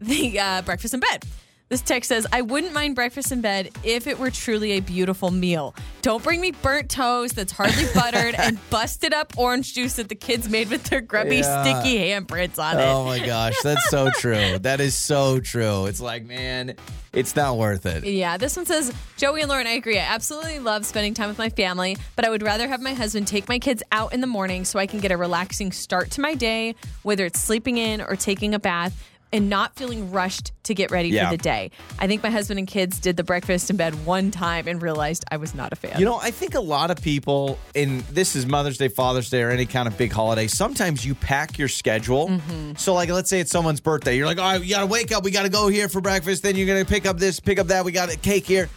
the 0.00 0.38
uh, 0.38 0.62
breakfast 0.62 0.94
in 0.94 1.00
bed? 1.00 1.24
This 1.72 1.80
text 1.80 2.08
says, 2.10 2.26
I 2.30 2.42
wouldn't 2.42 2.74
mind 2.74 2.94
breakfast 2.96 3.32
in 3.32 3.40
bed 3.40 3.70
if 3.82 4.06
it 4.06 4.18
were 4.18 4.30
truly 4.30 4.72
a 4.72 4.80
beautiful 4.80 5.30
meal. 5.30 5.74
Don't 6.02 6.22
bring 6.22 6.38
me 6.38 6.50
burnt 6.50 6.90
toast 6.90 7.34
that's 7.34 7.50
hardly 7.50 7.86
buttered 7.94 8.34
and 8.34 8.58
busted 8.68 9.14
up 9.14 9.32
orange 9.38 9.72
juice 9.72 9.96
that 9.96 10.10
the 10.10 10.14
kids 10.14 10.50
made 10.50 10.68
with 10.68 10.84
their 10.84 11.00
grubby, 11.00 11.36
Yeah. 11.36 11.62
sticky 11.62 11.96
handprints 11.96 12.58
on 12.62 12.78
it. 12.78 12.82
Oh 12.82 13.06
my 13.06 13.24
gosh, 13.24 13.54
that's 13.62 13.88
so 13.88 14.10
true. 14.18 14.58
That 14.58 14.82
is 14.82 14.94
so 14.94 15.40
true. 15.40 15.86
It's 15.86 15.98
like, 15.98 16.26
man, 16.26 16.74
it's 17.14 17.34
not 17.36 17.56
worth 17.56 17.86
it. 17.86 18.04
Yeah, 18.04 18.36
this 18.36 18.54
one 18.54 18.66
says, 18.66 18.92
Joey 19.16 19.40
and 19.40 19.48
Lauren, 19.48 19.66
I 19.66 19.70
agree. 19.70 19.98
I 19.98 20.02
absolutely 20.04 20.58
love 20.58 20.84
spending 20.84 21.14
time 21.14 21.28
with 21.30 21.38
my 21.38 21.48
family, 21.48 21.96
but 22.16 22.26
I 22.26 22.28
would 22.28 22.42
rather 22.42 22.68
have 22.68 22.82
my 22.82 22.92
husband 22.92 23.26
take 23.28 23.48
my 23.48 23.58
kids 23.58 23.82
out 23.92 24.12
in 24.12 24.20
the 24.20 24.26
morning 24.26 24.66
so 24.66 24.78
I 24.78 24.86
can 24.86 25.00
get 25.00 25.10
a 25.10 25.16
relaxing 25.16 25.72
start 25.72 26.10
to 26.12 26.20
my 26.20 26.34
day, 26.34 26.74
whether 27.02 27.24
it's 27.24 27.40
sleeping 27.40 27.78
in 27.78 28.02
or 28.02 28.14
taking 28.14 28.52
a 28.52 28.58
bath. 28.58 29.08
And 29.34 29.48
not 29.48 29.74
feeling 29.76 30.10
rushed 30.10 30.52
to 30.64 30.74
get 30.74 30.90
ready 30.90 31.08
Yeah. 31.08 31.30
for 31.30 31.36
the 31.36 31.42
day. 31.42 31.70
I 31.98 32.06
think 32.06 32.22
my 32.22 32.28
husband 32.28 32.58
and 32.58 32.68
kids 32.68 32.98
did 32.98 33.16
the 33.16 33.24
breakfast 33.24 33.70
in 33.70 33.76
bed 33.78 34.04
one 34.04 34.30
time 34.30 34.68
and 34.68 34.82
realized 34.82 35.24
I 35.30 35.38
was 35.38 35.54
not 35.54 35.72
a 35.72 35.76
fan. 35.76 35.98
You 35.98 36.04
know, 36.04 36.18
I 36.20 36.30
think 36.30 36.54
a 36.54 36.60
lot 36.60 36.90
of 36.90 37.00
people, 37.00 37.58
and 37.74 38.02
this 38.02 38.36
is 38.36 38.44
Mother's 38.44 38.76
Day, 38.76 38.88
Father's 38.88 39.30
Day, 39.30 39.42
or 39.42 39.50
any 39.50 39.64
kind 39.64 39.88
of 39.88 39.96
big 39.96 40.12
holiday, 40.12 40.48
sometimes 40.48 41.06
you 41.06 41.14
pack 41.14 41.58
your 41.58 41.68
schedule. 41.68 42.28
Mm-hmm. 42.28 42.72
So, 42.76 42.92
like, 42.92 43.08
let's 43.08 43.30
say 43.30 43.40
it's 43.40 43.50
someone's 43.50 43.80
birthday. 43.80 44.16
You're 44.18 44.26
like, 44.26 44.38
all 44.38 44.52
right, 44.52 44.62
you 44.62 44.68
got 44.74 44.80
to 44.80 44.86
wake 44.86 45.12
up. 45.12 45.24
We 45.24 45.30
got 45.30 45.44
to 45.44 45.48
go 45.48 45.68
here 45.68 45.88
for 45.88 46.02
breakfast. 46.02 46.42
Then 46.42 46.54
you're 46.56 46.66
going 46.66 46.84
to 46.84 46.90
pick 46.90 47.06
up 47.06 47.18
this, 47.18 47.40
pick 47.40 47.58
up 47.58 47.68
that. 47.68 47.86
We 47.86 47.92
got 47.92 48.12
a 48.12 48.18
cake 48.18 48.44
here. 48.44 48.68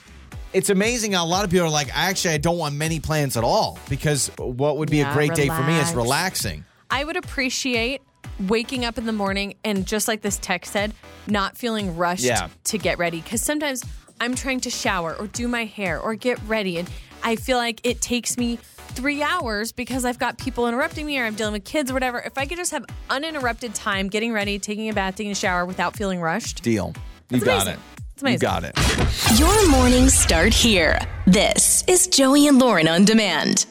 It's 0.53 0.69
amazing 0.69 1.11
how 1.11 1.25
a 1.25 1.27
lot 1.27 1.43
of 1.43 1.51
people 1.51 1.65
are 1.67 1.69
like, 1.69 1.89
actually, 1.93 2.33
I 2.35 2.37
don't 2.37 2.57
want 2.57 2.75
many 2.75 3.01
plans 3.01 3.35
at 3.35 3.43
all 3.43 3.77
because 3.89 4.31
what 4.37 4.77
would 4.77 4.89
be 4.89 5.01
a 5.01 5.03
Yeah, 5.03 5.13
great 5.13 5.33
day 5.35 5.49
for 5.49 5.61
me 5.63 5.77
is 5.79 5.93
relaxing. 5.93 6.63
I 6.89 7.03
would 7.03 7.17
appreciate 7.17 8.01
waking 8.47 8.85
up 8.85 8.97
in 8.97 9.05
the 9.05 9.13
morning 9.13 9.55
and 9.63 9.85
just 9.85 10.07
like 10.07 10.21
this 10.21 10.37
text 10.37 10.71
said, 10.73 10.93
not 11.27 11.57
feeling 11.57 11.95
rushed 11.97 12.23
Yeah. 12.23 12.49
to 12.65 12.77
get 12.77 12.97
ready. 12.97 13.21
Because 13.21 13.41
sometimes 13.41 13.83
I'm 14.19 14.35
trying 14.35 14.59
to 14.61 14.69
shower 14.69 15.13
or 15.15 15.27
do 15.27 15.47
my 15.47 15.65
hair 15.65 15.99
or 15.99 16.15
get 16.15 16.39
ready, 16.47 16.77
and 16.77 16.89
I 17.23 17.35
feel 17.35 17.57
like 17.57 17.81
it 17.83 18.01
takes 18.01 18.37
me 18.37 18.57
three 18.89 19.21
hours 19.23 19.71
because 19.73 20.05
I've 20.05 20.19
got 20.19 20.37
people 20.37 20.67
interrupting 20.67 21.05
me 21.05 21.19
or 21.19 21.25
I'm 21.25 21.33
dealing 21.35 21.53
with 21.53 21.65
kids 21.65 21.91
or 21.91 21.93
whatever. 21.95 22.19
If 22.19 22.37
I 22.37 22.45
could 22.45 22.57
just 22.57 22.71
have 22.71 22.85
uninterrupted 23.09 23.73
time 23.75 24.07
getting 24.09 24.31
ready, 24.31 24.57
taking 24.59 24.89
a 24.89 24.93
bath, 24.93 25.15
taking 25.15 25.31
a 25.31 25.35
shower 25.35 25.65
without 25.65 25.97
feeling 25.97 26.21
rushed, 26.21 26.63
Deal. 26.63 26.93
You 27.29 27.37
It's 27.37 27.45
got 27.45 27.63
amazing. 27.63 27.73
it. 27.73 28.01
It's 28.13 28.21
amazing. 28.21 28.35
You 28.35 28.39
got 28.39 28.63
it. 28.63 29.39
Your 29.39 29.69
mornings 29.69 30.13
start 30.13 30.53
here. 30.53 30.97
This 31.27 31.83
is 31.87 32.07
Joey 32.07 32.47
and 32.47 32.57
Lauren 32.59 32.87
on 32.87 33.03
demand. 33.03 33.65